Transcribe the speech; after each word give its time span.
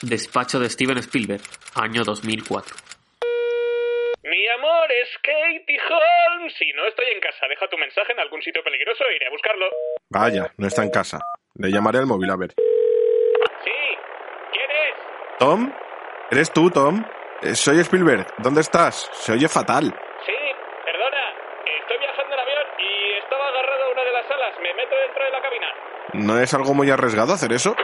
Despacho 0.00 0.58
de 0.58 0.68
Steven 0.68 0.98
Spielberg, 0.98 1.42
año 1.76 2.02
2004. 2.02 2.74
Mi 4.24 4.48
amor 4.48 4.90
es 4.90 5.08
Katie 5.22 5.78
Holmes. 5.78 6.54
Si 6.58 6.72
no 6.72 6.86
estoy 6.86 7.06
en 7.14 7.20
casa, 7.20 7.46
deja 7.48 7.68
tu 7.68 7.76
mensaje 7.78 8.12
en 8.12 8.18
algún 8.20 8.42
sitio 8.42 8.62
peligroso 8.64 9.04
e 9.04 9.16
iré 9.16 9.26
a 9.26 9.30
buscarlo. 9.30 9.66
Vaya, 10.10 10.52
no 10.56 10.66
está 10.66 10.82
en 10.82 10.90
casa. 10.90 11.20
Le 11.54 11.70
llamaré 11.70 11.98
al 11.98 12.06
móvil 12.06 12.30
a 12.30 12.36
ver. 12.36 12.50
Sí, 13.62 13.70
¿quién 14.52 14.70
es? 14.70 15.38
¿Tom? 15.38 15.72
¿Eres 16.30 16.52
tú, 16.52 16.70
Tom? 16.70 17.04
Eh, 17.42 17.54
soy 17.54 17.78
Spielberg. 17.80 18.26
¿Dónde 18.38 18.62
estás? 18.62 19.08
Se 19.12 19.32
oye 19.32 19.48
fatal. 19.48 19.84
Sí, 20.26 20.32
perdona. 20.84 21.34
Estoy 21.80 21.98
viajando 21.98 22.34
en 22.34 22.40
avión 22.40 22.66
y 22.78 23.18
estaba 23.22 23.48
agarrado 23.48 23.84
a 23.84 23.90
una 23.92 24.02
de 24.04 24.12
las 24.12 24.30
alas. 24.30 24.54
Me 24.60 24.74
meto 24.74 24.96
dentro 24.96 25.24
de 25.24 25.30
la 25.30 25.42
cabina. 25.42 25.66
¿No 26.14 26.40
es 26.40 26.54
algo 26.54 26.74
muy 26.74 26.90
arriesgado 26.90 27.32
hacer 27.34 27.52
eso? 27.52 27.76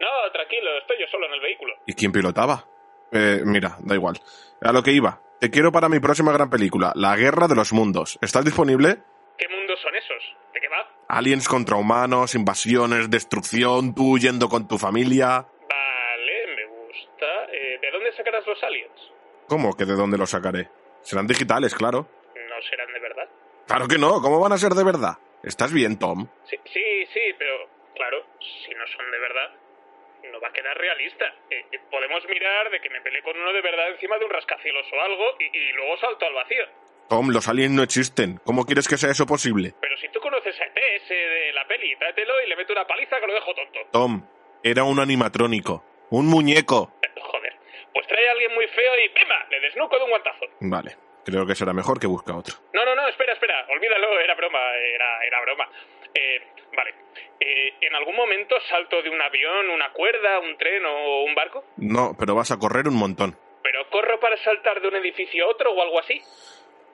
No, 0.00 0.32
tranquilo, 0.32 0.76
estoy 0.78 0.98
yo 1.00 1.06
solo 1.08 1.26
en 1.26 1.34
el 1.34 1.40
vehículo. 1.40 1.73
¿Y 1.86 1.94
quién 1.94 2.12
pilotaba? 2.12 2.66
Eh, 3.12 3.42
mira, 3.44 3.76
da 3.80 3.94
igual. 3.94 4.20
A 4.60 4.72
lo 4.72 4.82
que 4.82 4.92
iba. 4.92 5.20
Te 5.40 5.50
quiero 5.50 5.72
para 5.72 5.88
mi 5.88 6.00
próxima 6.00 6.32
gran 6.32 6.48
película, 6.48 6.92
La 6.94 7.16
Guerra 7.16 7.48
de 7.48 7.54
los 7.54 7.72
Mundos. 7.72 8.18
¿Estás 8.22 8.44
disponible? 8.44 8.98
¿Qué 9.36 9.46
mundos 9.48 9.78
son 9.82 9.94
esos? 9.94 10.36
¿De 10.54 10.60
qué 10.60 10.68
va? 10.68 10.88
Aliens 11.08 11.48
contra 11.48 11.76
humanos, 11.76 12.34
invasiones, 12.34 13.10
destrucción, 13.10 13.94
tú 13.94 14.12
huyendo 14.14 14.48
con 14.48 14.66
tu 14.66 14.78
familia. 14.78 15.46
Vale, 15.68 16.56
me 16.56 16.64
gusta. 16.66 17.26
Eh, 17.52 17.78
¿De 17.82 17.90
dónde 17.90 18.12
sacarás 18.16 18.46
los 18.46 18.62
aliens? 18.62 19.12
¿Cómo 19.48 19.76
que 19.76 19.84
de 19.84 19.94
dónde 19.94 20.16
los 20.16 20.30
sacaré? 20.30 20.70
Serán 21.02 21.26
digitales, 21.26 21.74
claro. 21.74 22.08
¿No 22.34 22.62
serán 22.70 22.92
de 22.92 23.00
verdad? 23.00 23.28
Claro 23.66 23.88
que 23.88 23.98
no, 23.98 24.22
¿cómo 24.22 24.40
van 24.40 24.52
a 24.52 24.58
ser 24.58 24.72
de 24.72 24.84
verdad? 24.84 25.18
¿Estás 25.42 25.72
bien, 25.72 25.98
Tom? 25.98 26.26
Sí, 26.48 26.56
sí, 26.72 27.06
sí, 27.12 27.20
pero 27.38 27.68
claro, 27.94 28.24
si 28.40 28.74
no 28.74 28.84
son 28.96 29.10
de 29.10 29.18
verdad, 29.18 29.50
no 30.34 30.40
va 30.40 30.48
a 30.48 30.52
quedar 30.52 30.76
realista. 30.76 31.26
Eh, 31.48 31.64
eh, 31.70 31.78
podemos 31.90 32.26
mirar 32.28 32.70
de 32.70 32.80
que 32.80 32.90
me 32.90 33.00
peleé 33.00 33.22
con 33.22 33.38
uno 33.38 33.52
de 33.52 33.62
verdad 33.62 33.88
encima 33.90 34.18
de 34.18 34.24
un 34.24 34.30
rascacielos 34.32 34.86
o 34.92 35.00
algo 35.00 35.36
y, 35.38 35.56
y 35.56 35.72
luego 35.72 35.96
salto 35.98 36.26
al 36.26 36.34
vacío. 36.34 36.64
Tom, 37.08 37.30
los 37.30 37.46
aliens 37.48 37.72
no 37.72 37.82
existen. 37.82 38.40
¿Cómo 38.44 38.64
quieres 38.64 38.88
que 38.88 38.96
sea 38.96 39.10
eso 39.10 39.26
posible? 39.26 39.74
Pero 39.80 39.96
si 39.98 40.08
tú 40.08 40.20
conoces 40.20 40.58
a 40.60 40.64
ET, 40.64 40.76
ese 40.96 41.14
de 41.14 41.52
la 41.52 41.66
peli, 41.68 41.94
tráetelo 41.96 42.42
y 42.42 42.48
le 42.48 42.56
meto 42.56 42.72
una 42.72 42.86
paliza 42.86 43.20
que 43.20 43.26
lo 43.26 43.34
dejo 43.34 43.54
tonto. 43.54 43.78
Tom, 43.92 44.26
era 44.62 44.84
un 44.84 44.98
animatrónico. 44.98 45.84
Un 46.10 46.26
muñeco. 46.26 46.92
Joder, 47.20 47.54
pues 47.92 48.06
trae 48.08 48.28
a 48.28 48.32
alguien 48.32 48.54
muy 48.54 48.66
feo 48.68 48.92
y 49.04 49.08
¡pimba! 49.10 49.46
Le 49.50 49.60
desnuco 49.60 49.96
de 49.98 50.04
un 50.04 50.10
guantazo. 50.10 50.46
Vale, 50.60 50.96
creo 51.24 51.46
que 51.46 51.54
será 51.54 51.72
mejor 51.72 52.00
que 52.00 52.06
busca 52.06 52.34
otro. 52.36 52.54
No, 52.72 52.84
no, 52.84 52.94
no, 52.94 53.06
espera, 53.08 53.34
espera, 53.34 53.66
olvídalo, 53.68 54.18
era 54.20 54.34
broma, 54.34 54.58
era, 54.76 55.24
era 55.26 55.40
broma. 55.42 55.68
Eh, 56.14 56.40
vale, 56.76 56.94
eh, 57.40 57.74
¿en 57.80 57.94
algún 57.94 58.16
momento 58.16 58.56
salto 58.68 59.02
de 59.02 59.10
un 59.10 59.20
avión, 59.20 59.70
una 59.70 59.92
cuerda, 59.92 60.38
un 60.40 60.56
tren 60.56 60.84
o 60.86 61.22
un 61.24 61.34
barco? 61.34 61.64
No, 61.76 62.16
pero 62.18 62.34
vas 62.34 62.50
a 62.50 62.58
correr 62.58 62.88
un 62.88 62.96
montón. 62.96 63.36
¿Pero 63.62 63.88
corro 63.90 64.20
para 64.20 64.36
saltar 64.38 64.80
de 64.80 64.88
un 64.88 64.96
edificio 64.96 65.44
a 65.44 65.48
otro 65.48 65.72
o 65.72 65.82
algo 65.82 65.98
así? 66.00 66.20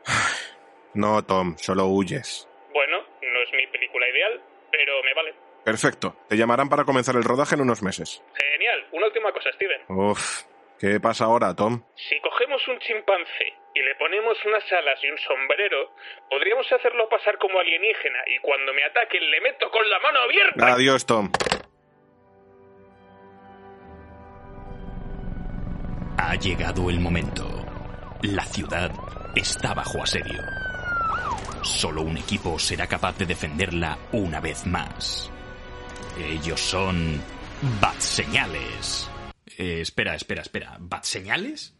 No, 0.92 1.22
Tom, 1.24 1.56
solo 1.56 1.86
huyes. 1.86 2.48
Bueno, 2.72 2.98
no 3.22 3.42
es 3.42 3.52
mi 3.52 3.64
película 3.68 4.08
ideal, 4.08 4.40
pero 4.72 5.00
me 5.04 5.14
vale. 5.14 5.34
Perfecto. 5.64 6.16
Te 6.28 6.36
llamarán 6.36 6.68
para 6.68 6.84
comenzar 6.84 7.14
el 7.14 7.22
rodaje 7.22 7.54
en 7.54 7.60
unos 7.60 7.80
meses. 7.80 8.24
Genial. 8.34 8.88
Una 8.90 9.06
última 9.06 9.30
cosa, 9.30 9.52
Steven. 9.52 9.82
Uf, 9.88 10.42
¿qué 10.80 10.98
pasa 10.98 11.26
ahora, 11.26 11.54
Tom? 11.54 11.80
Si 11.94 12.18
cogemos 12.20 12.66
un 12.66 12.80
chimpancé 12.80 13.54
y 13.74 13.82
le 13.82 13.94
ponemos 13.94 14.36
unas 14.44 14.64
alas 14.72 14.98
y 15.02 15.10
un 15.10 15.18
sombrero, 15.18 15.94
podríamos 16.28 16.70
hacerlo 16.72 17.08
pasar 17.08 17.38
como 17.38 17.58
alienígena 17.60 18.18
y 18.26 18.38
cuando 18.40 18.72
me 18.74 18.84
ataquen 18.84 19.30
le 19.30 19.40
meto 19.40 19.70
con 19.70 19.88
la 19.88 19.98
mano 20.00 20.20
abierta. 20.20 20.74
Adiós, 20.74 21.06
Tom. 21.06 21.30
Ha 26.18 26.34
llegado 26.36 26.90
el 26.90 27.00
momento. 27.00 27.46
La 28.22 28.44
ciudad 28.44 28.90
está 29.34 29.72
bajo 29.72 30.02
asedio. 30.02 30.42
Solo 31.62 32.02
un 32.02 32.16
equipo 32.16 32.58
será 32.58 32.86
capaz 32.86 33.16
de 33.18 33.26
defenderla 33.26 33.96
una 34.12 34.40
vez 34.40 34.66
más. 34.66 35.30
Ellos 36.18 36.60
son 36.60 37.22
Bat 37.80 37.98
Señales. 37.98 39.10
Eh, 39.58 39.80
espera, 39.80 40.14
espera, 40.14 40.42
espera. 40.42 40.76
¿Bat 40.78 41.04
Señales? 41.04 41.79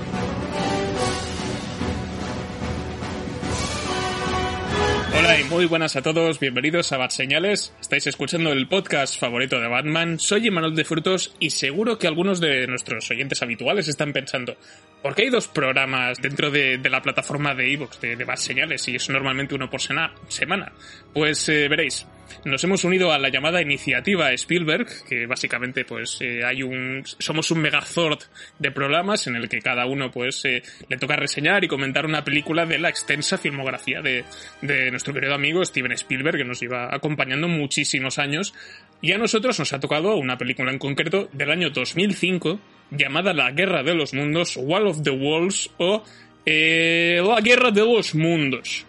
Hola 5.13 5.39
y 5.39 5.43
muy 5.43 5.65
buenas 5.65 5.95
a 5.97 6.01
todos, 6.01 6.39
bienvenidos 6.39 6.91
a 6.91 6.97
Bat 6.97 7.11
Señales. 7.11 7.73
Estáis 7.81 8.07
escuchando 8.07 8.51
el 8.51 8.67
podcast 8.67 9.19
favorito 9.19 9.59
de 9.59 9.67
Batman. 9.67 10.19
Soy 10.19 10.47
Emanuel 10.47 10.73
de 10.73 10.85
Frutos 10.85 11.35
y 11.37 11.49
seguro 11.49 11.97
que 11.97 12.07
algunos 12.07 12.39
de 12.39 12.65
nuestros 12.67 13.11
oyentes 13.11 13.41
habituales 13.41 13.89
están 13.89 14.13
pensando, 14.13 14.55
¿por 15.01 15.13
qué 15.13 15.23
hay 15.23 15.29
dos 15.29 15.49
programas 15.49 16.21
dentro 16.21 16.49
de, 16.49 16.79
la 16.89 17.01
plataforma 17.01 17.53
de 17.53 17.73
Evox 17.73 17.99
de, 17.99 18.15
de 18.15 18.37
Señales 18.37 18.87
y 18.87 18.95
es 18.95 19.09
normalmente 19.09 19.53
uno 19.53 19.69
por 19.69 19.81
semana? 19.81 20.71
Pues 21.13 21.49
eh, 21.49 21.67
veréis, 21.67 22.07
nos 22.45 22.63
hemos 22.63 22.83
unido 22.83 23.11
a 23.11 23.19
la 23.19 23.29
llamada 23.29 23.61
iniciativa 23.61 24.31
Spielberg, 24.33 24.87
que 25.07 25.25
básicamente 25.25 25.85
pues 25.85 26.17
eh, 26.21 26.43
hay 26.45 26.63
un 26.63 27.03
somos 27.05 27.51
un 27.51 27.59
megazord 27.59 28.19
de 28.59 28.71
programas 28.71 29.27
en 29.27 29.35
el 29.35 29.49
que 29.49 29.59
cada 29.59 29.85
uno 29.85 30.11
pues 30.11 30.43
eh, 30.45 30.63
le 30.89 30.97
toca 30.97 31.15
reseñar 31.15 31.63
y 31.63 31.67
comentar 31.67 32.05
una 32.05 32.23
película 32.23 32.65
de 32.65 32.79
la 32.79 32.89
extensa 32.89 33.37
filmografía 33.37 34.01
de, 34.01 34.23
de 34.61 34.91
nuestro 34.91 35.13
querido 35.13 35.33
amigo 35.33 35.63
Steven 35.63 35.91
Spielberg 35.93 36.37
que 36.37 36.45
nos 36.45 36.59
lleva 36.59 36.93
acompañando 36.93 37.47
muchísimos 37.47 38.19
años 38.19 38.53
y 39.01 39.11
a 39.11 39.17
nosotros 39.17 39.57
nos 39.59 39.73
ha 39.73 39.79
tocado 39.79 40.15
una 40.15 40.37
película 40.37 40.71
en 40.71 40.79
concreto 40.79 41.29
del 41.33 41.51
año 41.51 41.69
2005 41.69 42.59
llamada 42.91 43.33
La 43.33 43.51
Guerra 43.51 43.83
de 43.83 43.95
los 43.95 44.13
Mundos, 44.13 44.57
Wall 44.57 44.87
of 44.87 45.01
the 45.01 45.11
Walls 45.11 45.69
o 45.77 46.03
eh, 46.45 47.21
La 47.25 47.41
Guerra 47.41 47.71
de 47.71 47.81
los 47.81 48.13
Mundos. 48.13 48.85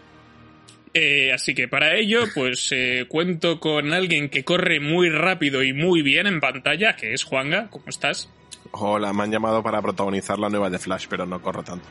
Eh, 0.95 1.33
así 1.33 1.55
que 1.55 1.69
para 1.69 1.95
ello, 1.97 2.25
pues 2.35 2.69
eh, 2.73 3.07
cuento 3.09 3.61
con 3.61 3.93
alguien 3.93 4.29
que 4.29 4.45
corre 4.45 4.79
muy 4.79 5.09
rápido 5.09 5.63
y 5.63 5.73
muy 5.73 6.03
bien 6.03 6.27
en 6.27 6.41
pantalla, 6.41 6.97
que 6.97 7.15
es 7.15 7.25
Juanga. 7.25 7.69
¿Cómo 7.71 7.85
estás? 7.89 8.29
Hola, 8.73 9.13
me 9.13 9.23
han 9.25 9.33
llamado 9.33 9.63
para 9.63 9.81
protagonizar 9.81 10.39
la 10.39 10.49
nueva 10.49 10.69
de 10.69 10.79
Flash, 10.79 11.07
pero 11.09 11.25
no 11.25 11.41
corro 11.41 11.63
tanto. 11.63 11.87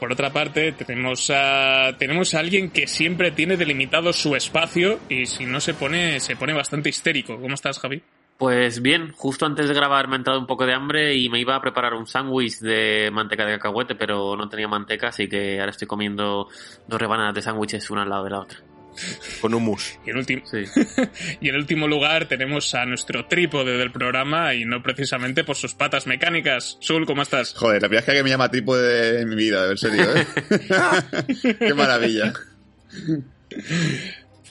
Por 0.00 0.12
otra 0.12 0.32
parte, 0.32 0.72
tenemos 0.72 1.30
a, 1.34 1.96
tenemos 1.98 2.32
a 2.34 2.38
alguien 2.38 2.70
que 2.70 2.86
siempre 2.86 3.32
tiene 3.32 3.56
delimitado 3.56 4.12
su 4.12 4.36
espacio 4.36 5.00
y 5.08 5.26
si 5.26 5.44
no 5.44 5.60
se 5.60 5.74
pone, 5.74 6.20
se 6.20 6.36
pone 6.36 6.52
bastante 6.52 6.88
histérico. 6.88 7.40
¿Cómo 7.40 7.54
estás, 7.54 7.78
Javi? 7.80 8.00
Pues 8.38 8.80
bien, 8.82 9.12
justo 9.16 9.46
antes 9.46 9.66
de 9.66 9.74
grabar 9.74 10.06
me 10.06 10.14
ha 10.14 10.18
entrado 10.18 10.38
un 10.38 10.46
poco 10.46 10.64
de 10.64 10.72
hambre 10.72 11.16
y 11.16 11.28
me 11.28 11.40
iba 11.40 11.56
a 11.56 11.60
preparar 11.60 11.94
un 11.94 12.06
sándwich 12.06 12.60
de 12.60 13.10
manteca 13.12 13.44
de 13.44 13.54
cacahuete, 13.54 13.96
pero 13.96 14.36
no 14.36 14.48
tenía 14.48 14.68
manteca, 14.68 15.08
así 15.08 15.28
que 15.28 15.58
ahora 15.58 15.72
estoy 15.72 15.88
comiendo 15.88 16.46
dos 16.86 17.00
rebanadas 17.00 17.34
de 17.34 17.42
sándwiches 17.42 17.90
una 17.90 18.02
al 18.02 18.10
lado 18.10 18.24
de 18.24 18.30
la 18.30 18.38
otra. 18.38 18.58
Con 19.40 19.54
humus. 19.54 19.98
Y 20.06 20.10
en, 20.10 20.18
último 20.18 20.42
Sí. 20.46 20.64
y 21.40 21.48
en 21.48 21.56
último 21.56 21.88
lugar 21.88 22.26
tenemos 22.26 22.74
a 22.76 22.84
nuestro 22.86 23.26
trípode 23.26 23.76
del 23.76 23.90
programa 23.90 24.54
y 24.54 24.64
no 24.64 24.82
precisamente 24.84 25.42
por 25.42 25.56
sus 25.56 25.74
patas 25.74 26.06
mecánicas. 26.06 26.78
Sul, 26.80 27.06
¿cómo 27.06 27.22
estás? 27.22 27.54
Joder, 27.54 27.82
la 27.82 27.88
primera 27.88 28.06
vez 28.06 28.16
que 28.16 28.22
me 28.22 28.30
llama 28.30 28.50
trípode 28.50 29.20
en 29.20 29.28
mi 29.28 29.34
vida, 29.34 29.68
en 29.68 29.76
serio, 29.76 30.04
¿eh? 30.14 30.26
Qué 31.58 31.74
maravilla. 31.74 32.32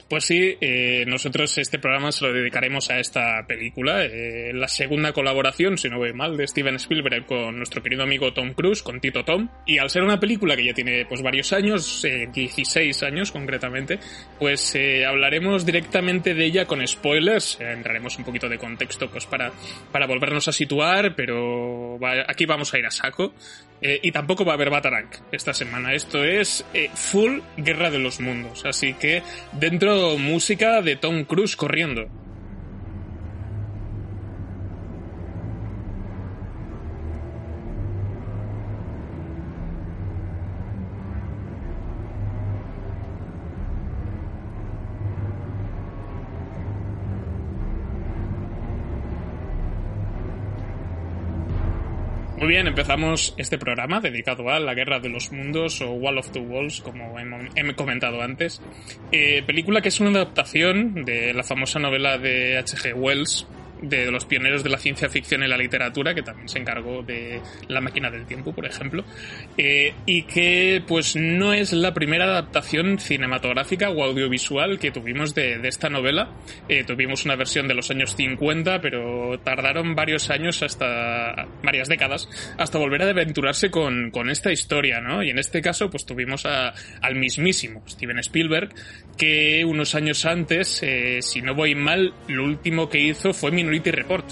Pues 0.09 0.23
sí, 0.23 0.55
eh, 0.61 1.03
nosotros 1.05 1.57
este 1.57 1.79
programa 1.79 2.13
se 2.13 2.25
lo 2.25 2.31
dedicaremos 2.31 2.89
a 2.89 2.97
esta 2.97 3.45
película, 3.45 4.05
eh, 4.05 4.53
la 4.53 4.69
segunda 4.69 5.11
colaboración, 5.11 5.77
si 5.77 5.89
no 5.89 5.97
voy 5.97 6.13
mal, 6.13 6.37
de 6.37 6.47
Steven 6.47 6.75
Spielberg 6.75 7.25
con 7.25 7.57
nuestro 7.57 7.83
querido 7.83 8.03
amigo 8.03 8.31
Tom 8.31 8.53
Cruise, 8.53 8.83
con 8.83 9.01
Tito 9.01 9.25
Tom. 9.25 9.49
Y 9.65 9.79
al 9.79 9.89
ser 9.89 10.03
una 10.03 10.17
película 10.17 10.55
que 10.55 10.63
ya 10.63 10.73
tiene 10.73 11.05
pues 11.05 11.21
varios 11.21 11.51
años, 11.51 12.05
eh, 12.05 12.29
16 12.33 13.03
años 13.03 13.33
concretamente, 13.33 13.99
pues 14.39 14.73
eh, 14.75 15.05
hablaremos 15.05 15.65
directamente 15.65 16.33
de 16.33 16.45
ella 16.45 16.63
con 16.65 16.87
spoilers, 16.87 17.59
eh, 17.59 17.73
entraremos 17.73 18.17
un 18.17 18.23
poquito 18.23 18.47
de 18.47 18.57
contexto 18.57 19.09
pues 19.11 19.25
para, 19.25 19.51
para 19.91 20.07
volvernos 20.07 20.47
a 20.47 20.53
situar, 20.53 21.15
pero 21.15 21.99
va- 21.99 22.23
aquí 22.29 22.45
vamos 22.45 22.73
a 22.73 22.79
ir 22.79 22.85
a 22.85 22.91
saco. 22.91 23.33
Eh, 23.81 23.99
y 24.01 24.11
tampoco 24.11 24.43
va 24.43 24.53
a 24.53 24.55
haber 24.55 24.69
Batarank 24.69 25.15
esta 25.31 25.53
semana. 25.53 25.93
Esto 25.93 26.23
es 26.23 26.65
eh, 26.73 26.89
full 26.93 27.39
Guerra 27.57 27.91
de 27.91 27.99
los 27.99 28.19
Mundos. 28.19 28.65
Así 28.65 28.93
que 28.93 29.21
dentro 29.51 30.17
música 30.17 30.81
de 30.81 30.95
Tom 30.95 31.25
Cruise 31.25 31.55
corriendo. 31.55 32.07
Muy 52.47 52.53
bien, 52.53 52.67
empezamos 52.67 53.33
este 53.35 53.57
programa 53.57 53.99
dedicado 53.99 54.49
a 54.49 54.57
la 54.57 54.73
Guerra 54.73 55.01
de 55.01 55.09
los 55.09 55.33
Mundos 55.33 55.81
o 55.81 55.91
Wall 55.91 56.17
of 56.17 56.31
the 56.31 56.39
Walls, 56.39 56.79
como 56.79 57.17
he 57.19 57.75
comentado 57.75 58.21
antes. 58.21 58.61
Eh, 59.11 59.43
película 59.45 59.81
que 59.81 59.89
es 59.89 59.99
una 59.99 60.11
adaptación 60.11 61.03
de 61.03 61.33
la 61.33 61.43
famosa 61.43 61.77
novela 61.77 62.17
de 62.17 62.57
H.G. 62.57 62.93
Wells, 62.93 63.45
de 63.81 64.11
los 64.11 64.25
pioneros 64.25 64.63
de 64.63 64.69
la 64.69 64.77
ciencia 64.77 65.09
ficción 65.09 65.43
en 65.43 65.49
la 65.49 65.57
literatura, 65.57 66.13
que 66.13 66.23
también 66.23 66.49
se 66.49 66.59
encargó 66.59 67.03
de 67.03 67.41
La 67.67 67.81
máquina 67.81 68.09
del 68.09 68.25
tiempo, 68.25 68.53
por 68.53 68.65
ejemplo, 68.65 69.03
eh, 69.57 69.93
y 70.05 70.23
que 70.23 70.83
pues 70.87 71.15
no 71.15 71.53
es 71.53 71.73
la 71.73 71.93
primera 71.93 72.25
adaptación 72.25 72.99
cinematográfica 72.99 73.89
o 73.89 74.03
audiovisual 74.03 74.79
que 74.79 74.91
tuvimos 74.91 75.35
de, 75.35 75.59
esta 75.67 75.89
novela. 75.89 76.31
Eh, 76.69 76.83
tuvimos 76.83 77.25
una 77.25 77.35
versión 77.35 77.67
de 77.67 77.73
los 77.73 77.91
años 77.91 78.15
50, 78.15 78.81
pero 78.81 79.39
tardaron 79.39 79.95
varios 79.95 80.29
años 80.29 80.63
hasta 80.63 81.47
varias 81.63 81.89
décadas 81.89 82.29
hasta 82.57 82.77
volver 82.77 83.01
a 83.03 83.09
aventurarse 83.09 83.69
con, 83.69 84.11
con 84.11 84.29
esta 84.29 84.51
historia, 84.51 85.01
¿no? 85.01 85.23
Y 85.23 85.29
en 85.29 85.39
este 85.39 85.61
caso, 85.61 85.89
pues 85.89 86.05
tuvimos 86.05 86.45
al 86.45 87.15
mismísimo 87.15 87.83
Steven 87.87 88.19
Spielberg, 88.19 88.69
que 89.17 89.65
unos 89.65 89.95
años 89.95 90.25
antes, 90.25 90.81
eh, 90.83 91.19
si 91.21 91.41
no 91.41 91.55
voy 91.55 91.75
mal, 91.75 92.13
lo 92.27 92.43
último 92.43 92.89
que 92.89 92.99
hizo 92.99 93.33
fue 93.33 93.51
Minority 93.67 93.91
Report, 93.91 94.25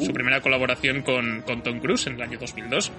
su 0.00 0.12
primera 0.12 0.40
colaboración 0.40 1.02
con, 1.02 1.42
con 1.42 1.62
Tom 1.62 1.80
Cruise 1.80 2.06
en 2.06 2.14
el 2.14 2.22
año 2.22 2.38
2002. 2.38 2.92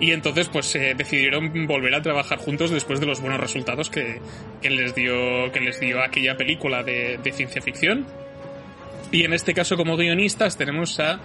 Y 0.00 0.12
entonces, 0.12 0.48
pues 0.48 0.74
eh, 0.76 0.94
decidieron 0.96 1.66
volver 1.66 1.94
a 1.94 2.02
trabajar 2.02 2.38
juntos 2.38 2.70
después 2.70 3.00
de 3.00 3.06
los 3.06 3.20
buenos 3.20 3.40
resultados 3.40 3.90
que, 3.90 4.20
que 4.62 4.70
les 4.70 4.94
dio 4.94 5.52
que 5.52 5.60
les 5.60 5.78
dio 5.78 6.02
aquella 6.02 6.36
película 6.36 6.82
de, 6.82 7.18
de 7.18 7.32
ciencia 7.32 7.60
ficción. 7.60 8.06
Y 9.10 9.24
en 9.24 9.32
este 9.32 9.54
caso, 9.54 9.76
como 9.76 9.96
guionistas, 9.96 10.56
tenemos 10.56 11.00
a, 11.00 11.20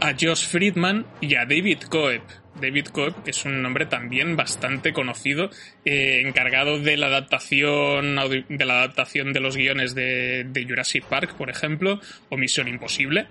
a 0.00 0.12
Josh 0.20 0.48
Friedman 0.48 1.06
y 1.20 1.36
a 1.36 1.44
David 1.44 1.82
Coeb. 1.88 2.22
David 2.60 2.86
Coeb, 2.86 3.22
que 3.24 3.30
es 3.30 3.44
un 3.44 3.62
nombre 3.62 3.86
también 3.86 4.36
bastante 4.36 4.92
conocido, 4.92 5.50
eh, 5.84 6.22
encargado 6.24 6.78
de 6.78 6.96
la 6.96 7.06
adaptación 7.06 8.16
de 8.48 8.64
la 8.64 8.78
adaptación 8.78 9.32
de 9.32 9.40
los 9.40 9.56
guiones 9.56 9.94
de, 9.94 10.66
Jurassic 10.68 11.04
Park, 11.04 11.34
por 11.36 11.50
ejemplo, 11.50 12.00
o 12.28 12.36
Misión 12.36 12.68
Imposible. 12.68 13.26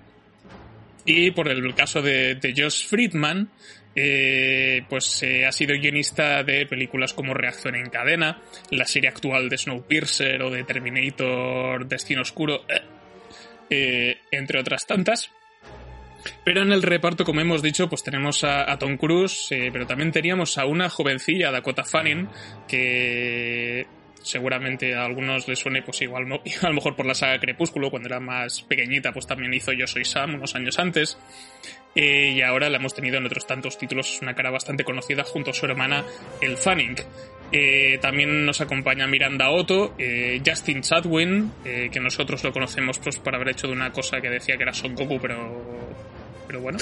Y 1.05 1.31
por 1.31 1.47
el 1.47 1.73
caso 1.75 2.01
de, 2.01 2.37
Josh 2.55 2.87
Friedman, 2.87 3.49
eh, 3.95 4.83
pues 4.89 5.23
eh, 5.23 5.45
ha 5.45 5.51
sido 5.51 5.75
guionista 5.79 6.43
de 6.43 6.65
películas 6.65 7.13
como 7.13 7.33
Reacción 7.33 7.75
en 7.75 7.89
Cadena, 7.89 8.41
la 8.71 8.85
serie 8.85 9.09
actual 9.09 9.49
de 9.49 9.57
Snowpiercer 9.57 10.41
o 10.41 10.49
de 10.49 10.63
Terminator 10.63 11.87
Destino 11.87 12.21
Oscuro, 12.21 12.63
entre 13.69 14.59
otras 14.59 14.85
tantas. 14.85 15.31
Pero 16.43 16.61
en 16.61 16.71
el 16.71 16.81
reparto, 16.81 17.25
como 17.25 17.41
hemos 17.41 17.61
dicho, 17.61 17.89
pues 17.89 18.03
tenemos 18.03 18.43
a, 18.43 18.77
Tom 18.77 18.97
Cruise, 18.97 19.51
eh, 19.51 19.69
pero 19.71 19.85
también 19.85 20.11
teníamos 20.11 20.57
a 20.57 20.65
una 20.65 20.89
jovencilla, 20.89 21.51
Dakota 21.51 21.83
Fanning, 21.83 22.27
que 22.67 23.87
seguramente 24.27 24.93
a 24.93 25.05
algunos 25.05 25.47
les 25.47 25.59
suene 25.59 25.81
pues 25.81 26.01
igual 26.01 26.25
a 26.61 26.67
lo 26.67 26.73
mejor 26.73 26.95
por 26.95 27.05
la 27.05 27.13
saga 27.13 27.39
Crepúsculo 27.39 27.89
cuando 27.89 28.09
era 28.09 28.19
más 28.19 28.61
pequeñita 28.63 29.11
pues 29.11 29.25
también 29.25 29.53
hizo 29.53 29.71
Yo 29.71 29.87
soy 29.87 30.05
Sam 30.05 30.35
unos 30.35 30.55
años 30.55 30.77
antes. 30.79 31.17
Eh, 31.95 32.33
y 32.35 32.41
ahora 32.41 32.69
la 32.69 32.77
hemos 32.77 32.93
tenido 32.93 33.17
en 33.17 33.25
otros 33.25 33.47
tantos 33.47 33.77
títulos 33.77 34.13
es 34.13 34.21
una 34.21 34.35
cara 34.35 34.51
bastante 34.51 34.83
conocida 34.83 35.23
junto 35.23 35.49
a 35.49 35.53
su 35.53 35.65
hermana 35.65 36.03
El 36.41 36.55
Fanning. 36.55 36.95
Eh, 37.51 37.97
también 37.99 38.45
nos 38.45 38.61
acompaña 38.61 39.07
Miranda 39.07 39.49
Otto 39.49 39.95
Justin 40.45 40.81
Chatwin 40.81 41.51
eh, 41.63 41.89
que 41.91 41.99
nosotros 42.01 42.43
lo 42.43 42.51
conocemos 42.51 42.99
pues 42.99 43.17
por 43.17 43.33
haber 43.33 43.49
hecho 43.49 43.67
de 43.67 43.73
una 43.73 43.91
cosa 43.91 44.19
que 44.19 44.29
decía 44.29 44.57
que 44.57 44.63
era 44.63 44.73
Son 44.73 44.93
Goku 44.93 45.17
pero 45.19 45.65
pero 46.47 46.61
bueno 46.61 46.79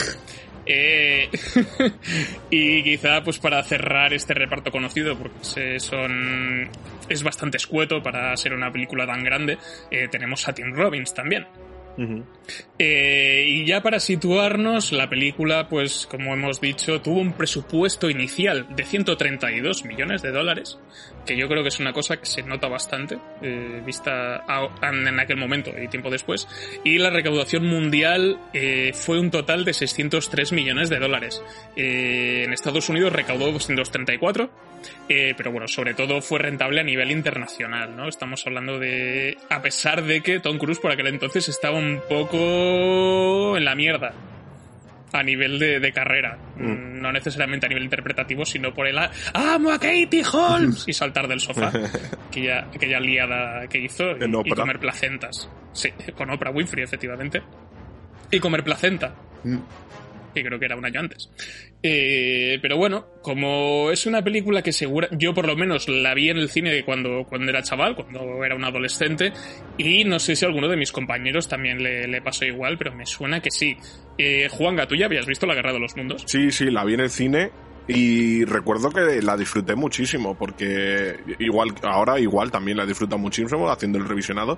eh, 0.65 1.29
y 2.49 2.83
quizá 2.83 3.21
pues 3.23 3.37
para 3.37 3.61
cerrar 3.63 4.13
este 4.13 4.33
reparto 4.33 4.71
conocido, 4.71 5.17
porque 5.17 5.79
son 5.79 6.69
es 7.07 7.23
bastante 7.23 7.57
escueto 7.57 8.01
para 8.01 8.35
ser 8.35 8.53
una 8.53 8.71
película 8.71 9.05
tan 9.05 9.23
grande, 9.23 9.57
eh, 9.91 10.07
tenemos 10.09 10.47
a 10.47 10.53
Tim 10.53 10.73
Robbins 10.73 11.13
también. 11.13 11.45
Eh, 12.77 13.45
y 13.47 13.65
ya 13.65 13.81
para 13.81 13.99
situarnos, 13.99 14.91
la 14.91 15.09
película, 15.09 15.67
pues 15.69 16.07
como 16.07 16.33
hemos 16.33 16.59
dicho, 16.59 17.01
tuvo 17.01 17.19
un 17.19 17.33
presupuesto 17.33 18.09
inicial 18.09 18.67
de 18.75 18.83
132 18.83 19.85
millones 19.85 20.21
de 20.21 20.31
dólares, 20.31 20.77
que 21.25 21.37
yo 21.37 21.47
creo 21.47 21.63
que 21.63 21.69
es 21.69 21.79
una 21.79 21.93
cosa 21.93 22.17
que 22.17 22.25
se 22.25 22.43
nota 22.43 22.67
bastante, 22.67 23.17
eh, 23.41 23.81
vista 23.85 24.43
en 24.81 25.19
aquel 25.19 25.37
momento 25.37 25.71
y 25.81 25.87
tiempo 25.87 26.09
después. 26.09 26.47
Y 26.83 26.97
la 26.97 27.09
recaudación 27.09 27.65
mundial 27.65 28.39
eh, 28.53 28.91
fue 28.93 29.19
un 29.19 29.31
total 29.31 29.65
de 29.65 29.73
603 29.73 30.51
millones 30.51 30.89
de 30.89 30.99
dólares. 30.99 31.43
Eh, 31.75 32.43
en 32.45 32.53
Estados 32.53 32.89
Unidos 32.89 33.13
recaudó 33.13 33.51
234, 33.51 34.49
eh, 35.09 35.33
pero 35.37 35.51
bueno, 35.51 35.67
sobre 35.67 35.93
todo 35.93 36.21
fue 36.21 36.39
rentable 36.39 36.81
a 36.81 36.83
nivel 36.83 37.11
internacional, 37.11 37.95
¿no? 37.95 38.07
Estamos 38.07 38.45
hablando 38.45 38.79
de, 38.79 39.37
a 39.49 39.61
pesar 39.61 40.03
de 40.03 40.21
que 40.21 40.39
Tom 40.39 40.57
Cruise 40.57 40.79
por 40.79 40.91
aquel 40.91 41.07
entonces 41.07 41.47
estaba 41.49 41.77
un 41.77 42.01
poco 42.07 43.57
en 43.57 43.65
la 43.65 43.75
mierda 43.75 44.13
a 45.13 45.23
nivel 45.23 45.59
de, 45.59 45.79
de 45.79 45.93
carrera, 45.93 46.37
Mm. 46.57 47.01
no 47.01 47.11
necesariamente 47.11 47.65
a 47.65 47.69
nivel 47.69 47.83
interpretativo, 47.83 48.45
sino 48.45 48.73
por 48.73 48.87
el 48.87 48.97
amo 49.33 49.71
a 49.71 49.79
Katie 49.79 50.23
Holmes 50.33 50.83
y 50.87 50.93
saltar 50.93 51.27
del 51.27 51.39
sofá, 51.39 51.71
aquella, 52.29 52.67
aquella 52.73 52.99
liada 52.99 53.67
que 53.67 53.79
hizo 53.79 54.11
y, 54.17 54.49
comer 54.49 54.79
placentas, 54.79 55.49
sí, 55.73 55.89
con 56.17 56.29
Oprah 56.31 56.51
Winfrey 56.51 56.83
efectivamente, 56.83 57.41
y 58.31 58.39
comer 58.39 58.63
placenta 58.63 59.15
Mm. 59.43 59.59
Que 60.35 60.43
creo 60.43 60.59
que 60.59 60.65
era 60.65 60.75
un 60.75 60.85
año 60.85 60.99
antes. 60.99 61.29
Eh, 61.81 62.59
pero 62.61 62.77
bueno, 62.77 63.07
como 63.21 63.89
es 63.91 64.05
una 64.05 64.21
película 64.23 64.61
que 64.61 64.71
segura, 64.71 65.07
yo 65.11 65.33
por 65.33 65.47
lo 65.47 65.55
menos 65.55 65.87
la 65.87 66.13
vi 66.13 66.29
en 66.29 66.37
el 66.37 66.49
cine 66.49 66.83
cuando, 66.83 67.25
cuando 67.27 67.49
era 67.49 67.63
chaval, 67.63 67.95
cuando 67.95 68.43
era 68.43 68.55
un 68.55 68.63
adolescente, 68.63 69.31
y 69.77 70.03
no 70.03 70.19
sé 70.19 70.35
si 70.35 70.45
a 70.45 70.49
alguno 70.49 70.67
de 70.67 70.77
mis 70.77 70.91
compañeros 70.91 71.47
también 71.47 71.81
le, 71.81 72.07
le 72.07 72.21
pasó 72.21 72.45
igual, 72.45 72.77
pero 72.77 72.93
me 72.93 73.05
suena 73.05 73.41
que 73.41 73.49
sí. 73.49 73.77
Eh, 74.17 74.47
Juanga, 74.49 74.87
¿tú 74.87 74.95
ya 74.95 75.05
habías 75.05 75.25
visto 75.25 75.45
La 75.45 75.55
Guerra 75.55 75.73
de 75.73 75.79
los 75.79 75.95
Mundos? 75.95 76.23
Sí, 76.27 76.51
sí, 76.51 76.65
la 76.65 76.83
vi 76.85 76.93
en 76.93 77.01
el 77.01 77.09
cine 77.09 77.51
y 77.87 78.45
recuerdo 78.45 78.89
que 78.89 79.21
la 79.21 79.37
disfruté 79.37 79.75
muchísimo 79.75 80.33
porque 80.35 81.19
igual 81.37 81.75
ahora 81.83 82.19
igual 82.19 82.49
también 82.49 82.77
la 82.77 82.85
disfruto 82.85 83.17
muchísimo 83.19 83.69
haciendo 83.69 83.99
el 83.99 84.07
revisionado 84.07 84.57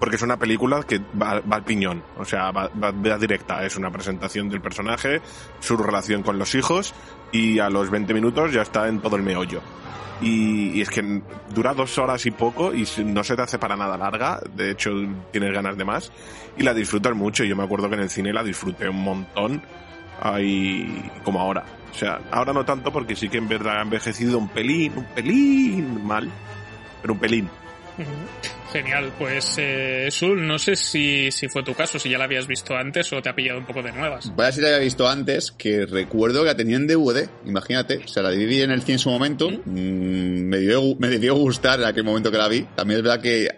porque 0.00 0.16
es 0.16 0.22
una 0.22 0.38
película 0.38 0.82
que 0.82 0.98
va, 0.98 1.40
va 1.40 1.56
al 1.56 1.64
piñón, 1.64 2.02
o 2.18 2.24
sea, 2.24 2.50
va, 2.50 2.68
va, 2.68 2.92
directa, 3.18 3.64
es 3.64 3.76
una 3.76 3.92
presentación 3.92 4.48
del 4.48 4.60
personaje, 4.60 5.20
su 5.60 5.76
relación 5.76 6.22
con 6.22 6.36
los 6.38 6.54
hijos 6.56 6.94
y 7.30 7.60
a 7.60 7.70
los 7.70 7.90
20 7.90 8.12
minutos 8.12 8.52
ya 8.52 8.62
está 8.62 8.88
en 8.88 9.00
todo 9.00 9.16
el 9.16 9.22
meollo. 9.22 9.60
Y, 10.20 10.70
y 10.70 10.80
es 10.80 10.90
que 10.90 11.22
dura 11.54 11.74
dos 11.74 11.98
horas 11.98 12.24
y 12.26 12.30
poco 12.30 12.72
y 12.74 12.86
no 13.04 13.22
se 13.24 13.36
te 13.36 13.42
hace 13.42 13.58
para 13.58 13.76
nada 13.76 13.96
larga, 13.96 14.40
de 14.54 14.70
hecho 14.70 14.90
tienes 15.32 15.52
ganas 15.52 15.76
de 15.76 15.84
más. 15.84 16.12
Y 16.56 16.62
la 16.62 16.72
disfrutas 16.72 17.14
mucho. 17.14 17.42
Yo 17.44 17.56
me 17.56 17.64
acuerdo 17.64 17.88
que 17.88 17.96
en 17.96 18.02
el 18.02 18.10
cine 18.10 18.32
la 18.32 18.44
disfruté 18.44 18.88
un 18.88 19.02
montón 19.02 19.60
ahí 20.20 21.10
como 21.22 21.40
ahora. 21.40 21.64
O 21.92 21.96
sea, 21.96 22.20
ahora 22.30 22.52
no 22.52 22.64
tanto 22.64 22.92
porque 22.92 23.14
sí 23.14 23.28
que 23.28 23.38
en 23.38 23.48
verdad 23.48 23.78
ha 23.78 23.82
envejecido 23.82 24.38
un 24.38 24.48
pelín, 24.48 24.92
un 24.96 25.04
pelín 25.04 26.04
mal, 26.04 26.28
pero 27.00 27.14
un 27.14 27.20
pelín. 27.20 27.48
Genial, 28.72 29.12
pues 29.16 29.54
eh, 29.58 30.08
Sul, 30.10 30.44
no 30.44 30.58
sé 30.58 30.74
si, 30.74 31.30
si 31.30 31.48
fue 31.48 31.62
tu 31.62 31.74
caso, 31.74 31.96
si 31.96 32.10
ya 32.10 32.18
la 32.18 32.24
habías 32.24 32.48
visto 32.48 32.74
antes 32.74 33.12
o 33.12 33.22
te 33.22 33.28
ha 33.28 33.34
pillado 33.34 33.60
un 33.60 33.66
poco 33.66 33.82
de 33.82 33.92
nuevas. 33.92 34.34
Vaya 34.34 34.50
si 34.50 34.60
la 34.60 34.66
había 34.68 34.80
visto 34.80 35.08
antes, 35.08 35.52
que 35.52 35.86
recuerdo 35.86 36.40
que 36.40 36.46
la 36.46 36.56
tenía 36.56 36.76
en 36.76 36.88
DVD, 36.88 37.28
imagínate. 37.44 37.98
O 37.98 38.08
sea, 38.08 38.24
la 38.24 38.30
dividí 38.30 38.62
en 38.62 38.72
el 38.72 38.82
cine 38.82 38.94
en 38.94 38.98
su 38.98 39.10
momento. 39.10 39.48
Mm, 39.48 40.48
me, 40.48 40.58
dio, 40.58 40.96
me 40.98 41.06
debió 41.06 41.36
gustar 41.36 41.78
en 41.78 41.86
aquel 41.86 42.02
momento 42.02 42.32
que 42.32 42.38
la 42.38 42.48
vi. 42.48 42.66
También 42.74 42.98
es 42.98 43.04
verdad 43.04 43.22
que 43.22 43.48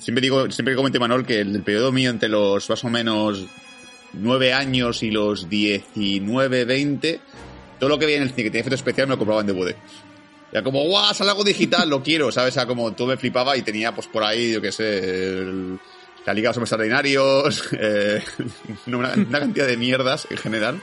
siempre 0.00 0.22
digo, 0.22 0.50
siempre 0.50 0.72
que 0.72 0.76
comenté 0.76 0.98
Manuel 0.98 1.24
que 1.24 1.40
el, 1.40 1.62
periodo 1.62 1.92
mío 1.92 2.10
entre 2.10 2.28
los 2.28 2.68
más 2.68 2.82
o 2.82 2.90
menos 2.90 3.46
9 4.14 4.52
años 4.52 5.02
y 5.02 5.10
los 5.10 5.48
19, 5.48 6.64
20, 6.64 7.20
todo 7.78 7.90
lo 7.90 7.98
que 7.98 8.06
veía 8.06 8.18
en 8.18 8.24
el 8.24 8.30
cine 8.30 8.44
que 8.44 8.50
tenía 8.50 8.60
efecto 8.60 8.76
especial 8.76 9.06
me 9.06 9.14
lo 9.14 9.18
compraba 9.18 9.40
en 9.40 9.46
DVD. 9.46 9.74
Ya 10.52 10.62
como, 10.62 10.84
guau, 10.84 11.12
sale 11.12 11.30
algo 11.30 11.42
digital, 11.42 11.88
lo 11.90 12.02
quiero, 12.02 12.30
¿sabes? 12.30 12.54
O 12.54 12.54
sea, 12.54 12.66
como 12.66 12.92
tú 12.92 13.06
me 13.06 13.16
flipaba 13.16 13.56
y 13.56 13.62
tenía 13.62 13.92
pues 13.92 14.06
por 14.06 14.22
ahí, 14.22 14.52
yo 14.52 14.60
qué 14.60 14.70
sé, 14.70 15.42
la 16.24 16.32
Liga 16.32 16.48
de 16.48 16.50
los 16.50 16.56
Hombres 16.56 16.72
Extraordinarios, 16.72 17.68
eh, 17.78 18.22
una, 18.86 19.12
una 19.14 19.40
cantidad 19.40 19.66
de 19.66 19.76
mierdas 19.76 20.26
en 20.30 20.36
general. 20.36 20.82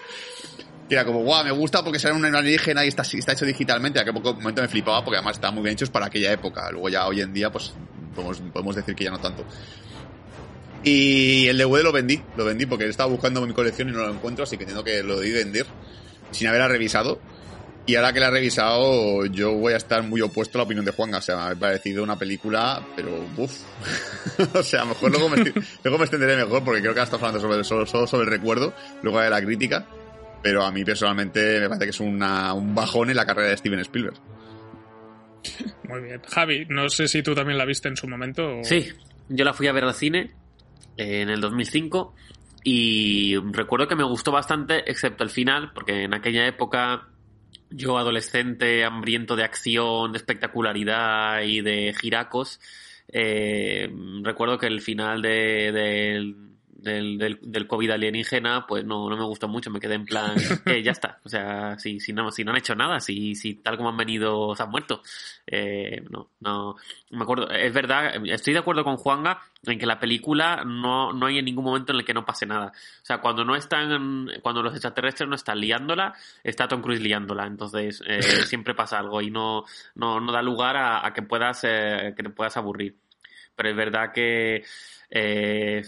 Que 0.90 0.96
era 0.96 1.06
como, 1.06 1.24
guau, 1.24 1.46
me 1.46 1.52
gusta 1.52 1.84
porque 1.86 2.00
sale 2.00 2.16
un 2.16 2.26
alienígena 2.26 2.84
y 2.84 2.90
está, 2.90 3.04
está 3.04 3.32
hecho 3.32 3.46
digitalmente. 3.46 4.00
A 4.00 4.04
que 4.04 4.12
poco 4.12 4.34
momento 4.34 4.62
me 4.62 4.68
flipaba 4.68 5.04
porque 5.06 5.18
además 5.18 5.38
estaban 5.38 5.56
muy 5.56 5.64
bien 5.64 5.74
hechos 5.74 5.90
para 5.90 6.08
aquella 6.08 6.34
época. 6.34 6.70
Luego 6.70 6.90
ya 6.90 7.08
hoy 7.08 7.22
en 7.22 7.32
día, 7.32 7.50
pues 7.50 7.72
podemos, 8.14 8.42
podemos 8.52 8.76
decir 8.76 8.94
que 8.94 9.06
ya 9.06 9.12
no 9.12 9.20
tanto. 9.20 9.46
Y 10.84 11.48
el 11.48 11.58
DVD 11.58 11.84
lo 11.84 11.92
vendí, 11.92 12.22
lo 12.36 12.46
vendí 12.46 12.66
porque 12.66 12.88
estaba 12.88 13.10
buscando 13.10 13.42
en 13.42 13.50
mi 13.50 13.54
colección 13.54 13.90
y 13.90 13.92
no 13.92 14.00
lo 14.00 14.14
encuentro, 14.14 14.44
así 14.44 14.58
que 14.58 14.66
tengo 14.66 14.84
que 14.84 15.04
lo 15.04 15.20
debí 15.20 15.32
vender 15.32 15.66
sin 16.32 16.48
haberla 16.48 16.68
revisado. 16.68 17.20
Y 17.86 17.96
ahora 17.96 18.14
que 18.14 18.20
la 18.20 18.28
he 18.28 18.32
revisado, 18.32 19.26
yo 19.26 19.54
voy 19.54 19.74
a 19.74 19.78
estar 19.78 20.04
muy 20.04 20.22
opuesto 20.22 20.58
a 20.58 20.60
la 20.60 20.64
opinión 20.66 20.86
de 20.86 20.92
Juan. 20.92 21.14
O 21.16 21.22
sea, 21.22 21.36
me 21.36 21.42
ha 21.52 21.56
parecido 21.56 22.04
una 22.04 22.18
película, 22.18 22.82
pero 22.96 23.26
uff. 23.38 23.64
o 24.56 24.64
sea, 24.64 24.82
a 24.82 24.86
lo 24.86 24.90
mejor 24.90 25.12
luego 25.12 25.30
me, 25.30 25.38
luego 25.84 25.98
me 25.98 26.04
extenderé 26.06 26.38
mejor 26.38 26.64
porque 26.64 26.82
creo 26.82 26.94
que 26.94 27.00
ahora 27.00 27.16
estamos 27.16 27.24
hablando 27.24 27.42
sobre, 27.42 27.64
solo, 27.64 27.86
solo 27.88 28.08
sobre 28.08 28.26
el 28.26 28.32
recuerdo, 28.32 28.74
luego 29.02 29.20
de 29.20 29.30
la 29.30 29.42
crítica. 29.42 29.88
Pero 30.44 30.64
a 30.64 30.72
mí 30.72 30.84
personalmente 30.86 31.60
me 31.60 31.70
parece 31.70 31.86
que 31.86 31.90
es 31.90 32.00
una, 32.00 32.54
un 32.54 32.74
bajón 32.74 33.10
en 33.10 33.16
la 33.16 33.26
carrera 33.26 33.50
de 33.50 33.58
Steven 33.58 33.80
Spielberg. 33.80 34.18
Muy 35.90 36.02
bien. 36.02 36.22
Javi, 36.28 36.66
no 36.70 36.88
sé 36.88 37.08
si 37.08 37.24
tú 37.24 37.34
también 37.34 37.58
la 37.58 37.66
viste 37.66 37.88
en 37.88 37.98
su 37.98 38.08
momento. 38.08 38.60
O... 38.60 38.64
Sí, 38.64 38.90
yo 39.28 39.44
la 39.44 39.54
fui 39.54 39.68
a 39.68 39.72
ver 39.72 39.86
al 39.86 39.94
cine 39.96 40.32
en 40.98 41.30
el 41.30 41.42
2005 41.42 42.14
y 42.64 43.38
recuerdo 43.38 43.88
que 43.88 43.96
me 43.96 44.04
gustó 44.04 44.32
bastante, 44.32 44.90
excepto 44.90 45.24
el 45.24 45.30
final, 45.30 45.72
porque 45.74 46.04
en 46.04 46.14
aquella 46.14 46.46
época 46.48 47.08
yo, 47.70 47.98
adolescente, 47.98 48.84
hambriento 48.84 49.36
de 49.36 49.44
acción, 49.44 50.12
de 50.12 50.18
espectacularidad 50.18 51.42
y 51.42 51.62
de 51.62 51.94
giracos, 52.00 52.60
eh, 53.08 53.90
recuerdo 54.22 54.58
que 54.58 54.68
el 54.68 54.82
final 54.82 55.22
de, 55.22 55.72
del, 55.72 56.51
del, 56.82 57.18
del, 57.18 57.40
del 57.42 57.68
COVID 57.68 57.92
alienígena, 57.92 58.66
pues 58.68 58.84
no, 58.86 59.10
no 59.10 59.18
me 59.18 59.26
gustó 59.26 59.48
mucho, 59.48 59.70
me 59.70 59.80
quedé 59.80 59.96
en 59.96 60.06
plan, 60.06 60.36
que 60.66 60.82
ya 60.84 60.92
está, 60.92 61.20
o 61.24 61.30
sea, 61.30 61.78
si, 61.80 62.00
si, 62.00 62.14
no, 62.14 62.32
si 62.32 62.44
no 62.44 62.52
han 62.52 62.58
hecho 62.58 62.76
nada, 62.76 63.00
si, 63.00 63.36
si 63.36 63.56
tal 63.56 63.78
como 63.78 63.90
han 63.90 63.98
venido 63.98 64.56
se 64.56 64.64
han 64.64 64.70
muerto, 64.70 65.02
eh, 65.48 66.04
no, 66.10 66.30
no, 66.40 66.76
me 67.12 67.24
acuerdo, 67.24 67.50
es 67.50 67.74
verdad, 67.74 68.16
estoy 68.26 68.54
de 68.54 68.60
acuerdo 68.60 68.84
con 68.84 68.98
Juanga 68.98 69.42
en 69.64 69.78
que 69.78 69.86
la 69.86 70.00
película 70.00 70.64
no, 70.66 71.14
no 71.14 71.28
hay 71.28 71.38
en 71.38 71.46
ningún 71.46 71.66
momento 71.66 71.92
en 71.94 72.00
el 72.00 72.06
que 72.06 72.14
no 72.14 72.26
pase 72.26 72.46
nada. 72.46 72.68
O 72.68 73.06
sea, 73.06 73.20
cuando 73.20 73.46
no 73.46 73.56
están, 73.56 74.28
cuando 74.42 74.64
los 74.64 74.74
extraterrestres 74.74 75.30
no 75.30 75.36
están 75.36 75.60
liándola, 75.60 76.16
está 76.44 76.68
Tom 76.68 76.82
Cruise 76.82 77.02
liándola. 77.02 77.46
Entonces, 77.46 78.02
eh, 78.08 78.22
siempre 78.48 78.74
pasa 78.74 78.98
algo 78.98 79.22
y 79.22 79.30
no, 79.30 79.66
no, 79.96 80.20
no 80.20 80.32
da 80.32 80.42
lugar 80.42 80.78
a, 80.78 81.06
a 81.06 81.14
que 81.14 81.22
puedas, 81.22 81.64
eh, 81.64 82.14
que 82.16 82.24
te 82.24 82.30
puedas 82.30 82.58
aburrir. 82.58 82.96
Pero 83.56 83.70
es 83.70 83.76
verdad 83.76 84.12
que 84.12 84.64
eh, 85.12 85.84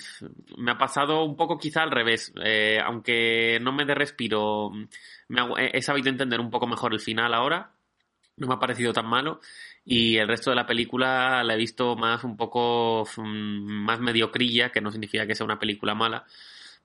me 0.57 0.71
ha 0.71 0.77
pasado 0.77 1.23
un 1.23 1.35
poco 1.37 1.57
quizá 1.57 1.83
al 1.83 1.91
revés. 1.91 2.33
Eh, 2.43 2.77
aunque 2.83 3.59
no 3.61 3.71
me 3.71 3.85
dé 3.85 3.95
respiro, 3.95 4.71
me 5.29 5.41
ha, 5.41 5.47
he 5.71 5.81
sabido 5.81 6.09
entender 6.09 6.39
un 6.39 6.51
poco 6.51 6.67
mejor 6.67 6.93
el 6.93 6.99
final 6.99 7.33
ahora. 7.33 7.71
No 8.35 8.47
me 8.47 8.55
ha 8.55 8.59
parecido 8.59 8.93
tan 8.93 9.07
malo 9.07 9.39
y 9.85 10.17
el 10.17 10.27
resto 10.27 10.49
de 10.49 10.55
la 10.55 10.65
película 10.65 11.43
la 11.43 11.53
he 11.53 11.57
visto 11.57 11.95
más 11.95 12.23
un 12.23 12.37
poco 12.37 13.05
más 13.17 13.99
mediocrilla, 13.99 14.71
que 14.71 14.81
no 14.81 14.91
significa 14.91 15.27
que 15.27 15.35
sea 15.35 15.45
una 15.45 15.59
película 15.59 15.95
mala. 15.95 16.25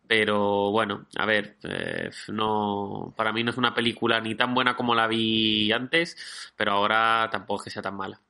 Pero 0.07 0.71
bueno, 0.73 1.07
a 1.17 1.27
ver, 1.27 1.59
eh, 1.65 2.11
no, 2.29 3.15
para 3.17 3.33
mí 3.33 3.45
no 3.45 3.51
es 3.51 3.59
una 3.59 3.75
película 3.75 4.21
ni 4.21 4.35
tan 4.35 4.55
buena 4.55 4.77
como 4.77 4.95
la 4.95 5.07
vi 5.07 5.71
antes, 5.73 6.53
pero 6.57 6.73
ahora 6.73 7.29
tampoco 7.31 7.61
es 7.61 7.65
que 7.65 7.71
sea 7.71 7.83
tan 7.83 7.97
mala. 7.97 8.21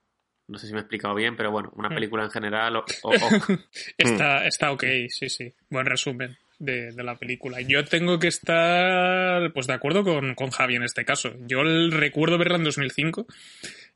No 0.49 0.59
sé 0.59 0.67
si 0.67 0.73
me 0.73 0.79
he 0.79 0.83
explicado 0.83 1.15
bien, 1.15 1.37
pero 1.37 1.51
bueno, 1.51 1.71
una 1.77 1.91
película 1.91 2.25
en 2.25 2.31
general. 2.31 2.77
O, 2.77 2.85
o, 3.03 3.11
o. 3.11 3.15
está, 3.99 4.47
está 4.47 4.73
ok, 4.73 4.85
sí, 5.09 5.29
sí. 5.29 5.53
Buen 5.69 5.87
resumen 5.87 6.37
de, 6.59 6.91
de, 6.93 7.05
la 7.05 7.17
película. 7.17 7.61
Yo 7.61 7.85
tengo 7.85 8.19
que 8.19 8.29
estar 8.29 9.53
pues 9.53 9.67
de 9.67 9.75
acuerdo 9.75 10.05
con, 10.05 10.35
con 10.35 10.51
Javi 10.51 10.77
en 10.77 10.85
este 10.85 11.05
caso. 11.05 11.33
Yo 11.47 11.63
recuerdo 11.91 12.39
verla 12.39 12.57
en 12.57 12.65
2005. 12.65 13.27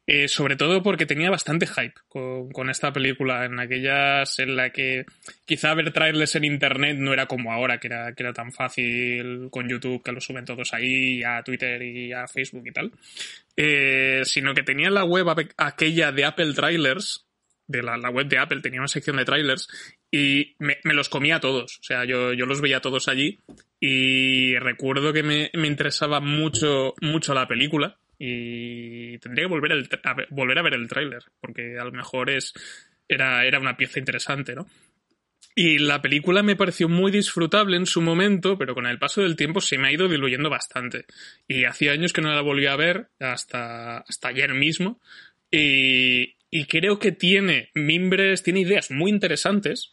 Eh, 0.05 0.27
sobre 0.27 0.57
todo 0.57 0.83
porque 0.83 1.07
tenía 1.07 1.31
bastante 1.31 1.65
hype 1.65 1.95
con, 2.09 2.51
con, 2.51 2.69
esta 2.69 2.93
película, 2.93 3.45
en 3.45 3.61
aquellas 3.61 4.37
en 4.41 4.57
la 4.57 4.71
que 4.71 5.05
quizá 5.45 5.75
ver 5.75 5.93
trailers 5.93 6.35
en 6.35 6.45
internet 6.45 6.97
no 6.99 7.13
era 7.13 7.27
como 7.27 7.53
ahora, 7.53 7.79
que 7.79 7.87
era, 7.87 8.13
que 8.13 8.25
era 8.25 8.33
tan 8.33 8.51
fácil 8.51 9.49
con 9.51 9.69
YouTube, 9.69 10.03
que 10.03 10.11
lo 10.11 10.21
suben 10.21 10.45
todos 10.45 10.75
ahí, 10.75 11.23
a 11.23 11.45
Twitter 11.45 11.81
y 11.83 12.13
a 12.13 12.27
Facebook 12.27 12.67
y 12.67 12.73
tal, 12.73 12.91
eh, 13.57 14.23
sino 14.25 14.55
que 14.55 14.65
tenía 14.65 14.91
la 14.91 15.05
web 15.05 15.29
aquella 15.57 16.11
de 16.11 16.25
Apple 16.25 16.53
Trailers, 16.53 17.25
de 17.69 17.83
la, 17.85 17.97
la 17.97 18.11
web 18.11 18.27
de 18.27 18.39
Apple 18.39 18.61
tenía 18.61 18.81
una 18.81 18.89
sección 18.89 19.17
de 19.17 19.25
trailers 19.25 19.69
y 20.11 20.57
me, 20.59 20.79
los 20.83 21.09
comía 21.09 21.39
todos, 21.39 21.79
o 21.79 21.83
sea, 21.83 22.05
yo, 22.05 22.33
yo 22.33 22.45
los 22.45 22.61
veía 22.61 22.81
todos 22.81 23.07
allí 23.07 23.39
y 23.79 24.57
recuerdo 24.59 25.13
que 25.13 25.23
me, 25.23 25.51
me 25.55 25.69
interesaba 25.69 26.19
mucho, 26.19 26.95
mucho 27.01 27.35
la 27.35 27.47
película 27.47 28.01
y 28.25 29.19
tendría 29.19 29.47
que 29.47 29.51
volver, 29.51 29.73
a 30.05 30.15
ver, 30.15 30.29
volver 30.31 30.57
a 30.57 30.63
ver 30.63 30.75
el 30.75 30.87
tráiler 30.87 31.25
porque 31.41 31.77
a 31.77 31.85
lo 31.85 31.91
mejor 31.91 32.31
es 32.31 32.55
era, 33.09 33.45
era 33.45 33.59
una 33.59 33.77
pieza 33.77 33.99
interesante, 33.99 34.55
¿no? 34.55 34.69
Y 35.57 35.79
la 35.79 36.01
película 36.01 36.45
me 36.45 36.55
pareció 36.55 36.89
muy 36.89 37.11
disfrutable 37.11 37.77
en 37.77 37.85
su 37.85 38.01
momento, 38.01 38.57
pero 38.57 38.75
con 38.75 38.87
el 38.87 39.01
paso 39.01 39.23
del 39.23 39.35
tiempo 39.35 39.61
se 39.61 39.77
me 39.77 39.89
ha 39.89 39.93
ido 39.93 40.09
diluyendo 40.09 40.49
bastante. 40.49 41.05
Y 41.49 41.65
hacía 41.65 41.93
años 41.93 42.13
que 42.13 42.23
no 42.23 42.33
la 42.33 42.41
volví 42.43 42.67
a 42.67 42.77
ver, 42.77 43.09
hasta, 43.19 43.99
hasta 43.99 44.29
ayer 44.29 44.55
mismo. 44.55 45.01
Y, 45.51 46.37
y 46.49 46.67
creo 46.67 47.01
que 47.01 47.11
tiene 47.11 47.71
mimbres, 47.75 48.45
tiene 48.45 48.61
ideas 48.61 48.91
muy 48.93 49.11
interesantes, 49.11 49.92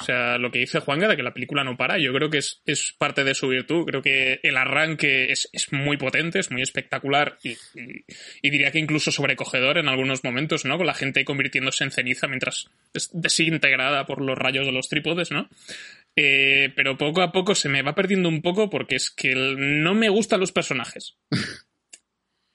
o 0.00 0.04
sea, 0.04 0.38
lo 0.38 0.50
que 0.50 0.60
dice 0.60 0.80
Juanga 0.80 1.08
de 1.08 1.16
que 1.16 1.22
la 1.22 1.34
película 1.34 1.62
no 1.62 1.76
para, 1.76 1.98
yo 1.98 2.12
creo 2.14 2.30
que 2.30 2.38
es, 2.38 2.62
es 2.64 2.94
parte 2.96 3.22
de 3.22 3.34
su 3.34 3.48
virtud. 3.48 3.84
Creo 3.84 4.00
que 4.00 4.40
el 4.42 4.56
arranque 4.56 5.30
es, 5.30 5.50
es 5.52 5.72
muy 5.72 5.98
potente, 5.98 6.38
es 6.38 6.50
muy 6.50 6.62
espectacular 6.62 7.36
y, 7.42 7.56
diría 8.42 8.70
que 8.70 8.78
incluso 8.78 9.10
sobrecogedor 9.10 9.76
en 9.76 9.88
algunos 9.88 10.24
momentos, 10.24 10.64
¿no? 10.64 10.78
Con 10.78 10.86
la 10.86 10.94
gente 10.94 11.24
convirtiéndose 11.26 11.84
en 11.84 11.90
ceniza 11.90 12.28
mientras 12.28 12.70
es 12.94 13.10
desintegrada 13.12 14.06
por 14.06 14.22
los 14.22 14.38
rayos 14.38 14.64
de 14.64 14.72
los 14.72 14.88
trípodes, 14.88 15.30
¿no? 15.30 15.50
Eh, 16.16 16.72
pero 16.74 16.96
poco 16.96 17.20
a 17.20 17.30
poco 17.30 17.54
se 17.54 17.68
me 17.68 17.82
va 17.82 17.94
perdiendo 17.94 18.30
un 18.30 18.40
poco 18.40 18.70
porque 18.70 18.96
es 18.96 19.10
que 19.10 19.34
no 19.34 19.94
me 19.94 20.08
gustan 20.08 20.40
los 20.40 20.52
personajes. 20.52 21.18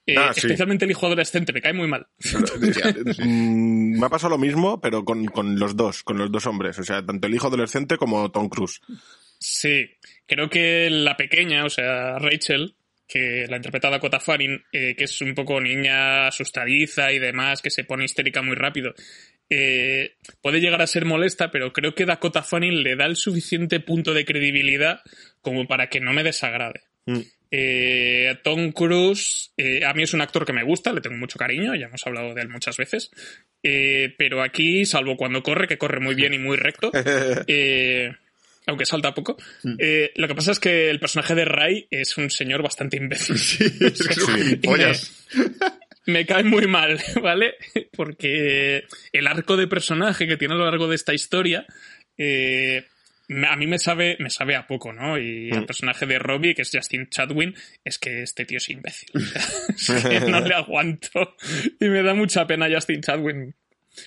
Eh, 0.06 0.14
ah, 0.16 0.32
sí. 0.32 0.40
Especialmente 0.40 0.84
el 0.84 0.92
hijo 0.92 1.06
adolescente, 1.06 1.52
me 1.52 1.60
cae 1.60 1.72
muy 1.72 1.88
mal. 1.88 2.06
mm, 3.18 3.98
me 3.98 4.06
ha 4.06 4.08
pasado 4.08 4.30
lo 4.30 4.38
mismo, 4.38 4.80
pero 4.80 5.04
con, 5.04 5.26
con, 5.26 5.58
los 5.58 5.76
dos, 5.76 6.02
con 6.04 6.16
los 6.18 6.30
dos 6.30 6.46
hombres. 6.46 6.78
O 6.78 6.84
sea, 6.84 7.04
tanto 7.04 7.26
el 7.26 7.34
hijo 7.34 7.48
adolescente 7.48 7.96
como 7.96 8.30
Tom 8.30 8.48
Cruise. 8.48 8.80
Sí, 9.38 9.90
creo 10.26 10.48
que 10.48 10.88
la 10.90 11.16
pequeña, 11.16 11.64
o 11.64 11.70
sea, 11.70 12.18
Rachel, 12.18 12.76
que 13.06 13.46
la 13.48 13.56
interpreta 13.56 13.90
Dakota 13.90 14.20
Fanning, 14.20 14.64
eh, 14.72 14.94
que 14.96 15.04
es 15.04 15.20
un 15.20 15.34
poco 15.34 15.60
niña 15.60 16.28
asustadiza 16.28 17.12
y 17.12 17.18
demás, 17.18 17.62
que 17.62 17.70
se 17.70 17.84
pone 17.84 18.04
histérica 18.04 18.42
muy 18.42 18.56
rápido, 18.56 18.94
eh, 19.48 20.16
puede 20.42 20.60
llegar 20.60 20.82
a 20.82 20.86
ser 20.86 21.04
molesta, 21.04 21.50
pero 21.50 21.72
creo 21.72 21.94
que 21.94 22.04
Dakota 22.04 22.42
Fanning 22.42 22.82
le 22.82 22.96
da 22.96 23.06
el 23.06 23.16
suficiente 23.16 23.80
punto 23.80 24.12
de 24.12 24.24
credibilidad 24.24 25.00
como 25.40 25.66
para 25.66 25.88
que 25.88 26.00
no 26.00 26.12
me 26.12 26.24
desagrade. 26.24 26.80
Mm. 27.06 27.20
Eh, 27.50 28.36
Tom 28.42 28.72
Cruise, 28.72 29.52
eh, 29.56 29.84
a 29.84 29.94
mí 29.94 30.02
es 30.02 30.14
un 30.14 30.20
actor 30.20 30.44
que 30.44 30.52
me 30.52 30.64
gusta, 30.64 30.92
le 30.92 31.00
tengo 31.00 31.16
mucho 31.16 31.38
cariño, 31.38 31.74
ya 31.74 31.86
hemos 31.86 32.06
hablado 32.06 32.34
de 32.34 32.42
él 32.42 32.48
muchas 32.48 32.76
veces. 32.76 33.10
Eh, 33.62 34.14
pero 34.18 34.42
aquí, 34.42 34.84
salvo 34.84 35.16
cuando 35.16 35.42
corre, 35.42 35.68
que 35.68 35.78
corre 35.78 36.00
muy 36.00 36.14
bien 36.14 36.34
y 36.34 36.38
muy 36.38 36.56
recto, 36.56 36.90
eh, 37.46 38.12
aunque 38.66 38.84
salta 38.84 39.14
poco, 39.14 39.36
eh, 39.78 40.12
lo 40.16 40.26
que 40.28 40.34
pasa 40.34 40.52
es 40.52 40.60
que 40.60 40.90
el 40.90 40.98
personaje 40.98 41.34
de 41.34 41.44
Ray 41.44 41.86
es 41.90 42.16
un 42.18 42.30
señor 42.30 42.62
bastante 42.62 42.96
imbécil. 42.96 43.38
Sí, 43.38 43.68
sí, 43.68 44.60
me, 44.66 44.92
me 46.06 46.26
cae 46.26 46.44
muy 46.44 46.66
mal, 46.66 46.98
¿vale? 47.22 47.54
Porque 47.92 48.84
el 49.12 49.26
arco 49.26 49.56
de 49.56 49.66
personaje 49.66 50.26
que 50.26 50.36
tiene 50.36 50.54
a 50.54 50.58
lo 50.58 50.64
largo 50.64 50.88
de 50.88 50.96
esta 50.96 51.14
historia. 51.14 51.66
Eh, 52.18 52.84
a 53.28 53.56
mí 53.56 53.66
me 53.66 53.78
sabe, 53.78 54.16
me 54.20 54.30
sabe 54.30 54.54
a 54.54 54.66
poco, 54.66 54.92
¿no? 54.92 55.18
Y 55.18 55.50
el 55.50 55.66
personaje 55.66 56.06
de 56.06 56.18
Robbie, 56.18 56.54
que 56.54 56.62
es 56.62 56.70
Justin 56.72 57.08
Chadwin, 57.08 57.54
es 57.84 57.98
que 57.98 58.22
este 58.22 58.44
tío 58.44 58.58
es 58.58 58.68
imbécil. 58.68 59.08
es 59.68 60.04
que 60.04 60.20
no 60.20 60.40
le 60.40 60.54
aguanto. 60.54 61.36
Y 61.80 61.86
me 61.86 62.02
da 62.02 62.14
mucha 62.14 62.46
pena 62.46 62.68
Justin 62.72 63.00
Chadwin. 63.00 63.54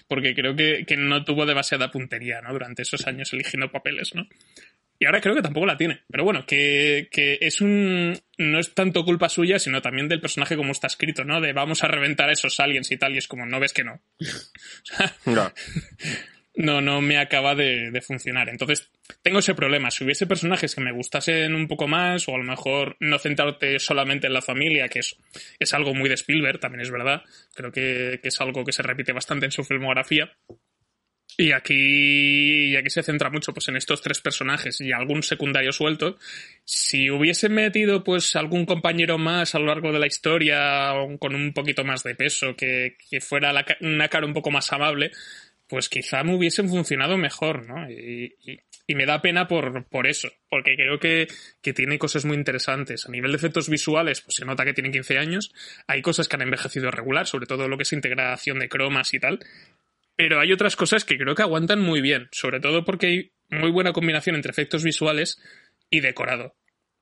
porque 0.07 0.33
creo 0.33 0.55
que, 0.55 0.85
que 0.85 0.97
no 0.97 1.23
tuvo 1.25 1.45
demasiada 1.45 1.91
puntería, 1.91 2.41
¿no? 2.41 2.53
Durante 2.53 2.83
esos 2.83 3.05
años 3.07 3.33
eligiendo 3.33 3.71
papeles, 3.71 4.15
¿no? 4.15 4.27
Y 5.01 5.05
ahora 5.05 5.21
creo 5.21 5.33
que 5.33 5.41
tampoco 5.41 5.65
la 5.65 5.77
tiene. 5.77 6.01
Pero 6.11 6.25
bueno, 6.25 6.45
que, 6.45 7.07
que, 7.09 7.38
es 7.39 7.61
un. 7.61 8.19
No 8.38 8.59
es 8.59 8.73
tanto 8.73 9.05
culpa 9.05 9.29
suya, 9.29 9.57
sino 9.57 9.81
también 9.81 10.09
del 10.09 10.19
personaje 10.19 10.57
como 10.57 10.73
está 10.73 10.88
escrito, 10.88 11.23
¿no? 11.23 11.39
De 11.39 11.53
vamos 11.53 11.83
a 11.83 11.88
reventar 11.88 12.29
a 12.29 12.33
esos 12.33 12.59
aliens 12.59 12.91
y 12.91 12.97
tal, 12.97 13.15
y 13.15 13.17
es 13.17 13.27
como, 13.27 13.45
no 13.45 13.61
ves 13.61 13.71
que 13.71 13.85
no. 13.85 14.01
no. 15.25 15.53
No, 16.60 16.82
no 16.82 17.00
me 17.00 17.18
acaba 17.18 17.56
de, 17.56 17.89
de, 17.89 18.01
funcionar. 18.01 18.50
Entonces, 18.50 18.92
tengo 19.24 19.39
ese 19.39 19.56
problema. 19.56 19.92
Si 19.92 20.04
hubiese 20.04 20.28
personajes 20.28 20.75
que 20.75 20.82
me 20.82 20.92
gustasen 20.92 21.56
un 21.56 21.70
poco 21.70 21.88
más, 21.88 22.28
o 22.28 22.36
a 22.36 22.38
lo 22.38 22.44
mejor 22.44 22.98
no 23.00 23.18
centrarte 23.18 23.80
solamente 23.80 24.28
en 24.28 24.34
la 24.34 24.42
familia, 24.42 24.89
que 24.89 25.00
es, 25.00 25.16
es 25.58 25.74
algo 25.74 25.94
muy 25.94 26.10
de 26.10 26.16
Spielberg, 26.16 26.60
también 26.60 26.82
es 26.82 26.92
verdad. 26.92 27.24
Creo 27.56 27.72
que, 27.72 28.20
que 28.22 28.28
es 28.28 28.42
algo 28.42 28.66
que 28.66 28.74
se 28.74 28.84
repite 28.84 29.13
bastante 29.13 29.46
en 29.46 29.54
su 29.54 29.63
filmografía 29.63 30.36
y 31.38 31.54
aquí, 31.54 32.72
y 32.72 32.75
aquí 32.75 32.89
se 32.89 33.01
centra 33.01 33.30
mucho 33.30 33.54
pues, 33.54 33.70
en 33.70 33.78
estos 33.78 34.01
tres 34.01 34.20
personajes 34.20 34.82
y 34.82 34.92
algún 34.92 35.24
secundario 35.24 35.72
suelto. 35.72 36.18
Si 36.66 37.10
hubiese 37.10 37.48
metido 37.48 38.04
pues 38.04 38.36
algún 38.36 38.66
compañero 38.66 39.18
más 39.18 39.56
a 39.56 39.60
lo 39.60 39.68
largo 39.68 39.94
de 39.94 40.00
la 40.00 40.08
historia 40.08 40.92
con 41.18 41.36
un 41.36 41.54
poquito 41.54 41.86
más 41.86 42.04
de 42.04 42.16
peso, 42.16 42.58
que, 42.58 42.98
que 43.10 43.22
fuera 43.22 43.54
la, 43.54 43.66
una 43.80 44.10
cara 44.10 44.25
un 44.25 44.34
poco 44.34 44.51
más 44.51 44.74
amable, 44.74 45.12
pues 45.69 45.88
quizá 45.88 46.23
me 46.23 46.35
hubiesen 46.35 46.67
funcionado 46.67 47.15
mejor, 47.17 47.67
¿no? 47.69 47.89
Y, 47.89 48.35
me 48.95 49.05
da 49.05 49.21
pena 49.21 49.47
por, 49.47 49.85
por 49.85 50.07
eso, 50.07 50.29
porque 50.49 50.75
creo 50.75 50.99
que, 50.99 51.27
que, 51.61 51.73
tiene 51.73 51.99
cosas 51.99 52.25
muy 52.25 52.35
interesantes. 52.35 53.05
A 53.05 53.11
nivel 53.11 53.31
de 53.31 53.38
efectos 53.38 53.69
visuales, 53.69 54.21
pues 54.21 54.38
se 54.38 54.45
nota 54.45 54.65
que 54.65 54.73
tiene 54.73 54.89
15 54.89 55.19
años. 55.19 55.53
Hay 55.85 56.01
cosas 56.01 56.27
que 56.27 56.35
han 56.35 56.41
envejecido 56.41 56.89
regular, 56.89 57.27
sobre 57.27 57.45
todo 57.45 57.67
lo 57.67 57.77
que 57.77 57.83
es 57.83 57.93
integración 57.93 58.57
de 58.57 58.67
cromas 58.67 59.13
y 59.13 59.19
tal. 59.19 59.39
Pero 60.15 60.39
hay 60.39 60.51
otras 60.51 60.75
cosas 60.75 61.05
que 61.05 61.19
creo 61.19 61.35
que 61.35 61.43
aguantan 61.43 61.81
muy 61.81 62.01
bien, 62.01 62.29
sobre 62.31 62.59
todo 62.59 62.83
porque 62.83 63.05
hay 63.05 63.31
muy 63.49 63.69
buena 63.69 63.93
combinación 63.93 64.35
entre 64.35 64.51
efectos 64.51 64.83
visuales 64.83 65.39
y 65.91 65.99
decorado. 65.99 66.55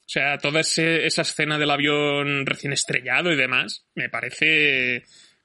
O 0.07 0.09
sea, 0.09 0.37
toda 0.39 0.59
esa 0.59 1.21
escena 1.21 1.57
del 1.57 1.71
avión 1.71 2.45
recién 2.45 2.73
estrellado 2.73 3.31
y 3.31 3.37
demás 3.37 3.85
me 3.95 4.09
parece, 4.09 5.03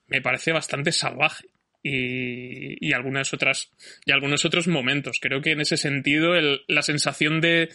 me 0.09 0.21
parece 0.21 0.53
bastante 0.53 0.91
salvaje. 0.91 1.52
Y, 1.83 2.77
y, 2.87 2.93
algunas 2.93 3.35
otras, 3.35 3.73
y 4.07 4.13
algunos 4.13 4.45
otros 4.45 4.69
momentos. 4.69 5.19
Creo 5.21 5.41
que 5.41 5.51
en 5.51 5.61
ese 5.61 5.77
sentido 5.77 6.35
la 6.69 6.83
sensación 6.83 7.41
de, 7.41 7.71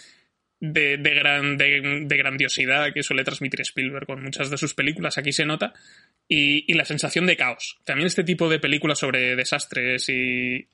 de, 0.59 0.97
de, 0.97 1.13
gran, 1.13 1.57
de, 1.57 2.17
grandiosidad 2.17 2.93
que 2.93 3.03
suele 3.03 3.23
transmitir 3.23 3.61
Spielberg 3.61 4.05
con 4.05 4.23
muchas 4.23 4.49
de 4.49 4.57
sus 4.57 4.73
películas 4.73 5.17
aquí 5.17 5.31
se 5.31 5.45
nota 5.45 5.73
y, 6.27 6.71
y, 6.71 6.75
la 6.75 6.85
sensación 6.85 7.25
de 7.25 7.35
caos. 7.35 7.79
También 7.83 8.07
este 8.07 8.23
tipo 8.23 8.49
de 8.49 8.59
películas 8.59 8.99
sobre 8.99 9.35
desastres 9.35 10.07
y, 10.07 10.67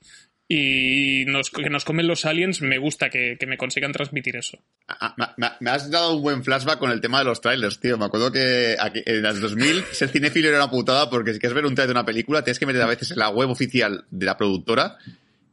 y 0.46 1.24
nos, 1.26 1.50
que 1.50 1.70
nos 1.70 1.84
comen 1.84 2.06
los 2.06 2.26
aliens, 2.26 2.60
me 2.60 2.78
gusta 2.78 3.08
que, 3.08 3.36
que 3.38 3.46
me 3.46 3.56
consigan 3.56 3.92
transmitir 3.92 4.36
eso. 4.36 4.58
Ah, 4.86 5.14
me, 5.36 5.48
me, 5.60 5.70
has 5.70 5.90
dado 5.90 6.16
un 6.16 6.22
buen 6.22 6.44
flashback 6.44 6.78
con 6.78 6.90
el 6.90 7.00
tema 7.00 7.20
de 7.20 7.24
los 7.24 7.40
trailers, 7.40 7.80
tío. 7.80 7.96
Me 7.96 8.04
acuerdo 8.04 8.30
que 8.30 8.76
aquí, 8.78 9.02
en 9.06 9.22
las 9.22 9.40
2000 9.40 9.84
ser 9.92 10.10
cinéfilo 10.10 10.48
era 10.48 10.58
una 10.58 10.70
putada 10.70 11.08
porque 11.08 11.32
si 11.32 11.38
quieres 11.38 11.54
ver 11.54 11.64
un 11.64 11.74
trailer 11.74 11.94
de 11.94 12.00
una 12.00 12.06
película 12.06 12.42
tienes 12.42 12.58
que 12.58 12.66
meter 12.66 12.82
a 12.82 12.86
veces 12.86 13.10
en 13.12 13.18
la 13.18 13.30
web 13.30 13.48
oficial 13.48 14.04
de 14.10 14.26
la 14.26 14.36
productora 14.36 14.98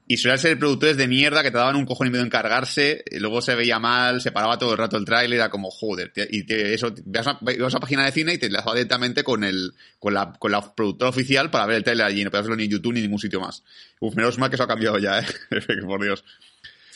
y 0.07 0.17
suelen 0.17 0.39
ser 0.39 0.59
productores 0.59 0.97
de 0.97 1.07
mierda 1.07 1.43
que 1.43 1.51
te 1.51 1.57
daban 1.57 1.75
un 1.75 1.85
cojón 1.85 2.07
y 2.07 2.09
medio 2.11 2.25
encargarse, 2.25 3.03
y 3.09 3.19
luego 3.19 3.41
se 3.41 3.55
veía 3.55 3.79
mal, 3.79 4.21
se 4.21 4.31
paraba 4.31 4.57
todo 4.57 4.71
el 4.71 4.77
rato 4.77 4.97
el 4.97 5.05
tráiler, 5.05 5.39
era 5.39 5.49
como, 5.49 5.69
joder, 5.71 6.11
y 6.29 6.43
te, 6.43 6.73
eso, 6.73 6.93
vas 7.05 7.27
a, 7.27 7.39
vas 7.41 7.75
a 7.75 7.79
página 7.79 8.05
de 8.05 8.11
cine 8.11 8.33
y 8.33 8.37
te 8.37 8.47
enlazaba 8.47 8.75
directamente 8.75 9.23
con 9.23 9.43
el, 9.43 9.73
con 9.99 10.13
la, 10.13 10.33
con 10.33 10.51
la 10.51 10.73
productora 10.73 11.09
oficial 11.09 11.49
para 11.49 11.65
ver 11.65 11.77
el 11.77 11.83
tráiler 11.83 12.05
allí, 12.05 12.23
no 12.23 12.31
puedes 12.31 12.45
verlo 12.45 12.57
ni 12.57 12.65
en 12.65 12.71
YouTube 12.71 12.93
ni 12.93 12.99
en 12.99 13.05
ningún 13.05 13.19
sitio 13.19 13.39
más. 13.39 13.63
Uf, 13.99 14.15
menos 14.15 14.37
mal 14.37 14.49
que 14.49 14.55
eso 14.55 14.63
ha 14.63 14.67
cambiado 14.67 14.97
ya, 14.97 15.19
eh, 15.19 15.25
por 15.85 16.03
Dios. 16.03 16.23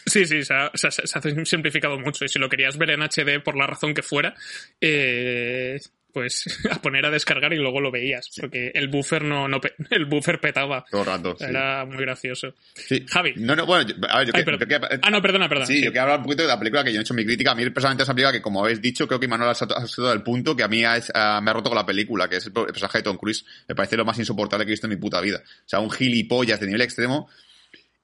Sí, 0.06 0.26
sí, 0.26 0.44
se, 0.44 0.54
ha, 0.54 0.72
se 0.76 0.88
ha, 0.88 1.46
simplificado 1.46 1.98
mucho. 1.98 2.26
Y 2.26 2.30
si 2.30 2.38
lo 2.38 2.48
querías 2.48 2.78
ver 2.78 2.92
en 2.92 3.02
HD 3.02 3.42
por 3.44 3.58
la 3.58 3.66
razón 3.66 3.94
que 3.96 4.04
fuera, 4.04 4.36
eh, 4.80 5.80
pues 6.16 6.46
a 6.72 6.82
poner 6.82 7.06
a 7.06 7.12
descargar 7.12 7.52
y 7.52 7.58
luego 7.58 7.82
lo 7.82 7.92
veías, 7.92 8.30
porque 8.40 8.72
el 8.74 8.88
buffer 8.88 9.22
no, 9.22 9.50
no 9.50 9.60
el 9.92 10.06
buffer 10.06 10.40
petaba. 10.40 10.86
Todo 10.90 11.04
rato. 11.04 11.36
Sí. 11.38 11.44
Era 11.44 11.84
muy 11.84 11.98
gracioso. 11.98 12.54
Sí. 12.74 13.06
Javi. 13.06 13.34
No, 13.36 13.54
no, 13.54 13.66
bueno, 13.66 13.86
yo, 13.86 13.96
a 14.08 14.20
ver, 14.20 14.28
yo, 14.28 14.32
Ay, 14.34 14.40
que, 14.40 14.46
pero, 14.46 14.58
yo 14.58 14.66
que, 14.66 15.00
Ah, 15.02 15.10
no, 15.12 15.22
perdona, 15.22 15.50
perdona. 15.50 15.66
Sí, 15.66 15.80
sí, 15.80 15.84
yo 15.84 15.92
quiero 15.92 16.04
hablar 16.04 16.20
un 16.20 16.24
poquito 16.24 16.44
de 16.44 16.48
la 16.48 16.58
película 16.58 16.86
que 16.86 16.94
yo 16.94 17.00
he 17.00 17.02
hecho 17.02 17.14
mi 17.14 17.26
crítica. 17.26 17.52
A 17.52 17.56
mí 17.56 17.66
personalmente 17.66 18.04
esa 18.04 18.14
película 18.14 18.32
que, 18.32 18.42
como 18.42 18.64
habéis 18.64 18.82
dicho, 18.82 19.10
creo 19.10 19.20
que 19.20 19.28
Manuel 19.28 19.50
ha 19.50 19.88
sido 19.88 20.14
el 20.14 20.24
punto 20.24 20.56
que 20.56 20.64
a 20.64 20.70
mí 20.70 20.86
ha, 20.86 21.02
me 21.42 21.52
ha 21.52 21.54
roto 21.54 21.70
con 21.70 21.76
la 21.76 21.86
película, 21.86 22.30
que 22.30 22.38
es 22.38 22.46
el, 22.46 22.54
el 22.56 22.68
personaje 22.68 23.00
de 23.00 23.04
Tom 23.04 23.18
Cruise. 23.18 23.46
Me 23.68 23.76
parece 23.76 23.98
lo 23.98 24.06
más 24.06 24.18
insoportable 24.18 24.66
que 24.66 24.72
he 24.72 24.76
visto 24.76 24.88
en 24.88 24.92
mi 24.92 24.98
puta 24.98 25.20
vida. 25.20 25.44
O 25.44 25.68
sea, 25.68 25.82
un 25.82 25.92
gilipollas 25.92 26.62
de 26.62 26.68
nivel 26.68 26.82
extremo. 26.82 27.30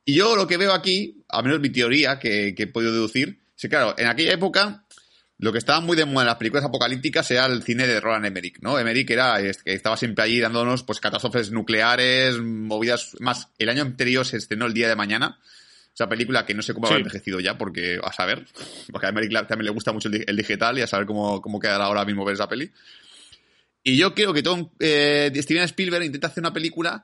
Y 0.04 0.16
yo 0.16 0.36
lo 0.36 0.48
que 0.48 0.58
veo 0.58 0.74
aquí, 0.74 1.24
a 1.30 1.42
menos 1.42 1.62
mi 1.62 1.70
teoría 1.70 2.20
que, 2.20 2.54
que 2.56 2.64
he 2.64 2.68
podido 2.68 2.92
deducir, 2.92 3.40
es 3.56 3.62
que 3.62 3.70
claro, 3.70 3.96
en 3.98 4.08
aquella 4.08 4.34
época 4.34 4.84
lo 5.42 5.52
que 5.52 5.58
estaba 5.58 5.82
muy 5.82 5.98
de 5.98 6.06
moda 6.06 6.22
en 6.22 6.28
las 6.28 6.36
películas 6.36 6.66
apocalípticas 6.66 7.32
era 7.32 7.48
el 7.48 7.64
cine 7.64 7.88
de 7.88 8.00
Roland 8.00 8.28
Emmerich, 8.28 8.60
¿no? 8.62 8.78
Emmerich 8.78 9.10
era, 9.10 9.42
que 9.42 9.74
estaba 9.74 9.98
siempre 9.98 10.24
allí 10.24 10.40
dándonos, 10.40 10.84
pues, 10.84 11.00
catástrofes 11.00 11.50
nucleares, 11.52 12.38
movidas, 12.38 13.16
más, 13.20 13.50
el 13.58 13.70
año 13.70 13.82
anterior 13.82 14.24
se 14.24 14.38
estrenó 14.38 14.68
El 14.68 14.76
Día 14.76 14.88
de 14.88 14.96
Mañana, 14.96 15.40
esa 15.96 16.08
película 16.08 16.46
que 16.46 16.54
no 16.54 16.62
sé 16.62 16.76
cómo 16.76 16.86
sí. 16.86 16.94
habrá 16.94 17.02
envejecido 17.02 17.40
ya, 17.40 17.58
porque, 17.58 18.00
a 18.04 18.14
saber, 18.14 18.46
porque 18.92 19.08
a 19.08 19.10
Emmerich 19.10 19.34
también 19.48 19.66
le 19.66 19.72
gusta 19.72 19.92
mucho 19.92 20.10
el, 20.10 20.24
el, 20.28 20.38
digital 20.38 20.78
y 20.78 20.84
a 20.84 20.88
saber 20.88 21.08
cómo, 21.08 21.42
cómo 21.42 21.60
quedará 21.60 21.86
ahora 21.86 22.06
mismo 22.06 22.24
ver 22.24 22.36
esa 22.36 22.48
peli. 22.48 22.72
Y 23.82 23.98
yo 23.98 24.14
creo 24.14 24.34
que 24.34 24.44
Tom, 24.44 24.70
eh, 24.80 25.32
Steven 25.36 25.64
Spielberg 25.64 26.06
intenta 26.06 26.28
hacer 26.28 26.44
una 26.44 26.54
película 26.54 27.04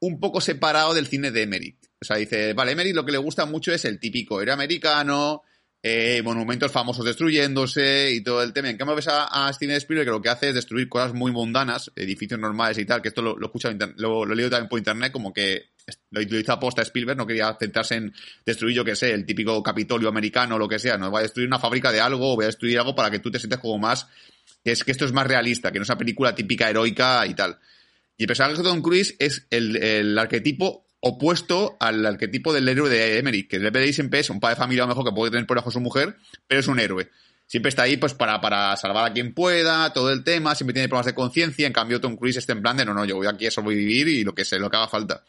un 0.00 0.20
poco 0.20 0.42
separado 0.42 0.92
del 0.92 1.06
cine 1.06 1.30
de 1.30 1.44
Emmerich. 1.44 1.78
O 1.98 2.04
sea, 2.04 2.18
dice, 2.18 2.52
vale, 2.52 2.72
Emmerich 2.72 2.94
lo 2.94 3.06
que 3.06 3.12
le 3.12 3.18
gusta 3.18 3.46
mucho 3.46 3.72
es 3.72 3.86
el 3.86 3.98
típico 3.98 4.42
héroe 4.42 4.52
americano, 4.52 5.44
eh, 5.82 6.20
monumentos 6.22 6.70
famosos 6.70 7.04
destruyéndose 7.04 8.12
y 8.12 8.22
todo 8.22 8.42
el 8.42 8.52
tema. 8.52 8.68
En 8.68 8.76
cambio 8.76 8.96
ves 8.96 9.08
a, 9.08 9.50
Steven 9.52 9.76
Spielberg 9.76 10.06
que 10.06 10.12
lo 10.12 10.20
que 10.20 10.28
hace 10.28 10.48
es 10.50 10.54
destruir 10.54 10.88
cosas 10.88 11.14
muy 11.14 11.32
mundanas, 11.32 11.90
edificios 11.96 12.38
normales 12.38 12.78
y 12.78 12.84
tal, 12.84 13.00
que 13.00 13.08
esto 13.08 13.22
lo, 13.22 13.36
lo 13.36 13.46
he 13.46 13.48
escuchado, 13.48 13.76
lo, 13.96 14.26
lo 14.26 14.34
leído 14.34 14.50
también 14.50 14.68
por 14.68 14.78
internet, 14.78 15.12
como 15.12 15.32
que 15.32 15.70
lo, 16.10 16.20
hizo 16.20 16.52
aposta 16.52 16.82
Spielberg, 16.82 17.16
no 17.16 17.26
quería 17.26 17.56
centrarse 17.58 17.96
en 17.96 18.14
destruir, 18.44 18.76
yo 18.76 18.84
que 18.84 18.96
sé, 18.96 19.12
el 19.12 19.24
típico 19.24 19.62
Capitolio 19.62 20.08
americano 20.08 20.56
o 20.56 20.58
lo 20.58 20.68
que 20.68 20.78
sea, 20.78 20.98
no, 20.98 21.10
va 21.10 21.20
a 21.20 21.22
destruir 21.22 21.48
una 21.48 21.58
fábrica 21.58 21.90
de 21.90 22.00
algo 22.00 22.32
o 22.32 22.36
voy 22.36 22.44
a 22.44 22.48
destruir 22.48 22.78
algo 22.78 22.94
para 22.94 23.10
que 23.10 23.18
tú 23.18 23.30
te 23.30 23.38
sientas 23.38 23.60
como 23.60 23.78
más, 23.78 24.06
que 24.62 24.72
es 24.72 24.84
que 24.84 24.92
esto 24.92 25.04
es 25.04 25.12
más 25.12 25.26
realista, 25.26 25.72
que 25.72 25.78
no 25.78 25.84
es 25.84 25.88
una 25.88 25.98
película 25.98 26.34
típica 26.34 26.68
heroica 26.68 27.26
y 27.26 27.34
tal. 27.34 27.58
Y 28.16 28.24
el 28.24 28.26
personaje 28.26 28.58
de 28.58 28.62
Tom 28.62 28.82
Cruise 28.82 29.16
es 29.18 29.46
el, 29.48 29.76
el 29.76 30.18
arquetipo 30.18 30.86
opuesto 31.00 31.76
al 31.80 32.04
arquetipo 32.04 32.52
del 32.52 32.68
héroe 32.68 32.90
de 32.90 33.18
Emmerich, 33.18 33.48
que 33.48 33.56
el 33.56 33.66
héroe 33.66 33.92
siempre 33.92 34.20
es 34.20 34.30
un 34.30 34.38
padre 34.38 34.54
de 34.54 34.60
familia 34.60 34.84
a 34.84 34.86
lo 34.86 34.94
mejor 34.94 35.04
que 35.04 35.14
puede 35.14 35.30
tener 35.30 35.46
por 35.46 35.56
debajo 35.56 35.70
su 35.70 35.80
mujer, 35.80 36.16
pero 36.46 36.60
es 36.60 36.68
un 36.68 36.78
héroe. 36.78 37.10
Siempre 37.46 37.70
está 37.70 37.82
ahí 37.82 37.96
pues 37.96 38.14
para, 38.14 38.40
para 38.40 38.76
salvar 38.76 39.10
a 39.10 39.12
quien 39.12 39.34
pueda, 39.34 39.92
todo 39.92 40.10
el 40.10 40.22
tema, 40.22 40.54
siempre 40.54 40.74
tiene 40.74 40.88
problemas 40.88 41.06
de 41.06 41.14
conciencia, 41.14 41.66
en 41.66 41.72
cambio 41.72 42.00
Tom 42.00 42.16
Cruise 42.16 42.36
está 42.36 42.52
en 42.52 42.62
plan 42.62 42.76
de 42.76 42.84
no, 42.84 42.94
no, 42.94 43.04
yo 43.04 43.16
voy 43.16 43.26
aquí 43.26 43.46
a 43.46 43.50
sobrevivir 43.50 44.08
y 44.08 44.22
lo 44.22 44.34
que 44.34 44.44
sé, 44.44 44.58
lo 44.58 44.70
que 44.70 44.76
haga 44.76 44.88
falta. 44.88 45.24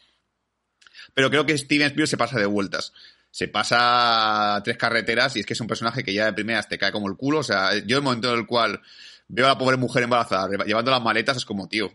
Pero 1.14 1.30
creo 1.30 1.46
que 1.46 1.58
Steven 1.58 1.88
Spielberg 1.88 2.08
se 2.08 2.18
pasa 2.18 2.38
de 2.38 2.46
vueltas. 2.46 2.94
Se 3.32 3.48
pasa 3.48 4.62
tres 4.64 4.78
carreteras 4.78 5.36
y 5.36 5.40
es 5.40 5.46
que 5.46 5.54
es 5.54 5.62
un 5.62 5.68
personaje 5.68 6.04
que 6.04 6.14
ya 6.14 6.26
de 6.26 6.34
primeras 6.34 6.68
te 6.68 6.78
cae 6.78 6.92
como 6.92 7.08
el 7.08 7.16
culo. 7.16 7.40
O 7.40 7.44
sea, 7.44 7.78
yo 7.80 7.98
el 7.98 8.04
momento 8.04 8.32
en 8.34 8.40
el 8.40 8.46
cual 8.46 8.82
veo 9.28 9.46
a 9.46 9.50
la 9.50 9.58
pobre 9.58 9.78
mujer 9.78 10.04
embarazada 10.04 10.50
llevando 10.66 10.92
las 10.92 11.02
maletas 11.02 11.38
es 11.38 11.46
como, 11.46 11.68
tío, 11.70 11.92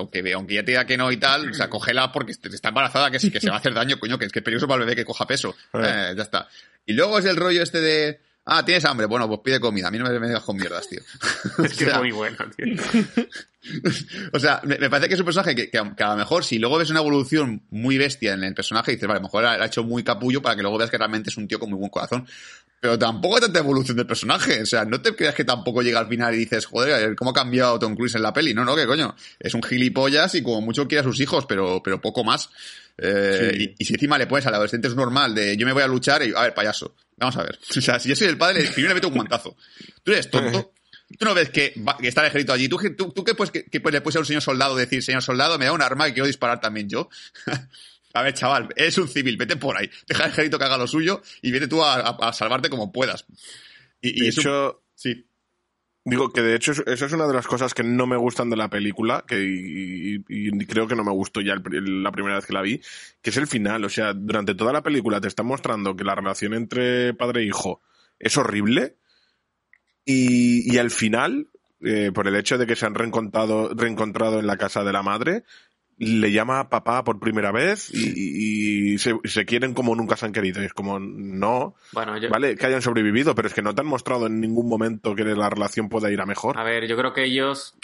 aunque, 0.00 0.32
aunque 0.32 0.54
ya 0.54 0.64
te 0.64 0.72
diga 0.72 0.84
que 0.84 0.96
no 0.96 1.10
y 1.12 1.16
tal, 1.16 1.50
o 1.50 1.54
sea, 1.54 1.68
cógela 1.68 2.12
porque 2.12 2.32
está 2.32 2.68
embarazada, 2.68 3.10
que, 3.10 3.18
que 3.18 3.40
se 3.40 3.48
va 3.48 3.56
a 3.56 3.58
hacer 3.58 3.74
daño, 3.74 3.98
coño, 3.98 4.18
que 4.18 4.26
es 4.26 4.32
que 4.32 4.40
es 4.40 4.44
peligroso 4.44 4.68
para 4.68 4.82
el 4.82 4.86
bebé 4.86 4.96
que 4.96 5.04
coja 5.04 5.26
peso. 5.26 5.54
Eh, 5.74 6.14
ya 6.16 6.22
está. 6.22 6.48
Y 6.86 6.92
luego 6.94 7.18
es 7.18 7.24
el 7.24 7.36
rollo 7.36 7.62
este 7.62 7.80
de, 7.80 8.20
ah, 8.44 8.64
tienes 8.64 8.84
hambre, 8.84 9.06
bueno, 9.06 9.28
pues 9.28 9.40
pide 9.44 9.60
comida. 9.60 9.88
A 9.88 9.90
mí 9.90 9.98
no 9.98 10.04
me, 10.04 10.18
me 10.18 10.28
dejas 10.28 10.42
con 10.42 10.56
mierdas, 10.56 10.88
tío. 10.88 11.00
es 11.64 11.74
que 11.74 11.84
o 11.84 11.88
sea, 11.88 11.96
es 11.96 11.98
muy 11.98 12.12
bueno, 12.12 12.36
tío. 12.56 12.66
o 14.32 14.38
sea, 14.38 14.60
me, 14.64 14.78
me, 14.78 14.90
parece 14.90 15.08
que 15.08 15.14
es 15.14 15.20
un 15.20 15.26
personaje 15.26 15.54
que, 15.54 15.70
que, 15.70 15.82
que, 15.96 16.02
a 16.02 16.10
lo 16.10 16.16
mejor 16.16 16.44
si 16.44 16.58
luego 16.58 16.78
ves 16.78 16.90
una 16.90 17.00
evolución 17.00 17.62
muy 17.70 17.98
bestia 17.98 18.34
en 18.34 18.44
el 18.44 18.54
personaje, 18.54 18.92
dices, 18.92 19.06
vale, 19.06 19.18
a 19.18 19.22
lo 19.22 19.26
mejor 19.28 19.44
ha 19.46 19.64
hecho 19.64 19.84
muy 19.84 20.02
capullo 20.02 20.42
para 20.42 20.56
que 20.56 20.62
luego 20.62 20.78
veas 20.78 20.90
que 20.90 20.98
realmente 20.98 21.30
es 21.30 21.36
un 21.36 21.48
tío 21.48 21.58
con 21.58 21.70
muy 21.70 21.78
buen 21.78 21.90
corazón. 21.90 22.26
Pero 22.80 22.98
tampoco 22.98 23.36
hay 23.36 23.40
tanta 23.42 23.58
evolución 23.58 23.96
del 23.96 24.06
personaje. 24.06 24.62
O 24.62 24.66
sea, 24.66 24.84
no 24.84 25.00
te 25.00 25.14
creas 25.16 25.34
que 25.34 25.44
tampoco 25.44 25.82
llega 25.82 25.98
al 25.98 26.08
final 26.08 26.34
y 26.34 26.38
dices, 26.38 26.66
joder, 26.66 27.16
¿cómo 27.16 27.32
ha 27.32 27.34
cambiado 27.34 27.78
Tom 27.78 27.96
Cruise 27.96 28.14
en 28.14 28.22
la 28.22 28.32
peli? 28.32 28.54
No, 28.54 28.64
no, 28.64 28.76
que 28.76 28.86
coño. 28.86 29.16
Es 29.40 29.54
un 29.54 29.62
gilipollas 29.62 30.34
y 30.36 30.42
como 30.42 30.60
mucho 30.60 30.86
quiere 30.86 31.00
a 31.00 31.04
sus 31.04 31.18
hijos, 31.18 31.44
pero, 31.46 31.82
pero 31.82 32.00
poco 32.00 32.22
más. 32.22 32.50
Eh, 32.96 33.50
sí. 33.52 33.74
y, 33.78 33.82
y, 33.82 33.84
si 33.84 33.94
encima 33.94 34.18
le 34.18 34.26
pones 34.26 34.46
al 34.46 34.54
adolescente 34.54 34.88
es 34.88 34.96
normal 34.96 35.32
de 35.32 35.56
yo 35.56 35.64
me 35.66 35.72
voy 35.72 35.84
a 35.84 35.86
luchar 35.86 36.22
y, 36.22 36.32
a 36.34 36.42
ver, 36.42 36.54
payaso. 36.54 36.94
Vamos 37.16 37.36
a 37.36 37.42
ver. 37.42 37.58
O 37.76 37.80
sea, 37.80 37.98
si 37.98 38.08
yo 38.08 38.16
soy 38.16 38.28
el 38.28 38.38
padre, 38.38 38.62
primero 38.72 38.90
le 38.90 38.94
meto 38.94 39.08
un 39.08 39.14
guantazo. 39.14 39.56
Tú 40.02 40.12
eres 40.12 40.30
tonto. 40.30 40.72
Tú 41.16 41.24
no 41.24 41.34
ves 41.34 41.50
que, 41.50 41.72
va, 41.86 41.96
que 41.96 42.08
está 42.08 42.20
el 42.20 42.28
ejército 42.28 42.52
allí. 42.52 42.68
¿Tú, 42.68 42.78
tú, 42.96 43.12
tú 43.12 43.24
qué 43.24 43.34
pues, 43.34 43.50
que, 43.50 43.64
que, 43.64 43.80
pues 43.80 43.92
le 43.94 44.00
puedes 44.00 44.16
a 44.16 44.20
un 44.20 44.26
señor 44.26 44.42
soldado 44.42 44.76
decir, 44.76 45.02
señor 45.02 45.22
soldado, 45.22 45.58
me 45.58 45.64
da 45.64 45.72
un 45.72 45.80
arma 45.80 46.08
y 46.08 46.12
quiero 46.12 46.26
disparar 46.26 46.60
también 46.60 46.88
yo? 46.88 47.08
A 48.14 48.22
ver, 48.22 48.34
chaval, 48.34 48.68
eres 48.74 48.96
un 48.98 49.08
civil, 49.08 49.36
vete 49.36 49.56
por 49.56 49.76
ahí. 49.76 49.88
Deja 50.06 50.24
al 50.24 50.30
ejército 50.30 50.58
que 50.58 50.64
haga 50.64 50.78
lo 50.78 50.86
suyo 50.86 51.22
y 51.42 51.50
vete 51.50 51.68
tú 51.68 51.82
a, 51.84 51.94
a, 51.94 52.28
a 52.28 52.32
salvarte 52.32 52.70
como 52.70 52.90
puedas. 52.90 53.26
Y, 54.00 54.18
y 54.18 54.20
de 54.24 54.28
hecho, 54.28 54.70
un... 54.70 54.76
sí. 54.94 55.24
Digo 56.04 56.32
que 56.32 56.40
de 56.40 56.56
hecho 56.56 56.72
eso 56.72 57.06
es 57.06 57.12
una 57.12 57.26
de 57.26 57.34
las 57.34 57.46
cosas 57.46 57.74
que 57.74 57.82
no 57.82 58.06
me 58.06 58.16
gustan 58.16 58.48
de 58.48 58.56
la 58.56 58.70
película, 58.70 59.24
que 59.28 59.44
y, 59.44 60.24
y 60.26 60.66
creo 60.66 60.88
que 60.88 60.96
no 60.96 61.04
me 61.04 61.12
gustó 61.12 61.42
ya 61.42 61.52
el, 61.52 62.02
la 62.02 62.10
primera 62.10 62.36
vez 62.36 62.46
que 62.46 62.54
la 62.54 62.62
vi, 62.62 62.80
que 63.20 63.28
es 63.28 63.36
el 63.36 63.46
final. 63.46 63.84
O 63.84 63.90
sea, 63.90 64.14
durante 64.14 64.54
toda 64.54 64.72
la 64.72 64.82
película 64.82 65.20
te 65.20 65.28
están 65.28 65.46
mostrando 65.46 65.94
que 65.94 66.04
la 66.04 66.14
relación 66.14 66.54
entre 66.54 67.12
padre 67.12 67.42
e 67.42 67.46
hijo 67.46 67.82
es 68.18 68.38
horrible 68.38 68.96
y, 70.08 70.74
y 70.74 70.78
al 70.78 70.90
final, 70.90 71.48
eh, 71.82 72.10
por 72.14 72.26
el 72.26 72.34
hecho 72.34 72.56
de 72.56 72.66
que 72.66 72.76
se 72.76 72.86
han 72.86 72.94
reencontrado, 72.94 73.74
reencontrado 73.74 74.40
en 74.40 74.46
la 74.46 74.56
casa 74.56 74.82
de 74.82 74.90
la 74.90 75.02
madre, 75.02 75.44
le 75.98 76.32
llama 76.32 76.60
a 76.60 76.70
papá 76.70 77.04
por 77.04 77.20
primera 77.20 77.52
vez 77.52 77.90
y, 77.92 78.94
y 78.94 78.98
se, 78.98 79.12
se, 79.24 79.44
quieren 79.44 79.74
como 79.74 79.94
nunca 79.94 80.16
se 80.16 80.24
han 80.24 80.32
querido. 80.32 80.62
Y 80.62 80.64
es 80.64 80.72
como, 80.72 80.98
no, 80.98 81.74
bueno, 81.92 82.16
yo... 82.16 82.30
vale, 82.30 82.56
que 82.56 82.64
hayan 82.64 82.80
sobrevivido, 82.80 83.34
pero 83.34 83.48
es 83.48 83.54
que 83.54 83.60
no 83.60 83.74
te 83.74 83.82
han 83.82 83.86
mostrado 83.86 84.28
en 84.28 84.40
ningún 84.40 84.66
momento 84.66 85.14
que 85.14 85.24
la 85.24 85.50
relación 85.50 85.90
pueda 85.90 86.10
ir 86.10 86.22
a 86.22 86.26
mejor. 86.26 86.58
A 86.58 86.64
ver, 86.64 86.86
yo 86.86 86.96
creo 86.96 87.12
que 87.12 87.24
ellos 87.24 87.74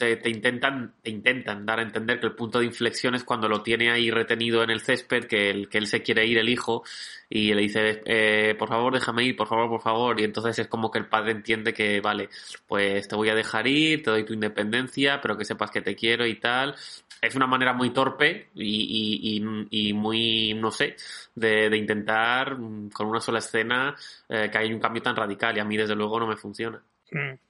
te, 0.00 0.16
te, 0.16 0.30
intentan, 0.30 0.94
te 1.02 1.10
intentan 1.10 1.66
dar 1.66 1.78
a 1.78 1.82
entender 1.82 2.18
que 2.18 2.26
el 2.26 2.34
punto 2.34 2.58
de 2.58 2.64
inflexión 2.64 3.14
es 3.14 3.22
cuando 3.22 3.48
lo 3.50 3.62
tiene 3.62 3.90
ahí 3.90 4.10
retenido 4.10 4.62
en 4.62 4.70
el 4.70 4.80
césped, 4.80 5.26
que, 5.26 5.50
el, 5.50 5.68
que 5.68 5.76
él 5.76 5.86
se 5.86 6.02
quiere 6.02 6.26
ir, 6.26 6.38
el 6.38 6.48
hijo, 6.48 6.82
y 7.28 7.52
le 7.52 7.60
dice, 7.60 8.02
eh, 8.06 8.54
por 8.58 8.70
favor, 8.70 8.94
déjame 8.94 9.24
ir, 9.24 9.36
por 9.36 9.46
favor, 9.46 9.68
por 9.68 9.82
favor. 9.82 10.18
Y 10.18 10.24
entonces 10.24 10.58
es 10.58 10.68
como 10.68 10.90
que 10.90 10.98
el 11.00 11.06
padre 11.06 11.32
entiende 11.32 11.74
que, 11.74 12.00
vale, 12.00 12.30
pues 12.66 13.06
te 13.08 13.14
voy 13.14 13.28
a 13.28 13.34
dejar 13.34 13.66
ir, 13.66 14.02
te 14.02 14.10
doy 14.10 14.24
tu 14.24 14.32
independencia, 14.32 15.20
pero 15.20 15.36
que 15.36 15.44
sepas 15.44 15.70
que 15.70 15.82
te 15.82 15.94
quiero 15.94 16.26
y 16.26 16.36
tal 16.40 16.74
es 17.20 17.34
una 17.34 17.46
manera 17.46 17.74
muy 17.74 17.90
torpe 17.90 18.48
y, 18.54 19.36
y, 19.36 19.88
y 19.90 19.92
muy, 19.92 20.54
no 20.54 20.70
sé, 20.70 20.96
de, 21.34 21.68
de, 21.68 21.76
intentar 21.76 22.56
con 22.94 23.08
una 23.08 23.20
sola 23.20 23.40
escena 23.40 23.94
eh, 24.26 24.48
que 24.50 24.56
hay 24.56 24.72
un 24.72 24.80
cambio 24.80 25.02
tan 25.02 25.14
radical 25.14 25.54
y 25.54 25.60
a 25.60 25.64
mí 25.64 25.76
desde 25.76 25.94
luego 25.94 26.18
no 26.18 26.26
me 26.26 26.36
funciona. 26.38 26.82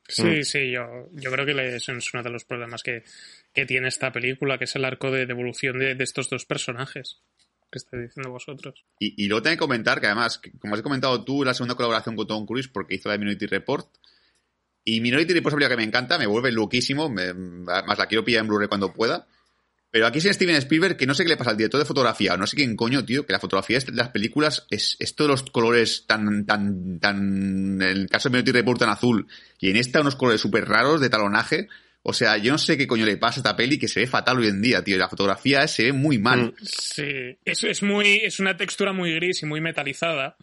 Sí, 0.08 0.22
mm. 0.22 0.42
sí, 0.42 0.70
yo, 0.70 1.08
yo 1.12 1.30
creo 1.30 1.46
que 1.46 1.76
es 1.76 1.88
uno 1.88 2.22
de 2.22 2.30
los 2.30 2.44
problemas 2.44 2.82
que, 2.82 3.04
que 3.52 3.66
tiene 3.66 3.88
esta 3.88 4.10
película, 4.10 4.58
que 4.58 4.64
es 4.64 4.74
el 4.76 4.84
arco 4.84 5.10
de 5.10 5.26
devolución 5.26 5.78
de, 5.78 5.94
de 5.94 6.04
estos 6.04 6.30
dos 6.30 6.46
personajes 6.46 7.20
que 7.70 7.78
estáis 7.78 8.02
diciendo 8.02 8.30
vosotros. 8.30 8.84
Y, 8.98 9.24
y 9.24 9.28
luego 9.28 9.42
tengo 9.42 9.54
que 9.54 9.60
comentar 9.60 10.00
que 10.00 10.06
además, 10.06 10.40
como 10.58 10.74
has 10.74 10.82
comentado 10.82 11.24
tú, 11.24 11.44
la 11.44 11.54
segunda 11.54 11.76
colaboración 11.76 12.16
con 12.16 12.26
Tom 12.26 12.46
Cruise 12.46 12.68
porque 12.68 12.96
hizo 12.96 13.08
la 13.08 13.18
Minority 13.18 13.46
Report, 13.46 13.86
y 14.84 15.00
Minority 15.00 15.34
Report 15.34 15.52
es 15.52 15.54
una 15.54 15.58
película 15.58 15.76
que 15.76 15.82
me 15.82 15.88
encanta, 15.88 16.18
me 16.18 16.26
vuelve 16.26 16.52
loquísimo, 16.52 17.08
me, 17.08 17.32
más 17.34 17.98
la 17.98 18.06
quiero 18.06 18.24
pillar 18.24 18.42
en 18.42 18.48
Blu-ray 18.48 18.68
cuando 18.68 18.92
pueda. 18.92 19.26
Pero 19.90 20.06
aquí 20.06 20.18
es 20.18 20.24
Steven 20.24 20.56
Spielberg 20.56 20.96
que 20.96 21.06
no 21.06 21.14
sé 21.14 21.24
qué 21.24 21.30
le 21.30 21.36
pasa 21.36 21.50
al 21.50 21.56
director 21.56 21.80
de 21.80 21.86
fotografía, 21.86 22.34
o 22.34 22.36
no 22.36 22.46
sé 22.46 22.56
quién 22.56 22.76
coño, 22.76 23.04
tío, 23.04 23.26
que 23.26 23.32
la 23.32 23.40
fotografía 23.40 23.78
de 23.78 23.92
las 23.92 24.10
películas 24.10 24.66
es, 24.70 24.96
es 25.00 25.14
todos 25.16 25.30
los 25.30 25.42
colores 25.42 26.04
tan, 26.06 26.46
tan, 26.46 27.00
tan, 27.00 27.82
en 27.82 27.82
el 27.82 28.08
caso 28.08 28.28
de 28.28 28.34
Minority 28.34 28.52
Report 28.52 28.78
tan 28.78 28.90
azul, 28.90 29.26
y 29.58 29.70
en 29.70 29.76
esta 29.76 30.00
unos 30.00 30.16
colores 30.16 30.40
súper 30.40 30.68
raros 30.68 31.00
de 31.00 31.10
talonaje. 31.10 31.68
O 32.02 32.14
sea, 32.14 32.38
yo 32.38 32.50
no 32.50 32.56
sé 32.56 32.78
qué 32.78 32.86
coño 32.86 33.04
le 33.04 33.18
pasa 33.18 33.40
a 33.40 33.42
esta 33.42 33.56
peli 33.56 33.78
que 33.78 33.86
se 33.86 34.00
ve 34.00 34.06
fatal 34.06 34.38
hoy 34.38 34.46
en 34.46 34.62
día, 34.62 34.82
tío. 34.82 34.96
La 34.96 35.10
fotografía 35.10 35.68
se 35.68 35.84
ve 35.84 35.92
muy 35.92 36.18
mal. 36.18 36.54
Sí, 36.62 37.36
es, 37.44 37.62
es 37.62 37.82
muy, 37.82 38.22
es 38.24 38.40
una 38.40 38.56
textura 38.56 38.94
muy 38.94 39.14
gris 39.14 39.42
y 39.42 39.46
muy 39.46 39.60
metalizada. 39.60 40.34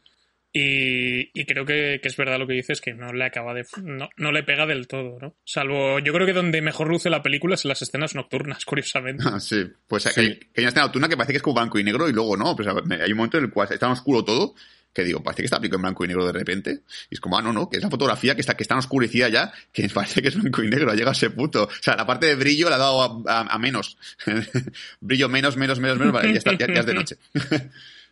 Y, 0.59 1.29
y, 1.39 1.45
creo 1.45 1.67
que, 1.67 1.99
que, 2.01 2.07
es 2.07 2.17
verdad 2.17 2.39
lo 2.39 2.47
que 2.47 2.53
dices, 2.53 2.81
que 2.81 2.91
no 2.91 3.13
le 3.13 3.25
acaba 3.25 3.53
de. 3.53 3.63
No, 3.83 4.09
no, 4.17 4.31
le 4.31 4.41
pega 4.41 4.65
del 4.65 4.87
todo, 4.87 5.19
¿no? 5.21 5.35
Salvo. 5.45 5.99
Yo 5.99 6.11
creo 6.13 6.25
que 6.25 6.33
donde 6.33 6.63
mejor 6.63 6.87
luce 6.87 7.11
la 7.11 7.21
película 7.21 7.53
es 7.53 7.63
en 7.63 7.69
las 7.69 7.83
escenas 7.83 8.15
nocturnas, 8.15 8.65
curiosamente. 8.65 9.23
Ah, 9.27 9.39
sí, 9.39 9.67
pues 9.87 10.01
sí. 10.01 10.09
Hay, 10.15 10.25
hay, 10.25 10.63
una 10.63 10.69
escena 10.69 10.85
nocturna 10.85 11.09
que 11.09 11.15
parece 11.15 11.33
que 11.33 11.37
es 11.37 11.43
como 11.43 11.57
blanco 11.57 11.77
y 11.77 11.83
negro 11.83 12.09
y 12.09 12.11
luego 12.11 12.35
no. 12.35 12.55
Pues 12.55 12.67
hay 12.67 13.11
un 13.11 13.17
momento 13.17 13.37
en 13.37 13.43
el 13.43 13.51
cual 13.51 13.71
está 13.71 13.85
en 13.85 13.91
oscuro 13.91 14.25
todo, 14.25 14.55
que 14.91 15.03
digo, 15.03 15.21
parece 15.21 15.43
que 15.43 15.45
está 15.45 15.57
aplicado 15.57 15.77
en 15.77 15.83
blanco 15.83 16.05
y 16.05 16.07
negro 16.07 16.25
de 16.25 16.31
repente. 16.31 16.79
Y 17.11 17.13
es 17.13 17.19
como, 17.19 17.37
ah, 17.37 17.43
no, 17.43 17.53
no, 17.53 17.69
que 17.69 17.77
es 17.77 17.83
la 17.83 17.91
fotografía 17.91 18.33
que 18.33 18.41
está, 18.41 18.57
que 18.57 18.63
está 18.63 18.73
en 18.73 18.79
oscurecida 18.79 19.29
ya, 19.29 19.53
que 19.71 19.87
parece 19.93 20.23
que 20.23 20.29
es 20.29 20.41
blanco 20.41 20.63
y 20.63 20.69
negro, 20.69 20.89
ha 20.89 20.95
llegado 20.95 21.11
a 21.11 21.13
ese 21.13 21.29
punto. 21.29 21.65
O 21.65 21.69
sea, 21.83 21.95
la 21.95 22.07
parte 22.07 22.25
de 22.25 22.33
brillo 22.33 22.67
la 22.67 22.77
ha 22.77 22.79
dado 22.79 23.27
a, 23.27 23.31
a, 23.31 23.41
a 23.41 23.59
menos. 23.59 23.95
brillo 25.01 25.29
menos, 25.29 25.55
menos, 25.55 25.79
menos, 25.79 25.99
menos, 25.99 26.13
vale, 26.13 26.31
ya, 26.31 26.39
está, 26.39 26.57
ya, 26.57 26.65
ya 26.65 26.79
es 26.79 26.85
de 26.87 26.93
noche. 26.95 27.17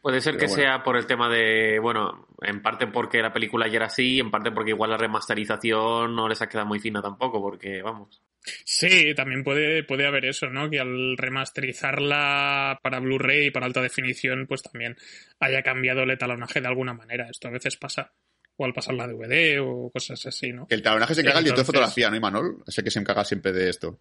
Puede 0.05 0.21
ser 0.21 0.37
que 0.37 0.45
bueno. 0.45 0.61
sea 0.61 0.83
por 0.83 0.97
el 0.97 1.07
tema 1.07 1.27
de, 1.29 1.79
bueno, 1.79 2.27
en 2.43 2.61
parte 2.61 2.85
porque 2.85 3.23
la 3.23 3.33
película 3.33 3.67
ya 3.67 3.77
era 3.77 3.85
así, 3.87 4.19
en 4.19 4.29
parte 4.29 4.51
porque 4.51 4.69
igual 4.69 4.91
la 4.91 4.97
remasterización 4.97 6.15
no 6.15 6.29
les 6.29 6.39
ha 6.43 6.47
quedado 6.47 6.67
muy 6.67 6.79
fina 6.79 7.01
tampoco, 7.01 7.41
porque 7.41 7.81
vamos. 7.81 8.21
Sí, 8.63 9.15
también 9.15 9.43
puede, 9.43 9.83
puede 9.83 10.05
haber 10.05 10.25
eso, 10.25 10.45
¿no? 10.51 10.69
Que 10.69 10.79
al 10.79 11.17
remasterizarla 11.17 12.79
para 12.83 12.99
Blu-ray 12.99 13.47
y 13.47 13.49
para 13.49 13.65
alta 13.65 13.81
definición, 13.81 14.45
pues 14.45 14.61
también 14.61 14.95
haya 15.39 15.63
cambiado 15.63 16.03
el 16.03 16.11
etalonaje 16.11 16.61
de 16.61 16.67
alguna 16.67 16.93
manera. 16.93 17.27
Esto 17.27 17.47
a 17.47 17.51
veces 17.51 17.75
pasa. 17.75 18.13
O 18.57 18.65
al 18.65 18.73
pasar 18.73 18.93
la 18.93 19.07
DVD 19.07 19.59
o 19.59 19.89
cosas 19.89 20.23
así, 20.27 20.53
¿no? 20.53 20.67
Que 20.67 20.75
el 20.75 20.83
talonaje 20.83 21.15
se 21.15 21.21
encarga 21.21 21.39
el 21.39 21.45
director 21.45 21.65
de 21.65 21.65
fotografía, 21.65 22.11
¿no, 22.11 22.15
Imanol? 22.15 22.63
Ese 22.67 22.83
que 22.83 22.91
se 22.91 22.99
encarga 22.99 23.25
siempre 23.25 23.51
de 23.51 23.69
esto. 23.69 23.99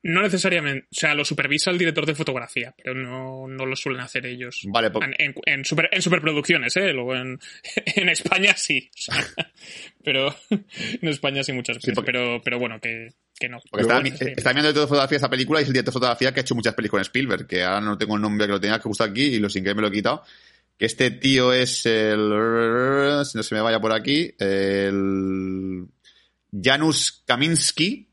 No 0.00 0.22
necesariamente, 0.22 0.86
o 0.90 0.94
sea, 0.94 1.14
lo 1.14 1.24
supervisa 1.24 1.70
el 1.70 1.78
director 1.78 2.06
de 2.06 2.14
fotografía, 2.14 2.72
pero 2.76 2.94
no, 2.94 3.48
no 3.48 3.66
lo 3.66 3.74
suelen 3.74 4.00
hacer 4.00 4.26
ellos. 4.26 4.60
Vale, 4.68 4.92
en, 5.02 5.14
en, 5.18 5.34
en, 5.44 5.64
super, 5.64 5.88
en 5.90 6.00
superproducciones, 6.00 6.76
¿eh? 6.76 6.92
Luego 6.92 7.16
en, 7.16 7.38
en 7.96 8.08
España 8.08 8.54
sí. 8.56 8.88
O 8.94 9.00
sea, 9.00 9.26
pero 10.04 10.34
en 10.50 11.08
España 11.08 11.42
sí 11.42 11.52
muchas 11.52 11.76
veces. 11.76 11.90
Sí, 11.90 11.94
porque, 11.94 12.12
pero, 12.12 12.40
pero 12.42 12.60
bueno, 12.60 12.80
que, 12.80 13.08
que 13.38 13.48
no. 13.48 13.58
Porque 13.70 13.82
está, 13.82 14.00
sí. 14.02 14.32
está 14.36 14.52
viendo 14.52 14.68
el 14.68 14.74
director 14.74 14.82
de 14.82 14.88
fotografía 14.88 15.16
esta 15.16 15.30
película 15.30 15.60
y 15.60 15.62
es 15.62 15.68
el 15.68 15.74
director 15.74 15.92
de 15.92 15.96
fotografía 15.96 16.32
que 16.32 16.40
ha 16.40 16.42
hecho 16.42 16.54
muchas 16.54 16.74
películas 16.74 17.06
en 17.06 17.10
Spielberg, 17.10 17.46
que 17.48 17.64
ahora 17.64 17.80
no 17.80 17.98
tengo 17.98 18.14
el 18.14 18.22
nombre 18.22 18.46
que 18.46 18.52
lo 18.52 18.60
tenía 18.60 18.78
que 18.78 18.88
gustar 18.88 19.10
aquí 19.10 19.22
y 19.24 19.38
lo 19.40 19.48
sin 19.48 19.64
que 19.64 19.74
me 19.74 19.82
lo 19.82 19.88
he 19.88 19.92
quitado. 19.92 20.22
Que 20.78 20.86
este 20.86 21.10
tío 21.10 21.52
es 21.52 21.86
el. 21.86 23.24
Si 23.24 23.36
no 23.36 23.42
se 23.42 23.54
me 23.54 23.60
vaya 23.60 23.80
por 23.80 23.92
aquí. 23.92 24.32
El. 24.38 25.86
Janusz 26.52 27.24
Kaminski, 27.26 28.07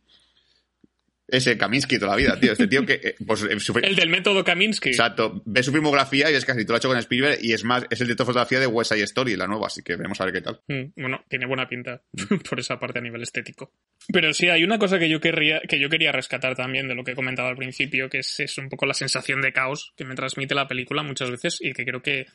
ese 1.28 1.58
Kaminsky 1.58 1.98
toda 1.98 2.12
la 2.12 2.18
vida, 2.18 2.40
tío. 2.40 2.52
Este 2.52 2.68
tío 2.68 2.86
que. 2.86 3.16
Pues, 3.26 3.40
su... 3.40 3.78
El 3.80 3.96
del 3.96 4.10
método 4.10 4.44
Kaminsky. 4.44 4.90
Exacto. 4.90 5.42
Ve 5.46 5.64
su 5.64 5.72
filmografía 5.72 6.30
y 6.30 6.36
es 6.36 6.46
casi 6.46 6.64
todo 6.64 6.74
lo 6.74 6.76
ha 6.76 6.78
hecho 6.78 6.88
con 6.88 6.98
Spielberg 6.98 7.40
y 7.42 7.54
es 7.54 7.64
más, 7.64 7.86
es 7.90 8.00
el 8.02 8.08
director 8.08 8.26
de 8.26 8.34
fotografía 8.34 8.60
de 8.60 8.68
West 8.68 8.92
Side 8.92 9.04
Story, 9.04 9.36
la 9.36 9.48
nueva, 9.48 9.68
así 9.68 9.82
que 9.82 9.96
veremos 9.96 10.20
a 10.22 10.26
ver 10.26 10.34
qué 10.34 10.42
tal. 10.42 10.62
Mm, 10.68 11.02
bueno, 11.02 11.24
tiene 11.28 11.48
buena 11.48 11.68
pinta 11.68 12.04
por 12.50 12.60
esa 12.60 12.80
parte 12.80 13.00
a 13.00 13.02
nivel 13.02 13.24
estético. 13.24 13.72
Pero 14.12 14.34
sí, 14.34 14.50
hay 14.50 14.64
una 14.64 14.78
cosa 14.78 15.00
que 15.00 15.10
yo 15.10 15.20
querría, 15.20 15.62
que 15.62 15.80
yo 15.80 15.90
quería 15.90 16.12
rescatar 16.12 16.56
también 16.56 16.88
de 16.88 16.96
lo 16.96 17.04
que 17.04 17.12
he 17.12 17.16
comentado 17.16 17.48
al 17.48 17.58
principio, 17.58 18.10
que 18.10 18.20
es, 18.20 18.40
es 18.40 18.58
un 18.58 18.70
poco 18.70 18.86
la 18.86 18.94
sensación 18.94 19.42
de 19.42 19.52
caos 19.52 19.94
que 19.98 20.06
me 20.06 20.16
transmite 20.16 20.54
la 20.54 20.68
película 20.68 21.02
muchas 21.02 21.32
veces 21.32 21.58
y 21.60 21.74
que 21.74 21.86
creo 21.86 22.02
que, 22.02 22.28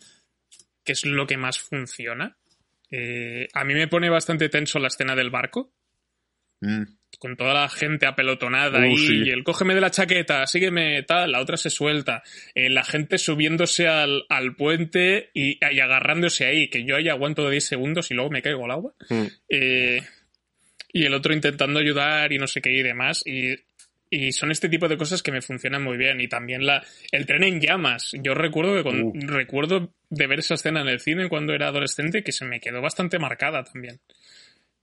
que 0.85 0.93
es 0.93 1.05
lo 1.05 1.27
que 1.27 1.37
más 1.37 1.61
funciona. 1.61 2.37
Eh, 2.91 3.47
a 3.53 3.65
mí 3.65 3.75
me 3.75 3.87
pone 3.87 4.11
bastante 4.11 4.49
tenso 4.49 4.81
la 4.81 4.89
escena 4.89 5.15
del 5.15 5.31
barco. 5.31 5.73
Mm 6.61 7.00
con 7.19 7.37
toda 7.37 7.53
la 7.55 7.69
gente 7.69 8.07
apelotonada 8.07 8.87
uh, 8.87 8.97
sí. 8.97 9.25
y 9.25 9.31
el 9.31 9.45
cógeme 9.45 9.75
de 9.75 9.81
la 9.81 9.91
chaqueta, 9.91 10.47
sígueme, 10.47 11.03
tal, 11.03 11.33
la 11.33 11.41
otra 11.41 11.57
se 11.57 11.71
suelta, 11.71 12.23
eh, 12.55 12.71
la 12.71 12.85
gente 12.85 13.19
subiéndose 13.19 13.89
al, 13.89 14.25
al 14.29 14.55
puente 14.55 15.31
y, 15.35 15.59
y, 15.65 15.81
agarrándose 15.81 16.47
ahí, 16.47 16.69
que 16.69 16.85
yo 16.85 16.97
ahí 16.97 17.09
aguanto 17.09 17.45
de 17.45 17.53
10 17.53 17.65
segundos 17.65 18.11
y 18.11 18.15
luego 18.15 18.31
me 18.31 18.43
caigo 18.43 18.65
al 18.65 18.71
agua, 18.71 18.95
mm. 19.09 19.27
eh, 19.49 20.03
y 20.93 21.05
el 21.05 21.15
otro 21.15 21.35
intentando 21.35 21.81
ayudar 21.81 22.33
y 22.33 22.39
no 22.39 22.47
sé 22.47 22.61
qué 22.61 22.73
y 22.73 22.83
demás, 22.83 23.23
y, 23.27 23.55
y 24.09 24.33
son 24.33 24.51
este 24.51 24.69
tipo 24.69 24.89
de 24.89 24.97
cosas 24.97 25.23
que 25.23 25.33
me 25.33 25.43
funcionan 25.43 25.83
muy 25.83 25.97
bien, 25.97 26.21
y 26.21 26.29
también 26.29 26.65
la, 26.65 26.83
el 27.13 27.27
tren 27.27 27.45
en 27.45 27.61
llamas, 27.61 28.13
yo 28.23 28.35
recuerdo 28.35 28.77
que 28.77 28.83
con, 28.83 29.03
uh. 29.03 29.13
recuerdo 29.27 29.93
de 30.09 30.27
ver 30.27 30.39
esa 30.39 30.55
escena 30.55 30.81
en 30.81 30.89
el 30.89 31.01
cine 31.01 31.29
cuando 31.29 31.53
era 31.55 31.69
adolescente 31.69 32.23
que 32.23 32.33
se 32.33 32.45
me 32.45 32.61
quedó 32.61 32.81
bastante 32.81 33.19
marcada 33.19 33.63
también. 33.63 34.01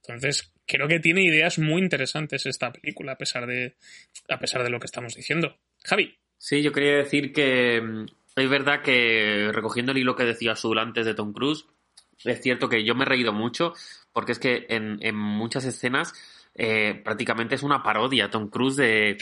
Entonces, 0.08 0.54
creo 0.66 0.88
que 0.88 1.00
tiene 1.00 1.24
ideas 1.24 1.60
muy 1.60 1.82
interesantes 1.82 2.46
esta 2.46 2.72
película, 2.72 3.14
a 3.14 3.18
pesar 3.18 3.46
de, 3.46 3.76
a 4.30 4.40
pesar 4.40 4.64
de 4.64 4.70
lo 4.70 4.80
que 4.80 4.86
estamos 4.86 5.16
diciendo. 5.16 5.58
Javi. 5.84 6.18
Sí, 6.38 6.62
yo 6.62 6.72
quería 6.72 6.98
decir 6.98 7.34
que 7.34 7.82
mm, 7.82 8.06
es 8.36 8.50
verdad 8.50 8.82
que, 8.82 9.50
recogiendo 9.52 9.92
el 9.92 9.98
hilo 9.98 10.16
que 10.16 10.24
decía 10.24 10.56
Sul 10.56 10.80
antes 10.80 11.06
de 11.06 11.16
Tom 11.16 11.34
Cruise, 11.34 11.66
es 12.24 12.42
cierto 12.42 12.70
que 12.70 12.84
yo 12.84 12.96
me 12.96 13.04
he 13.04 13.08
reído 13.08 13.34
mucho, 13.34 13.74
porque 14.14 14.32
es 14.32 14.40
que 14.40 14.66
en, 14.70 14.98
en 15.02 15.16
muchas 15.16 15.66
escenas 15.66 16.14
eh, 16.56 17.02
prácticamente 17.04 17.56
es 17.56 17.64
una 17.64 17.84
parodia 17.84 18.30
Tom 18.30 18.50
Cruise 18.50 18.78
de 18.78 19.18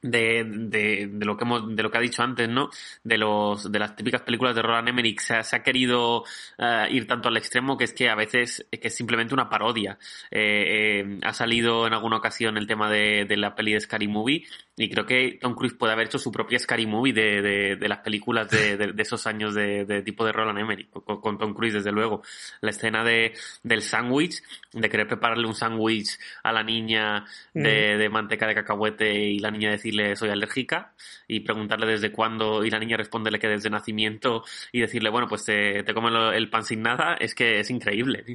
de, 0.00 0.44
de, 0.44 1.08
de, 1.10 1.26
lo 1.26 1.36
que 1.36 1.44
hemos, 1.44 1.74
de 1.74 1.82
lo 1.82 1.90
que 1.90 1.98
ha 1.98 2.00
dicho 2.00 2.22
antes, 2.22 2.48
¿no? 2.48 2.70
De 3.02 3.18
los, 3.18 3.70
de 3.70 3.78
las 3.78 3.96
típicas 3.96 4.22
películas 4.22 4.54
de 4.54 4.62
Roland 4.62 4.88
Emmerich 4.88 5.20
se 5.20 5.34
ha, 5.34 5.42
se 5.42 5.56
ha 5.56 5.62
querido 5.62 6.22
uh, 6.22 6.86
ir 6.90 7.06
tanto 7.06 7.28
al 7.28 7.36
extremo 7.36 7.76
que 7.76 7.84
es 7.84 7.92
que 7.92 8.08
a 8.08 8.14
veces 8.14 8.66
es 8.70 8.78
que 8.78 8.88
es 8.88 8.94
simplemente 8.94 9.34
una 9.34 9.48
parodia. 9.48 9.98
Eh, 10.30 11.00
eh, 11.00 11.18
ha 11.22 11.32
salido 11.32 11.86
en 11.86 11.94
alguna 11.94 12.18
ocasión 12.18 12.56
el 12.56 12.66
tema 12.66 12.90
de, 12.90 13.24
de, 13.24 13.36
la 13.36 13.54
peli 13.56 13.72
de 13.72 13.80
Scary 13.80 14.06
Movie 14.06 14.44
y 14.76 14.88
creo 14.88 15.04
que 15.04 15.38
Tom 15.40 15.54
Cruise 15.54 15.74
puede 15.74 15.92
haber 15.92 16.06
hecho 16.06 16.18
su 16.18 16.30
propia 16.30 16.58
Scary 16.60 16.86
Movie 16.86 17.12
de, 17.12 17.42
de, 17.42 17.76
de 17.76 17.88
las 17.88 17.98
películas 17.98 18.48
de, 18.50 18.76
de, 18.76 19.02
esos 19.02 19.26
años 19.26 19.54
de, 19.54 20.02
tipo 20.02 20.24
de 20.24 20.30
Roland 20.30 20.60
Emmerich, 20.60 20.90
con, 20.90 21.20
con, 21.20 21.38
Tom 21.38 21.54
Cruise 21.54 21.74
desde 21.74 21.90
luego. 21.90 22.22
La 22.60 22.70
escena 22.70 23.02
de, 23.02 23.32
del 23.64 23.82
sándwich, 23.82 24.40
de 24.72 24.88
querer 24.88 25.08
prepararle 25.08 25.48
un 25.48 25.54
sándwich 25.54 26.16
a 26.44 26.52
la 26.52 26.62
niña 26.62 27.24
de, 27.52 27.96
mm. 27.96 27.98
de 27.98 28.08
manteca 28.08 28.46
de 28.46 28.54
cacahuete 28.54 29.12
y 29.12 29.40
la 29.40 29.50
niña 29.50 29.72
decide 29.72 29.87
decirle 29.90 30.16
soy 30.16 30.30
alérgica 30.30 30.94
y 31.26 31.40
preguntarle 31.40 31.86
desde 31.86 32.12
cuándo 32.12 32.64
y 32.64 32.70
la 32.70 32.78
niña 32.78 32.96
responderle 32.96 33.38
que 33.38 33.48
desde 33.48 33.70
nacimiento 33.70 34.44
y 34.72 34.80
decirle, 34.80 35.10
bueno, 35.10 35.28
pues 35.28 35.44
te, 35.44 35.82
te 35.82 35.92
lo- 35.92 36.32
el 36.32 36.50
pan 36.50 36.64
sin 36.64 36.82
nada, 36.82 37.14
es 37.18 37.34
que 37.34 37.60
es 37.60 37.70
increíble. 37.70 38.24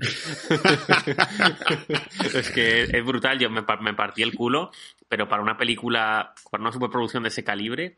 es 2.34 2.52
que 2.52 2.84
es 2.84 3.06
brutal, 3.06 3.40
yo 3.40 3.50
me, 3.50 3.64
me 3.82 3.94
partí 3.94 4.24
el 4.24 4.34
culo, 4.34 4.72
pero 5.08 5.28
para 5.28 5.42
una 5.42 5.58
película, 5.58 6.34
para 6.50 6.62
una 6.62 6.72
superproducción 6.72 7.24
de 7.24 7.30
ese 7.30 7.44
calibre, 7.44 7.98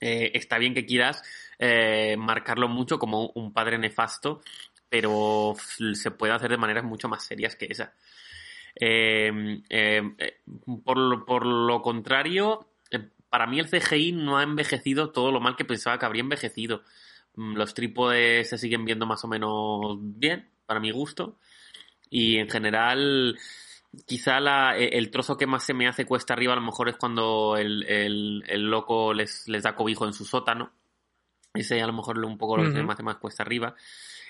eh, 0.00 0.30
está 0.34 0.58
bien 0.58 0.74
que 0.74 0.86
quieras 0.86 1.22
eh, 1.58 2.16
marcarlo 2.18 2.68
mucho 2.68 2.98
como 2.98 3.28
un 3.34 3.52
padre 3.52 3.78
nefasto, 3.78 4.40
pero 4.88 5.54
se 5.94 6.10
puede 6.10 6.32
hacer 6.32 6.50
de 6.50 6.56
maneras 6.56 6.84
mucho 6.84 7.08
más 7.08 7.24
serias 7.24 7.56
que 7.56 7.66
esa. 7.70 7.92
Eh, 8.74 9.60
eh, 9.68 10.02
eh, 10.18 10.36
por, 10.84 10.96
lo, 10.96 11.24
por 11.26 11.44
lo 11.44 11.82
contrario, 11.82 12.60
eh, 12.60 12.69
para 13.30 13.46
mí 13.46 13.58
el 13.60 13.68
CGI 13.68 14.12
no 14.12 14.36
ha 14.38 14.42
envejecido 14.42 15.10
todo 15.10 15.30
lo 15.32 15.40
mal 15.40 15.56
que 15.56 15.64
pensaba 15.64 15.98
que 15.98 16.06
habría 16.06 16.22
envejecido. 16.22 16.82
Mm, 17.36 17.54
Los 17.56 17.74
trípodes 17.74 18.48
se 18.50 18.58
siguen 18.58 18.84
viendo 18.84 19.06
más 19.06 19.24
o 19.24 19.28
menos 19.28 19.96
bien, 20.00 20.50
para 20.66 20.80
mi 20.80 20.90
gusto. 20.90 21.38
Y 22.10 22.38
en 22.38 22.48
general, 22.50 23.38
quizá 24.06 24.40
la- 24.40 24.76
e- 24.76 24.98
el 24.98 25.10
trozo 25.10 25.36
que 25.36 25.46
más 25.46 25.64
se 25.64 25.74
me 25.74 25.86
hace 25.88 26.04
cuesta 26.06 26.34
arriba 26.34 26.52
a 26.52 26.56
lo 26.56 26.62
mejor 26.62 26.88
es 26.88 26.96
cuando 26.96 27.56
el, 27.56 27.84
el- 27.84 28.44
el 28.48 28.62
loco 28.70 29.14
les, 29.14 29.46
les 29.48 29.62
da 29.62 29.74
cobijo 29.76 30.06
en 30.06 30.12
su 30.12 30.24
sótano. 30.24 30.72
Ese 31.54 31.80
a 31.82 31.86
lo 31.86 31.92
mejor 31.92 32.18
un 32.24 32.38
poco 32.38 32.56
lo 32.56 32.62
que 32.64 32.70
se 32.70 32.78
Ujú. 32.78 32.86
me 32.86 32.92
hace 32.92 33.02
más 33.02 33.16
cuesta 33.16 33.42
arriba. 33.42 33.74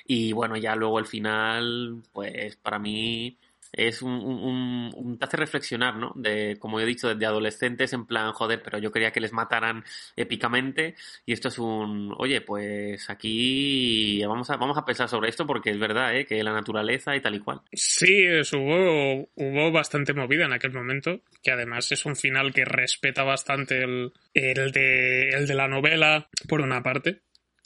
Y 0.06 0.32
bueno, 0.32 0.56
ya 0.56 0.74
luego 0.76 0.98
el 0.98 1.06
final, 1.06 2.02
pues 2.12 2.56
para 2.56 2.78
mí 2.78 3.36
es 3.72 4.02
un, 4.02 4.12
un- 4.12 4.40
un- 4.42 4.90
un- 4.96 5.18
te 5.18 5.24
hace 5.24 5.36
reflexionar, 5.36 5.96
¿no? 5.96 6.12
De, 6.16 6.56
como 6.58 6.80
he 6.80 6.86
dicho, 6.86 7.08
desde 7.08 7.26
adolescentes 7.26 7.92
en 7.92 8.06
plan, 8.06 8.32
joder, 8.32 8.62
pero 8.62 8.78
yo 8.78 8.90
quería 8.90 9.10
que 9.12 9.20
les 9.20 9.32
mataran 9.32 9.84
épicamente 10.16 10.94
y 11.26 11.32
esto 11.32 11.48
es 11.48 11.58
un, 11.58 12.14
oye, 12.18 12.40
pues 12.40 13.08
aquí 13.10 14.22
vamos 14.24 14.50
a, 14.50 14.56
vamos 14.56 14.76
a 14.78 14.84
pensar 14.84 15.08
sobre 15.08 15.28
esto 15.28 15.46
porque 15.46 15.70
es 15.70 15.78
verdad, 15.78 16.16
¿eh? 16.16 16.24
Que 16.26 16.42
la 16.42 16.52
naturaleza 16.52 17.14
y 17.16 17.20
tal 17.20 17.34
y 17.34 17.40
cual. 17.40 17.60
Sí, 17.72 18.24
es- 18.24 18.52
hubo, 18.52 19.28
hubo 19.34 19.72
bastante 19.72 20.12
movida 20.14 20.44
en 20.46 20.52
aquel 20.52 20.72
momento, 20.72 21.22
que 21.42 21.50
además 21.52 21.90
es 21.92 22.04
un 22.06 22.16
final 22.16 22.52
que 22.52 22.64
respeta 22.64 23.22
bastante 23.22 23.82
el, 23.82 24.12
el, 24.34 24.72
de, 24.72 25.28
el 25.30 25.46
de 25.46 25.54
la 25.54 25.68
novela, 25.68 26.28
por 26.48 26.60
una 26.60 26.82
parte, 26.82 27.22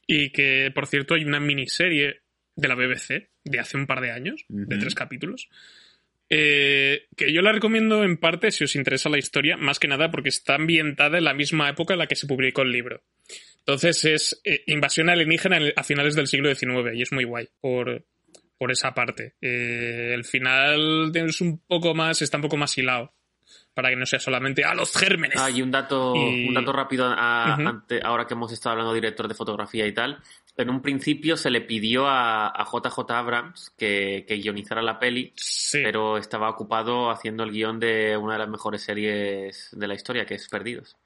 y 0.07 0.31
que, 0.31 0.71
por 0.75 0.87
cierto, 0.87 1.15
hay 1.15 1.25
una 1.25 1.41
miniserie 1.41 2.21
de 2.57 2.69
la 2.69 2.75
BBC 2.75 3.31
de 3.45 3.59
hace 3.59 3.77
un 3.77 3.87
par 3.87 4.01
de 4.01 4.11
años, 4.11 4.45
de 4.49 4.79
tres 4.79 4.95
capítulos, 4.95 5.49
eh, 6.37 7.07
que 7.17 7.33
yo 7.33 7.43
la 7.43 7.53
recomiendo 7.53 8.03
en 8.03 8.17
parte 8.17 8.51
si 8.51 8.65
os 8.65 8.75
interesa 8.75 9.09
la 9.09 9.19
historia, 9.19 9.57
más 9.57 9.79
que 9.79 9.87
nada 9.89 10.11
porque 10.11 10.31
está 10.31 10.57
ambientada 10.57 11.19
en 11.19 11.25
la 11.25 11.33
misma 11.35 11.69
época 11.69 11.95
en 11.95 11.99
la 12.01 12.07
que 12.09 12.17
se 12.17 12.27
publicó 12.27 12.63
el 12.63 12.73
libro. 12.73 13.03
Entonces 13.59 14.05
es 14.05 14.41
eh, 14.45 14.63
invasión 14.67 15.09
alienígena 15.09 15.59
en- 15.59 15.73
a 15.77 15.85
finales 15.85 16.15
del 16.17 16.27
siglo 16.27 16.53
XIX 16.55 16.95
y 16.95 17.03
es 17.03 17.13
muy 17.13 17.25
guay 17.25 17.49
por, 17.61 18.05
por 18.59 18.73
esa 18.73 18.95
parte. 18.95 19.35
Eh, 19.41 20.11
el 20.15 20.25
final 20.25 21.13
es 21.15 21.41
un 21.41 21.61
poco 21.67 21.95
más, 21.95 22.21
está 22.21 22.39
un 22.39 22.43
poco 22.43 22.57
más 22.57 22.77
hilado. 22.77 23.15
Para 23.75 23.91
que 23.91 23.97
no 23.97 24.07
sea 24.07 24.21
solamente 24.21 24.65
a 24.65 24.73
los 24.75 24.97
gérmenes. 24.97 25.37
Ah, 25.39 25.51
y 25.51 25.61
un 25.61 25.71
dato, 25.73 26.15
Y- 26.15 26.47
un 26.49 26.55
dato 26.55 26.73
rápido 26.73 27.07
a- 27.07 27.57
Ujú. 27.59 27.69
ante- 27.69 28.01
ahora 28.05 28.27
que 28.27 28.35
hemos 28.35 28.53
estado 28.53 28.73
hablando 28.73 28.93
de 28.95 29.01
director 29.01 29.27
de 29.27 29.35
fotografía 29.35 29.87
y 29.87 29.93
tal. 29.93 30.23
En 30.57 30.71
un 30.71 30.81
principio 30.81 31.37
se 31.37 31.51
le 31.51 31.61
pidió 31.61 32.07
a, 32.07 32.47
a 32.49 32.65
JJ 32.65 33.11
Abrams 33.11 33.73
que, 33.77 34.25
que 34.29 34.37
guionizara 34.37 34.81
la 34.81 35.01
peli, 35.01 35.33
Sí. 35.35 35.81
pero 35.83 36.17
estaba 36.19 36.49
ocupado 36.49 37.11
haciendo 37.11 37.43
el 37.43 37.51
guion 37.51 37.81
de 37.81 38.17
una 38.17 38.35
de 38.35 38.39
las 38.39 38.49
mejores 38.49 38.83
series 38.83 39.71
de 39.73 39.89
la 39.89 39.95
historia, 39.95 40.25
que 40.25 40.35
es 40.35 40.49
Perdidos. 40.49 40.97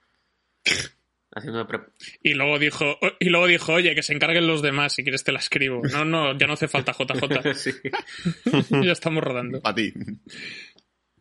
Haciendo 1.30 1.62
de 1.62 1.80
Y 2.22 2.32
luego 2.34 2.58
dijo, 2.58 2.98
y 3.20 3.28
luego 3.28 3.46
dijo, 3.46 3.74
oye, 3.74 3.94
que 3.94 4.02
se 4.02 4.14
encarguen 4.14 4.46
los 4.46 4.62
demás, 4.62 4.94
si 4.94 5.02
quieres 5.02 5.24
te 5.24 5.30
la 5.30 5.38
escribo. 5.38 5.82
No, 5.92 6.04
no, 6.04 6.36
ya 6.36 6.46
no 6.46 6.54
hace 6.54 6.68
falta 6.68 6.92
JJ. 6.92 7.22
Ya 8.82 8.92
estamos 8.92 9.22
rodando. 9.22 9.60
Para 9.60 9.74
ti. 9.74 9.92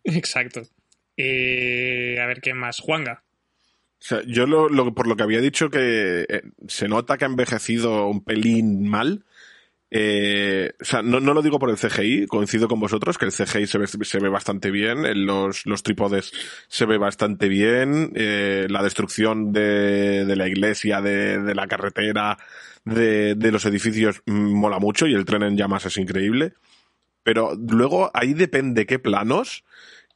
Exacto. 0.06 0.62
Eh, 1.18 2.20
a 2.22 2.26
ver 2.28 2.40
qué 2.42 2.54
más. 2.54 2.80
Juanga. 2.80 3.24
Yo 4.28 4.46
lo, 4.46 4.94
por 4.94 5.08
lo 5.08 5.16
que 5.16 5.24
había 5.24 5.42
dicho 5.42 5.70
que 5.70 6.26
eh, 6.30 6.42
se 6.68 6.88
nota 6.88 7.18
que 7.18 7.26
ha 7.26 7.28
envejecido 7.28 8.08
un 8.08 8.24
pelín 8.24 8.88
mal. 8.88 9.26
eh, 9.90 10.74
o 10.80 10.86
sea, 10.86 11.02
no, 11.02 11.20
no 11.20 11.34
lo 11.34 11.42
digo 11.42 11.60
por 11.60 11.70
el 11.70 11.78
CGI, 11.78 12.28
coincido 12.28 12.68
con 12.68 12.80
vosotros 12.80 13.18
que 13.18 13.26
el 13.26 13.32
CGI 13.32 13.68
se 13.68 13.78
ve, 13.78 13.88
se 13.88 14.20
ve 14.20 14.30
bastante 14.30 14.70
bien, 14.70 15.06
en 15.06 15.26
los, 15.26 15.66
los 15.66 15.82
trípodes 15.82 16.32
se 16.68 16.86
ve 16.86 16.98
bastante 16.98 17.48
bien, 17.48 18.12
eh, 18.16 18.68
la 18.70 18.84
destrucción 18.84 19.52
de, 19.54 20.26
la 20.36 20.48
iglesia, 20.48 21.02
de, 21.02 21.56
la 21.56 21.68
carretera, 21.68 22.38
de, 22.86 23.36
los 23.52 23.66
edificios 23.66 24.22
mola 24.26 24.80
mucho 24.80 25.08
y 25.08 25.14
el 25.14 25.26
tren 25.26 25.44
en 25.44 25.58
llamas 25.58 25.86
es 25.86 25.98
increíble. 25.98 26.54
Pero 27.24 27.56
luego 27.56 28.12
ahí 28.14 28.34
depende 28.34 28.86
qué 28.86 29.00
planos, 29.00 29.66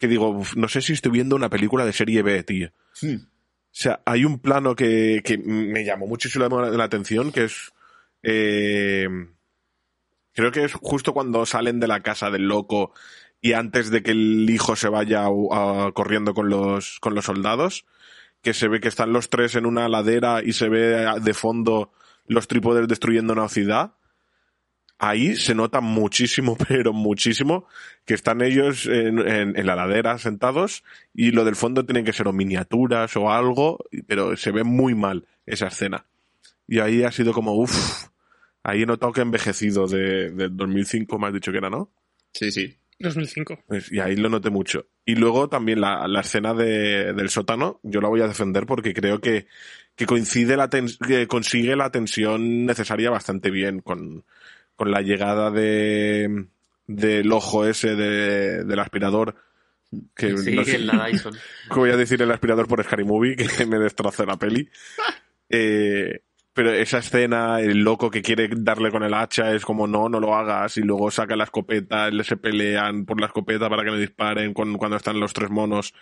que 0.02 0.08
digo, 0.08 0.30
"Uf, 0.30 0.56
no 0.58 0.68
sé 0.68 0.82
si 0.82 0.94
estoy 0.94 1.12
viendo 1.12 1.36
una 1.36 1.50
película 1.50 1.86
de 1.86 1.94
serie 1.94 2.24
B, 2.24 2.44
tío. 2.44 2.72
Hmm. 3.02 3.16
O 3.16 3.74
sea, 3.74 4.02
hay 4.04 4.26
un 4.26 4.40
plano 4.40 4.76
que, 4.76 5.22
que 5.24 5.38
me 5.38 5.86
llamó 5.86 6.08
muchísimo 6.08 6.60
la, 6.60 6.84
atención, 6.84 7.32
que 7.32 7.46
es... 7.46 7.72
eh, 8.24 9.08
creo 10.34 10.52
que 10.52 10.66
es 10.66 10.74
justo 10.74 11.14
cuando 11.14 11.46
salen 11.46 11.80
de 11.80 11.88
la 11.88 12.02
casa 12.02 12.32
del 12.32 12.48
loco 12.48 12.94
y 13.42 13.54
antes 13.54 13.92
de 13.92 14.02
que 14.02 14.12
el 14.12 14.50
hijo 14.50 14.76
se 14.76 14.90
vaya 14.90 15.26
corriendo 15.94 16.34
con 16.34 16.50
los, 16.50 17.00
con 17.00 17.14
los 17.16 17.26
soldados, 17.26 17.86
que 18.42 18.54
se 18.54 18.68
ve 18.68 18.80
que 18.80 18.88
están 18.88 19.14
los 19.14 19.30
tres 19.30 19.56
en 19.56 19.66
una 19.66 19.88
ladera 19.88 20.42
y 20.44 20.54
se 20.54 20.68
ve 20.68 21.06
de 21.22 21.34
fondo 21.34 21.94
los 22.26 22.48
trípodes 22.48 22.88
destruyendo 22.88 23.34
una 23.34 23.50
ciudad. 23.50 23.94
Ahí 25.04 25.36
se 25.36 25.56
nota 25.56 25.82
muchísimo, 25.82 26.56
pero 26.68 26.94
muchísimo, 26.94 27.66
que 28.06 28.14
están 28.14 28.42
ellos 28.42 28.86
en, 28.86 29.18
en- 29.28 29.58
en 29.58 29.66
la 29.66 29.76
ladera 29.76 30.18
sentados 30.20 30.84
y 31.14 31.32
lo 31.32 31.44
del 31.44 31.56
fondo 31.56 31.86
tienen 31.86 32.06
que 32.06 32.14
ser 32.14 32.28
o 32.28 32.34
miniaturas 32.34 33.16
o 33.18 33.32
algo, 33.32 33.84
pero 34.06 34.38
se 34.38 34.52
ve 34.52 34.64
muy 34.64 34.94
mal 34.94 35.26
esa 35.48 35.68
escena. 35.68 36.06
Y 36.68 36.80
ahí 36.80 37.02
ha 37.04 37.12
sido 37.12 37.34
como, 37.34 37.54
uff, 37.56 38.06
ahí 38.64 38.84
he 38.84 38.86
notado 38.86 39.12
que 39.12 39.22
ha 39.22 39.24
envejecido 39.24 39.88
de, 39.88 40.30
del 40.30 40.56
2005, 40.56 41.18
me 41.18 41.28
has 41.28 41.34
dicho 41.34 41.52
que 41.52 41.58
era, 41.58 41.70
¿no? 41.72 41.90
Sí, 42.34 42.52
sí. 42.52 42.78
2005. 43.00 43.64
Pues, 43.68 43.92
y 43.92 44.00
ahí 44.00 44.16
lo 44.16 44.30
noté 44.30 44.52
mucho. 44.52 44.86
Y 45.06 45.16
luego 45.16 45.50
también 45.50 45.82
la, 45.82 46.08
la 46.08 46.22
escena 46.22 46.54
de- 46.54 47.14
del 47.14 47.30
sótano, 47.30 47.80
yo 47.82 48.00
la 48.00 48.08
voy 48.10 48.22
a 48.22 48.28
defender 48.28 48.68
porque 48.68 48.94
creo 48.94 49.20
que, 49.20 49.48
que 49.96 50.06
coincide 50.06 50.56
la 50.56 50.70
tens- 50.70 51.00
que 51.00 51.26
consigue 51.26 51.76
la 51.76 51.90
tensión 51.92 52.68
necesaria 52.68 53.10
bastante 53.10 53.50
bien 53.50 53.80
con, 53.82 54.24
con 54.82 54.90
la 54.90 55.02
llegada 55.04 55.52
de 55.52 56.48
del 56.88 57.32
ojo 57.32 57.68
ese 57.68 57.96
de, 57.96 58.64
del 58.64 58.80
aspirador. 58.80 59.36
Que 60.16 60.36
Sí, 60.38 60.56
no 60.56 60.64
sé- 60.64 60.78
en 60.78 60.88
la 60.88 61.06
Dyson. 61.08 61.34
que 61.72 61.76
voy 61.80 61.92
a 61.92 61.98
decir 61.98 62.20
el 62.20 62.32
aspirador 62.32 62.68
por 62.68 62.84
Scary 62.84 63.04
Movie, 63.04 63.36
que 63.58 63.66
me 63.68 63.78
destroza 63.78 64.26
la 64.26 64.38
peli. 64.38 64.68
Eh, 65.54 66.22
pero 66.54 66.72
esa 66.74 67.00
escena, 67.00 67.60
el 67.60 67.80
loco 67.80 68.10
que 68.10 68.22
quiere 68.22 68.48
darle 68.56 68.90
con 68.90 69.04
el 69.04 69.14
hacha 69.14 69.54
es 69.54 69.66
como 69.66 69.86
no, 69.86 70.08
no 70.08 70.22
lo 70.22 70.34
hagas, 70.34 70.78
y 70.78 70.82
luego 70.82 71.12
saca 71.12 71.36
la 71.36 71.44
escopeta, 71.44 72.10
le 72.10 72.24
se 72.24 72.38
pelean 72.38 73.04
por 73.06 73.20
la 73.20 73.28
escopeta 73.28 73.68
para 73.70 73.84
que 73.84 73.92
le 73.92 74.00
disparen 74.00 74.54
con- 74.54 74.78
cuando 74.78 74.96
están 74.96 75.20
los 75.20 75.34
tres 75.34 75.50
monos. 75.50 75.94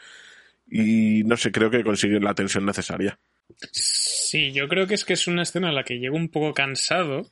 Y 0.69 1.23
no 1.25 1.35
sé, 1.35 1.51
creo 1.51 1.71
que 1.71 1.83
consiguen 1.83 2.23
la 2.23 2.35
tensión 2.35 2.63
necesaria. 2.63 3.17
Sí, 3.71 4.51
yo 4.51 4.67
creo 4.67 4.85
que 4.85 4.93
es 4.93 5.03
que 5.03 5.13
es 5.13 5.25
una 5.27 5.41
escena 5.41 5.69
en 5.69 5.75
la 5.75 5.83
que 5.83 5.97
llego 5.97 6.15
un 6.15 6.29
poco 6.29 6.53
cansado, 6.53 7.23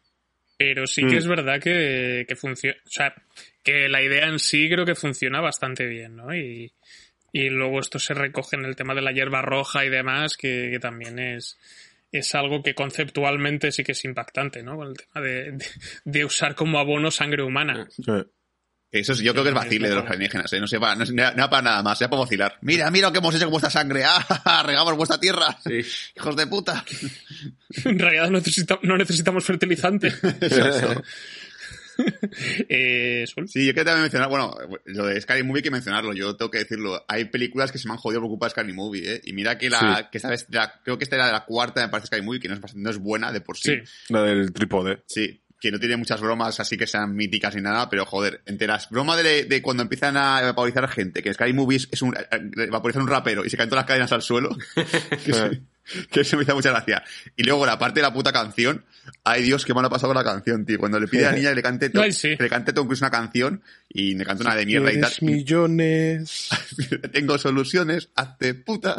pero 0.57 0.87
sí 0.87 1.01
que 1.05 1.15
Mm. 1.15 1.17
es 1.19 1.27
verdad 1.27 1.61
que, 1.61 2.25
que 2.27 2.35
funciona. 2.35 2.77
O 2.85 2.89
sea, 2.89 3.13
que 3.63 3.87
la 3.89 4.01
idea 4.01 4.27
en 4.27 4.39
sí 4.39 4.69
creo 4.69 4.85
que 4.85 4.95
funciona 4.95 5.39
bastante 5.41 5.85
bien, 5.85 6.15
¿no? 6.15 6.35
Y, 6.35 6.73
y 7.31 7.49
luego 7.49 7.79
esto 7.79 7.99
se 7.99 8.13
recoge 8.13 8.55
en 8.55 8.65
el 8.65 8.75
tema 8.75 8.95
de 8.95 9.01
la 9.01 9.11
hierba 9.11 9.41
roja 9.41 9.85
y 9.85 9.89
demás, 9.89 10.37
que, 10.37 10.69
que 10.71 10.79
también 10.79 11.19
es, 11.19 11.57
es 12.11 12.33
algo 12.35 12.63
que 12.63 12.73
conceptualmente 12.73 13.71
sí 13.71 13.83
que 13.83 13.91
es 13.91 14.05
impactante, 14.05 14.63
¿no? 14.63 14.77
Con 14.77 14.87
el 14.89 14.95
tema 14.97 15.25
de, 15.25 15.51
de, 15.51 15.65
de 16.05 16.25
usar 16.25 16.55
como 16.55 16.79
abono 16.79 17.11
sangre 17.11 17.43
humana. 17.43 17.87
Eso 18.91 19.11
es- 19.13 19.19
yo 19.19 19.33
creo 19.33 19.43
que 19.43 19.49
es 19.49 19.55
vacile 19.55 19.89
de 19.89 19.95
los 19.95 20.05
alienígenas, 20.05 20.51
¿eh? 20.53 20.59
No 20.61 20.67
sé, 20.67 20.79
para, 20.79 20.95
no, 20.95 21.03
nada 21.05 21.49
para 21.49 21.61
nada 21.61 21.83
más, 21.83 21.97
sea 21.97 22.09
para 22.09 22.21
vacilar. 22.21 22.57
Mira, 22.61 22.89
mira 22.89 23.07
lo 23.07 23.11
que 23.13 23.19
hemos 23.19 23.35
hecho 23.35 23.43
con 23.45 23.51
vuestra 23.51 23.69
sangre. 23.69 24.03
¡Ah! 24.05 24.63
Regamos 24.65 24.95
vuestra 24.95 25.19
tierra. 25.19 25.57
Sí. 25.65 25.81
Hijos 26.15 26.35
de 26.35 26.47
puta. 26.47 26.83
En 27.85 27.99
realidad 27.99 28.29
no, 28.29 28.39
necesita- 28.39 28.79
no 28.83 28.97
necesitamos 28.97 29.43
fertilizante. 29.43 30.07
Exacto. 30.41 31.03
eh, 32.69 33.25
Sol. 33.27 33.47
Sí, 33.47 33.65
yo 33.65 33.73
quería 33.73 33.85
también 33.85 34.03
mencionar, 34.03 34.29
bueno, 34.29 34.55
lo 34.85 35.05
de 35.07 35.19
Scary 35.19 35.43
Movie 35.43 35.59
hay 35.59 35.63
que 35.63 35.71
mencionarlo, 35.71 36.13
yo 36.13 36.35
tengo 36.35 36.51
que 36.51 36.59
decirlo. 36.59 37.03
Hay 37.07 37.25
películas 37.25 37.71
que 37.71 37.77
se 37.79 37.87
me 37.87 37.93
han 37.93 37.97
jodido 37.99 38.21
por 38.21 38.29
culpa 38.29 38.45
de 38.45 38.51
Scary 38.51 38.73
Movie, 38.73 39.15
¿eh? 39.15 39.21
Y 39.25 39.33
mira 39.33 39.57
que 39.57 39.69
la, 39.69 39.97
Sí. 39.97 40.03
que 40.11 40.17
esta 40.19 40.29
vez, 40.29 40.45
la- 40.49 40.79
creo 40.83 40.97
que 40.97 41.03
esta 41.03 41.15
era 41.15 41.25
de 41.27 41.31
la 41.33 41.45
cuarta, 41.45 41.81
me 41.81 41.89
parece 41.89 42.07
Scary 42.07 42.21
Movie, 42.21 42.39
que 42.39 42.47
no 42.47 42.53
es, 42.53 42.61
bastante- 42.61 42.83
no 42.83 42.89
es 42.89 42.97
buena 42.97 43.31
de 43.31 43.41
por 43.41 43.57
sí. 43.57 43.71
Sí. 43.83 44.13
la 44.13 44.21
del 44.23 44.53
trípode. 44.53 45.01
Sí, 45.07 45.41
que 45.59 45.71
no 45.71 45.79
tiene 45.79 45.97
muchas 45.97 46.21
bromas 46.21 46.59
así 46.59 46.77
que 46.77 46.85
sean 46.87 47.15
míticas 47.15 47.55
ni 47.55 47.61
nada, 47.61 47.89
pero 47.89 48.05
joder, 48.05 48.41
enteras. 48.45 48.89
Broma 48.89 49.15
de, 49.17 49.45
de 49.45 49.61
cuando 49.61 49.83
empiezan 49.83 50.15
a 50.17 50.41
vaporizar 50.41 50.87
gente, 50.87 51.23
que 51.23 51.33
Sky 51.33 51.51
Movies 51.53 51.87
es 51.91 52.01
un, 52.01 52.15
eh, 52.15 52.67
vaporizar 52.69 53.01
un 53.01 53.07
rapero 53.07 53.43
y 53.45 53.49
se 53.49 53.57
caen 53.57 53.69
todas 53.69 53.83
las 53.83 53.87
cadenas 53.87 54.11
al 54.11 54.21
suelo. 54.21 54.55
que, 55.25 55.33
se, 55.33 55.61
que 56.11 56.23
se 56.23 56.37
me 56.37 56.43
hizo 56.43 56.53
mucha 56.53 56.69
gracia. 56.69 57.03
Y 57.35 57.43
luego 57.43 57.65
la 57.65 57.79
parte 57.79 57.99
de 57.99 58.03
la 58.03 58.13
puta 58.13 58.31
canción, 58.31 58.85
ay 59.23 59.41
Dios, 59.41 59.65
qué 59.65 59.73
mal 59.73 59.83
ha 59.85 59.89
pasado 59.89 60.13
con 60.13 60.23
la 60.23 60.31
canción, 60.31 60.63
tío. 60.65 60.77
Cuando 60.77 60.99
le 60.99 61.07
pide 61.07 61.25
a 61.25 61.31
la 61.31 61.37
niña 61.37 61.49
que 61.49 61.55
le 61.55 61.63
cante, 61.63 61.89
to- 61.89 62.01
Ay, 62.03 62.11
sí. 62.11 62.37
que 62.37 62.43
le 62.43 62.49
cante 62.49 62.71
Tom 62.73 62.85
Cruise 62.85 63.01
una 63.01 63.09
canción 63.09 63.63
y 63.89 64.13
me 64.13 64.25
canta 64.25 64.43
una 64.43 64.55
de 64.55 64.65
mierda 64.65 64.93
y 64.93 65.01
tal. 65.01 65.11
Millones. 65.21 66.49
Tengo 67.11 67.37
soluciones, 67.39 68.09
hazte 68.15 68.53
puta. 68.53 68.95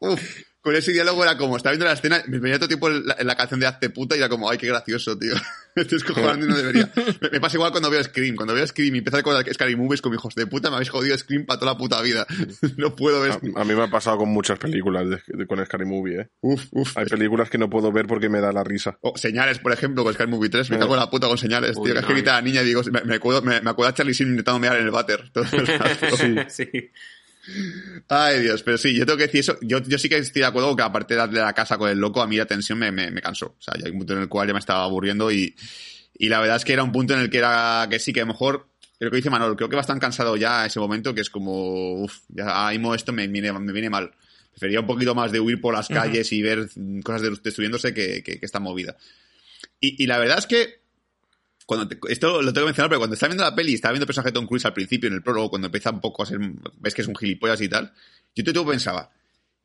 Uf, 0.00 0.40
con 0.62 0.74
ese 0.76 0.92
diálogo 0.92 1.22
era 1.24 1.36
como, 1.36 1.56
estaba 1.56 1.72
viendo 1.72 1.86
la 1.86 1.92
escena, 1.92 2.22
me 2.28 2.38
venía 2.38 2.56
todo 2.58 2.68
tiempo 2.68 2.88
la, 2.88 3.16
la 3.20 3.36
canción 3.36 3.58
de 3.60 3.66
hazte 3.66 3.90
puta 3.90 4.14
y 4.16 4.18
era 4.20 4.28
como, 4.28 4.48
ay, 4.48 4.58
qué 4.58 4.68
gracioso, 4.68 5.18
tío. 5.18 5.34
Esto 5.74 5.96
es 5.96 6.04
cojonante 6.04 6.44
y 6.44 6.48
no 6.50 6.56
debería. 6.56 6.92
Me, 7.22 7.30
me 7.30 7.40
pasa 7.40 7.56
igual 7.56 7.70
cuando 7.70 7.88
veo 7.90 8.04
Scream. 8.04 8.36
Cuando 8.36 8.52
veo 8.54 8.66
Scream 8.66 8.94
y 8.94 8.98
empiezo 8.98 9.16
a 9.16 9.20
recordar 9.20 9.42
que 9.42 9.54
Scary 9.54 9.74
Movies 9.74 10.02
como 10.02 10.14
hijos 10.14 10.34
de 10.34 10.46
puta, 10.46 10.68
me 10.68 10.76
habéis 10.76 10.90
jodido 10.90 11.16
Scream 11.16 11.46
para 11.46 11.58
toda 11.58 11.72
la 11.72 11.78
puta 11.78 12.00
vida. 12.02 12.26
no 12.76 12.94
puedo 12.94 13.22
ver. 13.22 13.32
A, 13.32 13.60
a 13.60 13.64
mí 13.64 13.74
me 13.74 13.82
ha 13.82 13.88
pasado 13.90 14.18
con 14.18 14.28
muchas 14.28 14.58
películas 14.58 15.08
de- 15.08 15.22
de- 15.28 15.46
con 15.46 15.64
Scary 15.64 15.86
Movie, 15.86 16.20
¿eh? 16.20 16.28
Uf, 16.42 16.66
uf. 16.72 16.96
Hay 16.98 17.06
películas 17.06 17.48
que 17.48 17.56
no 17.56 17.70
puedo 17.70 17.90
ver 17.90 18.06
porque 18.06 18.28
me 18.28 18.40
da 18.42 18.52
la 18.52 18.62
risa. 18.62 18.98
O 19.00 19.16
señales, 19.16 19.58
por 19.60 19.72
ejemplo, 19.72 20.04
con 20.04 20.12
Scary 20.12 20.30
Movie 20.30 20.50
3, 20.50 20.68
me 20.70 20.76
Eh. 20.76 20.78
cago 20.78 20.92
en 20.94 21.00
la 21.00 21.08
puta 21.10 21.26
con 21.26 21.38
señales, 21.38 21.74
Uy, 21.76 21.84
tío. 21.84 21.94
Que 21.94 22.00
es 22.00 22.04
que 22.06 22.12
no, 22.12 22.16
grita 22.18 22.32
a 22.32 22.34
la 22.36 22.42
niña 22.42 22.60
y 22.60 22.66
digo, 22.66 22.82
me, 22.92 23.00
me 23.04 23.14
acuerdo, 23.16 23.40
me, 23.40 23.60
me 23.62 23.70
acuerdo 23.70 23.88
a 23.90 23.94
Charlie 23.94 24.12
Sheen 24.12 24.28
intentando 24.30 24.58
mear 24.60 24.76
en 24.76 24.84
el 24.84 24.90
váter. 24.90 25.30
todo 25.32 25.44
el 25.52 25.66
rato. 25.78 26.16
Sí. 26.18 26.34
sí. 26.48 26.68
Ay, 28.08 28.40
Dios, 28.40 28.62
pero 28.62 28.78
sí, 28.78 28.94
yo 28.94 29.04
tengo 29.04 29.16
que 29.16 29.24
decir 29.26 29.40
eso. 29.40 29.58
Yo, 29.62 29.82
yo 29.82 29.98
sí 29.98 30.08
que 30.08 30.16
estoy 30.18 30.40
de 30.42 30.46
acuerdo 30.46 30.68
con 30.68 30.76
que 30.76 30.82
aparte 30.82 31.14
de 31.14 31.18
darle 31.18 31.40
la 31.40 31.52
casa 31.52 31.76
con 31.78 31.90
el 31.90 31.98
loco, 31.98 32.22
a 32.22 32.26
mí 32.26 32.36
la 32.36 32.46
tensión 32.46 32.78
me, 32.78 32.92
me, 32.92 33.10
me 33.10 33.20
cansó. 33.20 33.46
O 33.58 33.62
sea, 33.62 33.74
ya 33.78 33.86
hay 33.86 33.92
un 33.92 33.98
punto 33.98 34.12
en 34.14 34.20
el 34.20 34.28
cual 34.28 34.46
ya 34.48 34.52
me 34.54 34.60
estaba 34.60 34.84
aburriendo 34.84 35.30
y, 35.32 35.54
y 36.18 36.28
la 36.28 36.40
verdad 36.40 36.56
es 36.56 36.64
que 36.64 36.72
era 36.72 36.82
un 36.82 36.92
punto 36.92 37.14
en 37.14 37.20
el 37.20 37.30
que 37.30 37.38
era 37.38 37.86
que 37.90 37.98
sí, 37.98 38.12
que 38.12 38.20
a 38.20 38.24
lo 38.24 38.32
mejor, 38.32 38.68
lo 39.00 39.10
que 39.10 39.16
dice 39.16 39.30
Manol, 39.30 39.56
creo 39.56 39.68
que 39.68 39.76
va 39.76 39.82
tan 39.82 39.98
cansado 39.98 40.36
ya 40.36 40.66
ese 40.66 40.78
momento 40.78 41.14
que 41.14 41.22
es 41.22 41.30
como, 41.30 42.02
uff, 42.02 42.18
ya 42.28 42.68
mismo 42.70 42.94
esto 42.94 43.12
me 43.12 43.26
viene, 43.26 43.52
me 43.52 43.72
viene 43.72 43.90
mal. 43.90 44.12
Prefería 44.50 44.80
un 44.80 44.86
poquito 44.86 45.14
más 45.14 45.32
de 45.32 45.40
huir 45.40 45.60
por 45.60 45.74
las 45.74 45.88
calles 45.88 46.30
y 46.32 46.42
ver 46.42 46.68
cosas 47.02 47.22
de- 47.22 47.30
destruyéndose 47.42 47.92
que, 47.94 48.22
que, 48.22 48.38
que 48.38 48.46
esta 48.46 48.60
movida. 48.60 48.96
Y, 49.80 50.02
y 50.02 50.06
la 50.06 50.18
verdad 50.18 50.38
es 50.38 50.46
que 50.46 50.81
cuando 51.66 51.88
esto 52.08 52.42
lo 52.42 52.52
tengo 52.52 52.64
que 52.66 52.70
mencionar, 52.70 52.88
pero 52.90 52.98
cuando 53.00 53.14
estaba 53.14 53.28
viendo 53.30 53.44
la 53.44 53.54
peli, 53.54 53.74
estaba 53.74 53.92
viendo 53.92 54.04
el 54.04 54.06
personaje 54.06 54.30
de 54.30 54.34
Tom 54.34 54.46
Cruise 54.46 54.64
al 54.66 54.72
principio, 54.74 55.08
en 55.08 55.14
el 55.14 55.22
prólogo, 55.22 55.50
cuando 55.50 55.66
empieza 55.66 55.90
un 55.90 56.00
poco 56.00 56.22
a 56.22 56.26
ser, 56.26 56.38
ves 56.78 56.94
que 56.94 57.02
es 57.02 57.08
un 57.08 57.14
gilipollas 57.16 57.60
y 57.60 57.68
tal, 57.68 57.92
yo 58.34 58.44
te, 58.44 58.52
pensaba, 58.52 59.10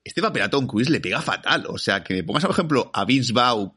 este 0.04 0.22
papel 0.22 0.44
a 0.44 0.50
Tom 0.50 0.68
Cruise 0.68 0.90
le 0.90 1.00
pega 1.00 1.22
fatal. 1.22 1.66
O 1.68 1.78
sea, 1.78 2.04
que 2.04 2.14
me 2.14 2.24
pongas, 2.24 2.44
por 2.44 2.52
ejemplo, 2.52 2.92
a 2.94 3.04
Vince 3.06 3.34
Vaughn, 3.34 3.72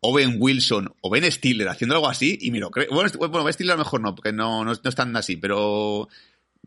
Owen 0.00 0.36
Wilson 0.38 0.94
o 1.00 1.10
Ben 1.10 1.30
Stiller 1.30 1.68
haciendo 1.68 1.94
algo 1.96 2.08
así, 2.08 2.38
y 2.40 2.50
me 2.50 2.58
lo 2.60 2.70
creo. 2.70 2.86
Bueno, 2.90 3.10
bueno, 3.18 3.44
Ben 3.44 3.52
Stiller 3.52 3.72
a 3.72 3.76
lo 3.76 3.84
mejor 3.84 4.00
no, 4.00 4.14
porque 4.14 4.32
no, 4.32 4.64
no, 4.64 4.72
no 4.72 4.88
es 4.88 4.94
tan 4.94 5.14
así, 5.16 5.36
pero 5.36 6.08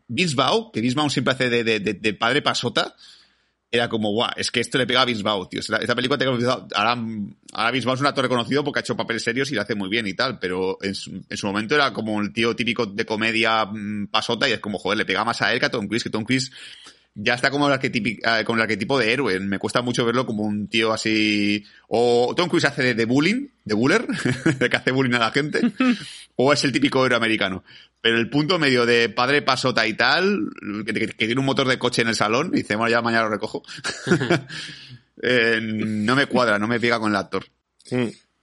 Vince 0.08 0.34
Vaughn, 0.34 0.70
que 0.72 0.80
Vince 0.80 0.94
Vaughn 0.96 1.10
siempre 1.10 1.32
hace 1.34 1.48
de, 1.50 1.64
de- 1.64 1.80
de 1.94 2.14
padre 2.14 2.42
pasota, 2.42 2.94
era 3.74 3.88
como, 3.88 4.10
guau, 4.12 4.30
es 4.36 4.50
que 4.50 4.60
esto 4.60 4.76
le 4.76 4.86
pega 4.86 5.00
a 5.00 5.06
Vaughn, 5.06 5.48
tío. 5.48 5.60
Esta, 5.60 5.94
película 5.94 6.18
te 6.18 6.26
ahora, 6.26 6.92
ahora 7.52 7.70
Vaughn 7.70 7.94
es 7.94 8.00
un 8.00 8.06
actor 8.06 8.24
reconocido 8.24 8.62
porque 8.62 8.80
ha 8.80 8.82
hecho 8.82 8.94
papeles 8.94 9.24
serios 9.24 9.50
y 9.50 9.54
lo 9.54 9.62
hace 9.62 9.74
muy 9.74 9.88
bien 9.88 10.06
y 10.06 10.12
tal, 10.12 10.38
pero 10.38 10.76
en 10.82 10.94
su, 10.94 11.24
en 11.26 11.36
su 11.38 11.46
momento 11.46 11.74
era 11.74 11.90
como 11.90 12.20
el 12.20 12.34
tío 12.34 12.54
típico 12.54 12.84
de 12.84 13.06
comedia 13.06 13.64
mm, 13.64 14.08
pasota 14.08 14.46
y 14.46 14.52
es 14.52 14.60
como, 14.60 14.78
joder, 14.78 14.98
le 14.98 15.06
pega 15.06 15.24
más 15.24 15.40
a 15.40 15.54
él 15.54 15.58
que 15.58 15.66
a 15.66 15.70
Tom 15.70 15.88
Cruise, 15.88 16.04
que 16.04 16.10
Tom 16.10 16.24
Cruise 16.24 16.52
ya 17.14 17.34
está 17.34 17.50
como 17.50 17.68
el, 17.72 17.78
eh, 17.82 18.44
como 18.44 18.56
el 18.56 18.62
arquetipo 18.62 18.98
de 18.98 19.12
héroe. 19.12 19.38
Me 19.40 19.58
cuesta 19.58 19.82
mucho 19.82 20.04
verlo 20.04 20.24
como 20.26 20.42
un 20.44 20.68
tío 20.68 20.92
así. 20.92 21.64
O 21.88 22.34
Tom 22.36 22.48
Cruise 22.48 22.64
hace 22.66 22.82
de, 22.82 22.94
de 22.94 23.04
bullying, 23.04 23.48
de 23.64 23.74
buller, 23.74 24.06
de 24.58 24.70
que 24.70 24.76
hace 24.76 24.90
bullying 24.92 25.14
a 25.14 25.18
la 25.18 25.30
gente, 25.30 25.60
o 26.36 26.52
es 26.52 26.64
el 26.64 26.72
típico 26.72 27.04
héroe 27.04 27.16
americano. 27.16 27.64
Pero 28.00 28.18
el 28.18 28.28
punto 28.30 28.58
medio 28.58 28.84
de 28.86 29.08
padre 29.10 29.42
pasota 29.42 29.86
y 29.86 29.94
tal, 29.94 30.48
que, 30.86 30.92
que- 30.92 31.06
que 31.08 31.26
tiene 31.26 31.38
un 31.38 31.46
motor 31.46 31.68
de 31.68 31.78
coche 31.78 32.02
en 32.02 32.08
el 32.08 32.16
salón, 32.16 32.50
y 32.52 32.58
dice, 32.58 32.74
bueno, 32.76 32.90
ya 32.90 33.02
mañana 33.02 33.24
lo 33.24 33.30
recojo. 33.30 33.62
Eh, 35.24 35.60
no 35.62 36.16
me 36.16 36.26
cuadra, 36.26 36.58
no 36.58 36.66
me 36.66 36.80
pega 36.80 36.98
con 36.98 37.10
el 37.12 37.16
actor. 37.16 37.44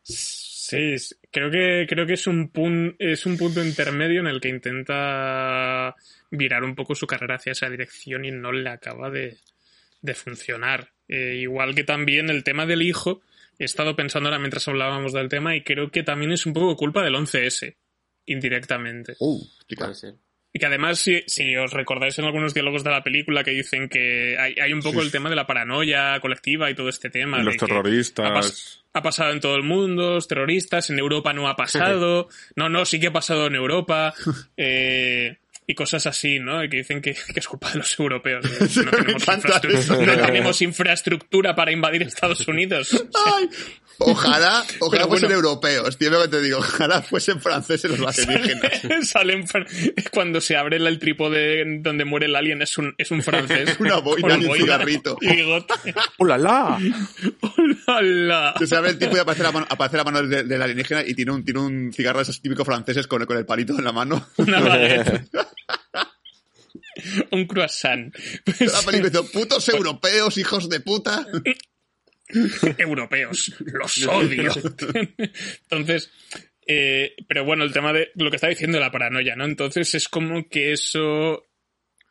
Sí, 0.04 0.94
s- 0.94 1.16
creo 1.32 1.52
que, 1.52 1.86
creo 1.90 2.06
que 2.06 2.14
es 2.14 2.26
un, 2.28 2.54
pun- 2.54 2.96
es 3.00 3.26
un 3.26 3.38
punto 3.38 3.62
intermedio 3.66 4.22
en 4.22 4.28
el 4.28 4.40
que 4.40 4.50
intenta 4.50 5.94
virar 6.32 6.64
un 6.64 6.76
poco 6.76 6.96
su 6.96 7.08
carrera 7.08 7.36
hacia 7.36 7.52
esa 7.54 7.70
dirección 7.70 8.26
y 8.26 8.32
no 8.32 8.52
le 8.52 8.70
acaba 8.70 9.10
de, 9.10 9.38
de 10.02 10.14
funcionar. 10.14 10.92
Eh, 11.08 11.38
igual 11.42 11.74
que 11.76 11.84
también 11.84 12.30
el 12.30 12.44
tema 12.44 12.66
del 12.66 12.82
hijo, 12.84 13.22
he 13.58 13.66
estado 13.66 13.96
pensando 13.96 14.30
ahora 14.30 14.40
mientras 14.40 14.68
hablábamos 14.68 15.12
del 15.14 15.28
tema 15.30 15.56
y 15.56 15.64
creo 15.64 15.90
que 15.92 16.04
también 16.04 16.32
es 16.32 16.46
un 16.46 16.54
poco 16.54 16.76
culpa 16.76 17.04
del 17.04 17.16
11S, 17.16 17.76
indirectamente. 18.26 19.16
Uh, 19.20 19.42
explica. 19.58 19.86
Puede 19.86 19.96
ser. 19.96 20.14
Y 20.52 20.58
que 20.58 20.66
además, 20.66 20.98
si, 21.00 21.22
si 21.28 21.56
os 21.58 21.72
recordáis 21.74 22.18
en 22.18 22.26
algunos 22.26 22.56
diálogos 22.56 22.84
de 22.84 22.90
la 22.90 23.04
película 23.04 23.44
que 23.44 23.52
dicen 23.52 23.88
que 23.88 24.36
hay, 24.40 24.56
hay 24.60 24.74
un 24.74 24.82
poco 24.82 25.00
Sí. 25.00 25.06
el 25.06 25.12
tema 25.12 25.30
de 25.30 25.36
la 25.36 25.46
paranoia 25.46 26.20
colectiva 26.20 26.72
y 26.72 26.76
todo 26.76 26.90
este 26.90 27.12
tema. 27.12 27.38
Los 27.44 27.54
de 27.54 27.60
que 27.60 27.66
ha, 27.66 27.68
terroristas. 27.68 28.32
pas- 28.32 28.82
ha 28.94 29.02
pasado 29.04 29.32
en 29.32 29.42
todo 29.42 29.56
el 29.56 29.62
mundo, 29.64 30.16
los 30.16 30.28
terroristas, 30.28 30.90
en 30.90 30.98
Europa 30.98 31.34
no 31.34 31.48
ha 31.50 31.56
pasado, 31.56 32.30
no, 32.56 32.68
no, 32.68 32.84
sí 32.86 33.00
que 33.00 33.08
ha 33.08 33.14
pasado 33.14 33.46
en 33.46 33.54
Europa, 33.56 34.16
eh, 34.58 35.38
y 35.70 35.76
cosas 35.76 36.08
así, 36.08 36.40
¿no? 36.40 36.64
Y 36.64 36.68
que 36.68 36.78
dicen 36.78 37.00
que, 37.00 37.14
que 37.14 37.40
es 37.40 37.48
culpa 37.48 37.70
de 37.70 37.78
los 37.78 38.00
europeos. 38.00 38.44
no 38.44 40.18
tenemos 40.26 40.64
infraestructura 40.64 41.56
para 41.56 41.72
invadir 41.72 42.02
Estados 42.02 42.48
Unidos. 42.48 43.06
Ay, 43.24 43.48
ojalá, 44.00 44.66
ojalá 44.80 45.08
fuesen 45.08 45.32
europeos, 45.32 45.98
tío, 45.98 46.10
lo 46.10 46.22
que 46.24 46.28
te 46.28 46.42
digo, 46.42 46.60
ojalá 46.60 47.02
fuesen 47.02 47.40
franceses 47.40 47.98
los 48.00 48.18
alienígenas. 48.20 48.82
Salen 49.10 49.46
cuando 50.12 50.42
se 50.42 50.56
abre 50.56 50.78
el 50.78 51.00
trípode 51.00 51.80
donde 51.82 52.06
muere 52.06 52.26
el 52.28 52.36
alien 52.36 52.62
es 52.62 52.78
un, 52.78 52.96
es 52.98 53.12
un 53.12 53.22
francés. 53.22 53.76
Una 53.80 53.98
boina 53.98 54.38
y 54.38 54.46
un 54.46 54.56
cigarrito. 54.56 55.18
Y. 55.22 55.42
¡Oh, 56.18 56.26
la, 56.26 56.38
la! 56.38 56.80
¡Hola! 57.88 58.56
Que 58.58 58.68
se 58.68 58.76
abre 58.76 58.92
el 58.92 59.00
tipo 59.00 59.16
y 59.16 59.20
aparece 59.20 59.44
la 59.44 59.52
mano, 59.52 59.68
aparece 59.70 59.98
la 59.98 60.04
mano 60.04 60.22
del, 60.24 60.48
del 60.48 60.62
alienígena 60.62 61.04
y 61.06 61.14
tiene 61.14 61.32
un, 61.32 61.44
tiene 61.44 61.60
un 61.60 61.94
cigarro 61.94 62.20
de 62.20 62.24
esos 62.24 62.42
típicos 62.42 62.66
franceses 62.66 63.08
con, 63.08 63.26
con 63.26 63.38
el 63.38 63.46
palito 63.46 63.78
en 63.78 63.84
la 63.84 63.92
mano. 63.92 64.28
Una 64.38 64.60
baguette. 64.60 65.30
un 67.32 67.46
croissant. 67.48 68.14
Pues, 68.44 68.60
La 68.62 68.82
película 68.82 69.10
dice, 69.10 69.24
putos 69.32 69.68
europeos, 69.70 70.38
hijos 70.38 70.70
de 70.70 70.80
puta. 70.80 71.26
europeos. 72.78 73.54
Los 73.60 74.04
odio. 74.08 74.52
Entonces, 75.70 76.12
eh, 76.68 77.16
pero 77.28 77.44
bueno, 77.46 77.64
el 77.64 77.74
tema 77.74 77.94
de 77.94 78.12
lo 78.16 78.30
que 78.30 78.36
está 78.36 78.48
diciendo 78.48 78.80
la 78.80 78.92
paranoia, 78.92 79.36
¿no? 79.36 79.46
Entonces 79.46 79.94
es 79.96 80.08
como 80.08 80.48
que 80.50 80.72
eso, 80.72 81.48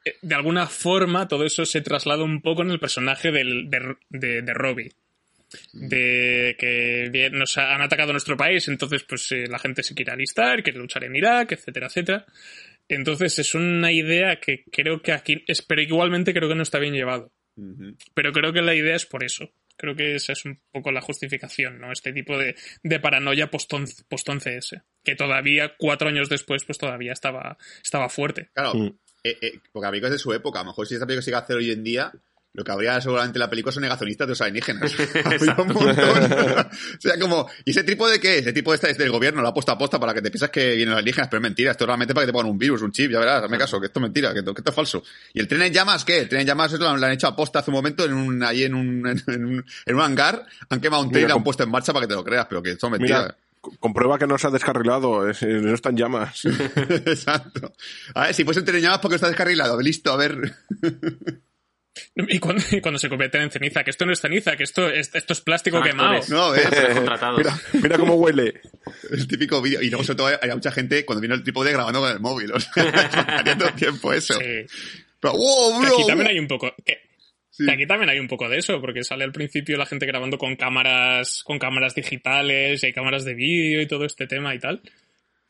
eh, 0.04 0.14
de 0.22 0.34
alguna 0.34 0.66
forma, 0.66 1.28
todo 1.28 1.44
eso 1.44 1.64
se 1.64 1.80
traslada 1.80 2.24
un 2.24 2.42
poco 2.42 2.62
en 2.62 2.70
el 2.70 2.80
personaje 2.80 3.30
del, 3.30 3.70
de, 3.70 3.96
de, 4.08 4.42
de 4.42 4.54
Robbie. 4.54 4.92
De 5.72 6.56
que 6.58 7.08
bien, 7.10 7.32
nos 7.38 7.56
ha- 7.56 7.74
han 7.74 7.80
atacado 7.80 8.12
nuestro 8.12 8.36
país, 8.36 8.68
entonces 8.68 9.02
pues 9.04 9.32
eh, 9.32 9.46
la 9.48 9.58
gente 9.58 9.82
se 9.82 9.94
quiere 9.94 10.12
alistar, 10.12 10.62
quiere 10.62 10.78
luchar 10.78 11.04
en 11.04 11.16
Irak, 11.16 11.52
etcétera, 11.52 11.86
etcétera. 11.86 12.26
Entonces 12.86 13.38
es 13.38 13.54
una 13.54 13.90
idea 13.90 14.40
que 14.40 14.64
creo 14.70 15.00
que 15.00 15.12
aquí, 15.12 15.42
es- 15.46 15.62
pero 15.62 15.80
igualmente 15.80 16.34
creo 16.34 16.48
que 16.50 16.54
no 16.54 16.62
está 16.62 16.78
bien 16.78 16.92
llevado. 16.94 17.32
Pero 18.14 18.30
creo 18.32 18.52
que 18.52 18.60
la 18.60 18.74
idea 18.74 18.94
es 18.96 19.06
por 19.06 19.24
eso. 19.24 19.50
Creo 19.78 19.94
que 19.94 20.16
esa 20.16 20.32
es 20.32 20.44
un 20.44 20.60
poco 20.72 20.90
la 20.90 21.00
justificación, 21.00 21.78
¿no? 21.78 21.92
Este 21.92 22.12
tipo 22.12 22.36
de, 22.36 22.56
de 22.82 23.00
paranoia 23.00 23.48
post-11 23.50 24.04
post-11S. 24.08 24.82
Que 25.04 25.14
todavía, 25.14 25.74
cuatro 25.78 26.08
años 26.08 26.28
después, 26.28 26.64
pues 26.64 26.76
todavía 26.78 27.12
estaba, 27.12 27.56
estaba 27.82 28.08
fuerte. 28.08 28.50
Claro, 28.52 28.74
Mm. 28.74 28.98
eh, 29.24 29.38
eh, 29.40 29.52
porque 29.72 29.98
es 29.98 30.10
de 30.10 30.18
su 30.18 30.32
época. 30.32 30.60
A 30.60 30.62
lo 30.64 30.70
mejor 30.70 30.86
si 30.86 30.94
esta 30.94 31.06
película 31.06 31.22
se 31.22 31.30
iba 31.30 31.38
a 31.38 31.42
hacer 31.42 31.56
hoy 31.56 31.70
en 31.70 31.84
día, 31.84 32.12
lo 32.58 32.64
que 32.64 32.72
habría 32.72 33.00
seguramente 33.00 33.38
en 33.38 33.40
la 33.40 33.48
película 33.48 33.72
son 33.72 33.82
negacionistas 33.82 34.26
de 34.26 34.30
los 34.32 34.40
alienígenas. 34.40 34.92
Habría 35.24 35.54
un 35.58 35.68
montón. 35.68 35.96
o 36.98 37.00
sea, 37.00 37.18
como, 37.20 37.48
¿y 37.64 37.70
ese 37.70 37.84
tipo 37.84 38.08
de 38.08 38.18
qué? 38.20 38.38
Ese 38.38 38.52
tipo 38.52 38.72
de 38.72 38.74
esta 38.74 38.88
es 38.90 38.98
del 38.98 39.10
gobierno, 39.10 39.40
lo 39.42 39.48
ha 39.48 39.54
puesto 39.54 39.72
a 39.72 39.78
posta 39.78 39.98
para 40.00 40.12
que 40.12 40.20
te 40.20 40.30
piensas 40.30 40.50
que 40.50 40.70
vienen 40.74 40.90
los 40.90 40.98
alienígenas, 40.98 41.28
pero 41.28 41.38
es 41.38 41.42
mentira. 41.42 41.70
Esto 41.70 41.84
es 41.84 41.86
realmente 41.86 42.14
para 42.14 42.26
que 42.26 42.28
te 42.28 42.32
pongan 42.32 42.50
un 42.50 42.58
virus, 42.58 42.82
un 42.82 42.90
chip, 42.92 43.10
ya 43.12 43.20
verás, 43.20 43.44
hazme 43.44 43.56
caso, 43.58 43.78
que 43.80 43.86
esto 43.86 44.00
es 44.00 44.02
mentira, 44.02 44.32
que 44.32 44.40
esto, 44.40 44.52
que 44.52 44.60
esto 44.60 44.70
es 44.70 44.76
falso. 44.76 45.02
¿Y 45.32 45.40
el 45.40 45.46
tren 45.48 45.62
en 45.62 45.72
llamas 45.72 46.04
qué? 46.04 46.18
El 46.18 46.28
tren 46.28 46.40
en 46.40 46.46
llamas 46.48 46.72
eso 46.72 46.82
lo, 46.82 46.90
han- 46.90 47.00
lo 47.00 47.06
han 47.06 47.12
hecho 47.12 47.28
a 47.28 47.36
posta 47.36 47.60
hace 47.60 47.70
un 47.70 47.76
momento 47.76 48.04
en 48.04 48.12
un, 48.12 48.42
ahí 48.42 48.64
en 48.64 48.74
un, 48.74 49.06
en, 49.28 49.44
un, 49.44 49.64
en 49.86 49.94
un 49.94 50.00
hangar, 50.02 50.44
han 50.68 50.80
quemado 50.80 51.04
un 51.04 51.10
tren 51.10 51.22
Mira, 51.22 51.28
y 51.28 51.32
lo 51.34 51.38
han 51.38 51.44
puesto 51.44 51.62
en 51.62 51.70
marcha 51.70 51.92
para 51.92 52.04
que 52.06 52.08
te 52.08 52.14
lo 52.16 52.24
creas, 52.24 52.46
pero 52.48 52.62
que 52.62 52.70
esto 52.72 52.86
es 52.88 52.92
mentira. 52.92 53.20
Mira, 53.22 53.36
comprueba 53.80 54.18
que 54.18 54.26
no 54.26 54.38
se 54.38 54.46
ha 54.46 54.50
descarrilado, 54.50 55.28
es- 55.28 55.42
no 55.42 55.74
está 55.74 55.90
en 55.90 55.96
llamas. 55.96 56.44
Exacto. 56.44 57.72
A 58.14 58.24
ver, 58.26 58.34
si 58.34 58.44
fuese 58.44 58.60
un 58.60 58.66
tren 58.66 58.76
en 58.78 58.82
llamas 58.84 59.00
porque 59.00 59.16
está 59.16 59.28
descarrilado, 59.28 59.80
listo, 59.80 60.12
a 60.12 60.16
ver. 60.16 60.54
Y 62.28 62.38
cuando, 62.38 62.62
y 62.70 62.80
cuando 62.80 62.98
se 62.98 63.08
convierten 63.08 63.42
en 63.42 63.50
ceniza, 63.50 63.84
que 63.84 63.90
esto 63.90 64.06
no 64.06 64.12
es 64.12 64.20
ceniza, 64.20 64.56
que 64.56 64.64
esto 64.64 64.88
es, 64.88 65.14
esto 65.14 65.32
es 65.32 65.40
plástico 65.40 65.82
quemado. 65.82 66.20
No, 66.28 66.50
¿ves? 66.50 66.66
Actores 66.66 66.96
contratados. 66.96 67.38
Mira, 67.38 67.58
mira 67.82 67.98
cómo 67.98 68.14
huele. 68.14 68.60
El 69.10 69.26
típico 69.26 69.60
vídeo. 69.62 69.80
Y 69.82 69.90
luego, 69.90 70.04
sobre 70.04 70.16
todo, 70.16 70.38
hay 70.40 70.50
mucha 70.50 70.72
gente 70.72 71.04
cuando 71.04 71.20
viene 71.20 71.34
el 71.34 71.42
trípode 71.42 71.72
grabando 71.72 72.00
con 72.00 72.10
el 72.10 72.20
móvil. 72.20 72.52
O 72.52 72.60
sea, 72.60 72.72
todo 73.58 73.68
el 73.68 73.74
tiempo 73.74 74.12
eso. 74.12 74.34
Sí. 74.34 74.66
Pero, 75.20 75.34
wow, 75.34 75.80
bro. 75.80 75.94
aquí 75.94 76.06
también 76.06 76.30
hay 76.30 76.38
un 76.38 76.46
poco. 76.46 76.74
que 76.84 77.00
Y 77.58 77.70
aquí 77.70 77.86
también 77.86 78.10
hay 78.10 78.18
un 78.18 78.28
poco 78.28 78.48
de 78.48 78.58
eso, 78.58 78.80
porque 78.80 79.04
sale 79.04 79.24
al 79.24 79.32
principio 79.32 79.76
la 79.76 79.86
gente 79.86 80.06
grabando 80.06 80.38
con 80.38 80.56
cámaras, 80.56 81.42
con 81.44 81.58
cámaras 81.58 81.94
digitales, 81.94 82.82
y 82.82 82.86
hay 82.86 82.92
cámaras 82.92 83.24
de 83.24 83.34
vídeo 83.34 83.80
y 83.80 83.86
todo 83.86 84.04
este 84.04 84.26
tema 84.26 84.54
y 84.54 84.58
tal. 84.58 84.80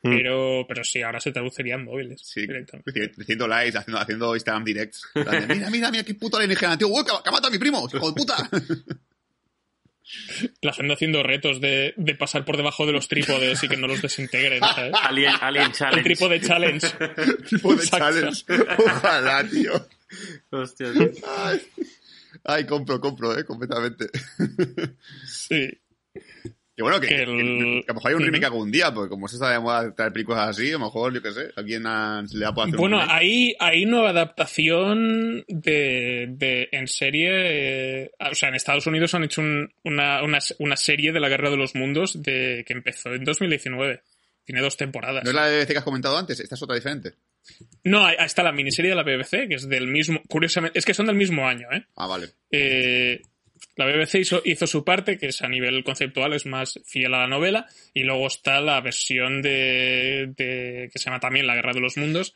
Mm. 0.01 0.11
Pero, 0.11 0.65
pero 0.67 0.83
sí, 0.83 1.01
ahora 1.01 1.19
se 1.19 1.31
traduciría 1.31 1.75
en 1.75 1.83
móviles. 1.83 2.21
Sí, 2.23 2.41
directamente. 2.41 3.11
haciendo 3.21 3.47
likes, 3.47 3.77
haciendo, 3.77 3.99
haciendo 3.99 4.35
Instagram 4.35 4.63
directs. 4.63 5.03
Mira, 5.13 5.69
mira, 5.69 5.91
mira, 5.91 6.03
qué 6.03 6.13
puto 6.13 6.37
alienígena, 6.37 6.77
tío. 6.77 6.87
¡Uy, 6.87 7.03
que, 7.03 7.11
que 7.23 7.31
mata 7.31 7.47
a 7.47 7.51
mi 7.51 7.57
primo! 7.57 7.87
¡Hijo 7.93 8.07
de 8.11 8.15
puta! 8.15 8.49
La 10.61 10.73
gente 10.73 10.93
haciendo 10.93 11.21
retos 11.21 11.61
de, 11.61 11.93
de 11.95 12.15
pasar 12.15 12.43
por 12.43 12.57
debajo 12.57 12.87
de 12.87 12.93
los 12.93 13.07
trípodes 13.07 13.63
y 13.63 13.67
que 13.67 13.77
no 13.77 13.85
los 13.87 14.01
desintegren, 14.01 14.59
¿sabes? 14.61 14.93
Alien, 15.03 15.33
Alien 15.39 15.65
El 15.65 15.71
Challenge. 15.71 16.03
trípode 16.03 16.41
challenge. 16.41 16.87
tipo 17.49 17.75
de 17.75 17.83
Exacto. 17.83 18.05
challenge. 18.05 18.43
Ojalá, 18.79 19.47
tío. 19.47 19.87
Hostia, 20.49 20.91
tío. 20.93 21.11
Ay, 21.27 21.61
Ay, 22.43 22.65
compro, 22.65 22.99
compro, 22.99 23.37
eh, 23.37 23.43
completamente. 23.45 24.07
Sí. 25.27 25.69
Y 26.79 26.81
bueno, 26.81 26.97
que, 27.01 27.07
Que 27.07 27.23
el- 27.23 27.25
que- 27.25 27.81
que 27.85 27.85
a 27.87 27.89
lo 27.89 27.93
mejor 27.95 28.09
hay 28.11 28.15
un 28.15 28.23
remake 28.23 28.45
algún 28.45 28.71
día, 28.71 28.93
porque 28.93 29.09
como 29.09 29.27
se 29.27 29.35
está 29.35 29.51
de 29.51 29.59
moda 29.59 29.93
traer 29.93 30.13
películas 30.13 30.47
así, 30.47 30.69
a 30.69 30.73
lo 30.73 30.79
mejor, 30.79 31.13
yo 31.13 31.21
qué 31.21 31.33
sé, 31.33 31.49
alguien 31.57 31.85
a- 31.85 32.23
se 32.25 32.37
le 32.37 32.45
va 32.45 32.51
a 32.51 32.53
poder 32.53 32.69
hacer 32.69 32.79
Bueno, 32.79 32.99
un 32.99 33.05
hay, 33.09 33.53
hay 33.59 33.85
nueva 33.85 34.11
adaptación 34.11 35.43
de, 35.49 36.27
de 36.29 36.69
en 36.71 36.87
serie. 36.87 37.29
eh, 38.03 38.11
o 38.31 38.33
sea, 38.33 38.47
en 38.47 38.55
Estados 38.55 38.87
Unidos 38.87 39.13
han 39.13 39.25
hecho 39.25 39.41
un- 39.41 39.73
una, 39.83 40.23
una, 40.23 40.39
una 40.59 40.77
serie 40.77 41.11
de 41.11 41.19
la 41.19 41.27
Guerra 41.27 41.49
de 41.49 41.57
los 41.57 41.75
Mundos 41.75 42.21
de, 42.23 42.63
que 42.65 42.71
empezó 42.73 43.13
en 43.13 43.25
2019. 43.25 44.01
Tiene 44.45 44.61
dos 44.61 44.77
temporadas. 44.77 45.23
¿No 45.25 45.29
es 45.31 45.35
la 45.35 45.47
de 45.47 45.57
BBC 45.59 45.73
que 45.73 45.77
has 45.79 45.83
comentado 45.83 46.17
antes? 46.17 46.39
Esta 46.39 46.55
es 46.55 46.63
otra 46.63 46.75
diferente. 46.75 47.13
No, 47.83 48.05
ahí 48.05 48.15
está 48.19 48.41
la 48.41 48.51
miniserie 48.51 48.89
de 48.91 48.95
la 48.95 49.03
BBC, 49.03 49.47
que 49.47 49.55
es 49.55 49.67
del 49.69 49.85
mismo. 49.87 50.21
Curiosamente, 50.27 50.79
es 50.79 50.85
que 50.85 50.93
son 50.93 51.05
del 51.07 51.15
mismo 51.17 51.45
año, 51.47 51.67
¿eh? 51.71 51.83
Ah, 51.97 52.07
vale. 52.07 52.29
Eh, 52.51 53.21
la 53.75 53.85
BBC 53.85 54.15
hizo, 54.15 54.41
hizo 54.45 54.67
su 54.67 54.83
parte, 54.83 55.17
que 55.17 55.27
es 55.27 55.41
a 55.41 55.47
nivel 55.49 55.83
conceptual, 55.83 56.33
es 56.33 56.45
más 56.45 56.79
fiel 56.85 57.13
a 57.13 57.19
la 57.21 57.27
novela, 57.27 57.67
y 57.93 58.03
luego 58.03 58.27
está 58.27 58.61
la 58.61 58.81
versión 58.81 59.41
de, 59.41 60.31
de- 60.35 60.89
que 60.91 60.99
se 60.99 61.05
llama 61.05 61.19
también 61.19 61.47
La 61.47 61.55
Guerra 61.55 61.73
de 61.73 61.79
los 61.81 61.97
Mundos, 61.97 62.33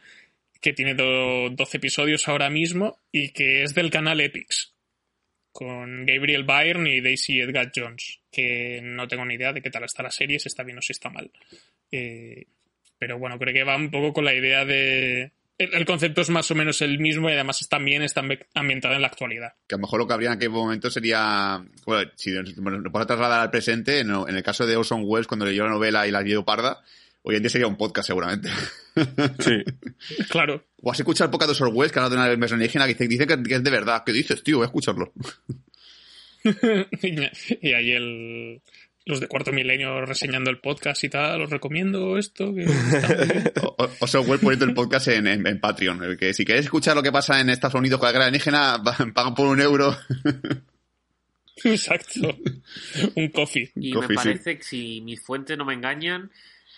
que 0.61 0.73
tiene 0.73 0.93
do- 0.95 1.49
12 1.49 1.77
episodios 1.77 2.27
ahora 2.27 2.49
mismo 2.49 2.99
y 3.11 3.29
que 3.31 3.63
es 3.63 3.73
del 3.75 3.89
canal 3.91 4.21
Epix, 4.21 4.73
con 5.51 6.05
Gabriel 6.05 6.43
Byrne 6.45 6.95
y 6.95 7.01
Daisy 7.01 7.39
Edgar 7.41 7.71
Jones, 7.75 8.19
que 8.31 8.79
no 8.81 9.07
tengo 9.07 9.25
ni 9.25 9.35
idea 9.35 9.53
de 9.53 9.61
qué 9.61 9.69
tal 9.69 9.83
está 9.83 10.01
la 10.03 10.11
serie, 10.11 10.39
si 10.39 10.47
está 10.47 10.63
bien 10.63 10.77
o 10.77 10.81
si 10.81 10.93
está 10.93 11.09
mal. 11.09 11.29
Eh, 11.91 12.45
pero 12.97 13.19
bueno, 13.19 13.37
creo 13.37 13.53
que 13.53 13.63
va 13.63 13.75
un 13.75 13.91
poco 13.91 14.13
con 14.13 14.25
la 14.25 14.33
idea 14.33 14.65
de... 14.65 15.31
El, 15.57 15.73
el 15.75 15.85
concepto 15.85 16.21
es 16.21 16.29
más 16.29 16.49
o 16.51 16.55
menos 16.55 16.81
el 16.81 16.97
mismo 16.99 17.29
y 17.29 17.33
además 17.33 17.65
también 17.69 18.01
está 18.01 18.21
ambi- 18.21 18.45
ambientada 18.55 18.95
en 18.95 19.01
la 19.01 19.07
actualidad. 19.07 19.53
Que 19.67 19.75
a 19.75 19.77
lo 19.77 19.81
mejor 19.83 19.99
lo 19.99 20.07
que 20.07 20.13
habría 20.13 20.29
en 20.29 20.35
aquel 20.37 20.49
momento 20.49 20.89
sería. 20.89 21.63
Bueno, 21.85 22.11
si 22.15 22.31
bueno, 22.57 22.79
lo 22.79 22.91
puedo 22.91 23.05
trasladar 23.05 23.39
al 23.41 23.51
presente, 23.51 23.99
en, 23.99 24.09
en 24.11 24.35
el 24.35 24.43
caso 24.43 24.65
de 24.65 24.75
Orson 24.75 25.03
Welles, 25.05 25.27
cuando 25.27 25.45
leyó 25.45 25.63
la 25.65 25.69
novela 25.71 26.07
y 26.07 26.11
la 26.11 26.23
vio 26.23 26.43
parda, 26.43 26.81
hoy 27.21 27.35
en 27.35 27.43
día 27.43 27.49
sería 27.49 27.67
un 27.67 27.77
podcast 27.77 28.07
seguramente. 28.07 28.49
Sí. 29.39 29.63
Claro. 30.29 30.65
O 30.81 30.91
has 30.91 30.99
escuchado 30.99 31.25
el 31.27 31.31
podcast 31.31 31.49
de 31.49 31.63
Orson 31.63 31.77
Welles 31.77 31.91
que 31.91 31.99
habla 31.99 32.09
de 32.09 32.15
una 32.15 32.27
versión 32.27 32.57
alienígena 32.59 32.85
que 32.87 32.93
dice, 32.93 33.07
dice 33.07 33.27
que, 33.27 33.41
que 33.43 33.55
es 33.55 33.63
de 33.63 33.71
verdad. 33.71 34.03
¿Qué 34.05 34.11
dices, 34.11 34.43
tío? 34.43 34.57
Voy 34.57 34.65
a 34.65 34.67
escucharlo. 34.67 35.13
y 36.43 37.71
ahí 37.73 37.91
el, 37.91 38.61
los 39.05 39.19
de 39.19 39.27
cuarto 39.27 39.51
milenio 39.51 40.05
reseñando 40.05 40.49
el 40.49 40.59
podcast 40.59 41.03
y 41.03 41.09
tal, 41.09 41.41
os 41.41 41.49
recomiendo 41.49 42.17
esto. 42.17 42.53
Que 42.53 42.63
está 42.65 43.15
muy 43.15 43.27
bien. 43.27 43.51
O- 43.61 43.75
o- 43.77 44.21
Welles 44.21 44.41
poniendo 44.41 44.65
el 44.65 44.73
podcast 44.73 45.07
en, 45.09 45.27
en- 45.27 45.45
en 45.47 45.59
Patreon. 45.59 46.15
Que 46.17 46.33
si 46.33 46.45
queréis 46.45 46.65
escuchar 46.65 46.95
lo 46.95 47.03
que 47.03 47.11
pasa 47.11 47.39
en 47.41 47.49
Estados 47.49 47.75
Unidos 47.75 47.99
con 47.99 48.07
la 48.07 48.11
guerra 48.13 48.25
alienígena, 48.25 48.77
va- 48.87 48.95
pagan 49.13 49.35
por 49.35 49.47
un 49.47 49.59
euro. 49.61 49.95
Exacto. 51.63 52.35
Un 53.15 53.27
coffee. 53.29 53.71
Y 53.75 53.91
Coffee, 53.93 54.09
me 54.09 54.15
sí. 54.21 54.27
parece 54.29 54.57
que 54.57 54.63
si 54.63 55.01
mis 55.01 55.21
fuentes 55.21 55.57
no 55.57 55.65
me 55.65 55.73
engañan, 55.73 56.31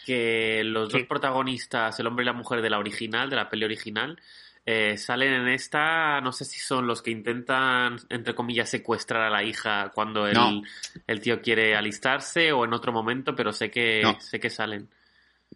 que 0.05 0.61
los 0.65 0.91
dos 0.91 1.03
protagonistas, 1.07 1.99
el 1.99 2.07
hombre 2.07 2.23
y 2.23 2.25
la 2.27 2.33
mujer 2.33 2.61
de 2.61 2.69
la 2.69 2.77
original, 2.79 3.29
de 3.29 3.35
la 3.37 3.49
peli 3.49 3.65
original, 3.65 4.19
eh, 4.65 4.97
salen 4.97 5.33
en 5.33 5.47
esta, 5.49 6.19
no 6.21 6.31
sé 6.31 6.43
si 6.45 6.59
son 6.59 6.87
los 6.87 7.01
que 7.01 7.11
intentan, 7.11 7.97
entre 8.09 8.33
comillas, 8.33 8.69
secuestrar 8.69 9.21
a 9.23 9.29
la 9.29 9.43
hija 9.43 9.91
cuando 9.93 10.27
el, 10.27 10.33
No. 10.33 10.61
el 11.05 11.19
tío 11.21 11.41
quiere 11.41 11.75
alistarse 11.75 12.51
o 12.51 12.65
en 12.65 12.73
otro 12.73 12.91
momento, 12.91 13.35
pero 13.35 13.51
sé 13.53 13.69
que, 13.69 14.01
No. 14.03 14.19
sé 14.19 14.39
que 14.39 14.49
salen. 14.49 14.89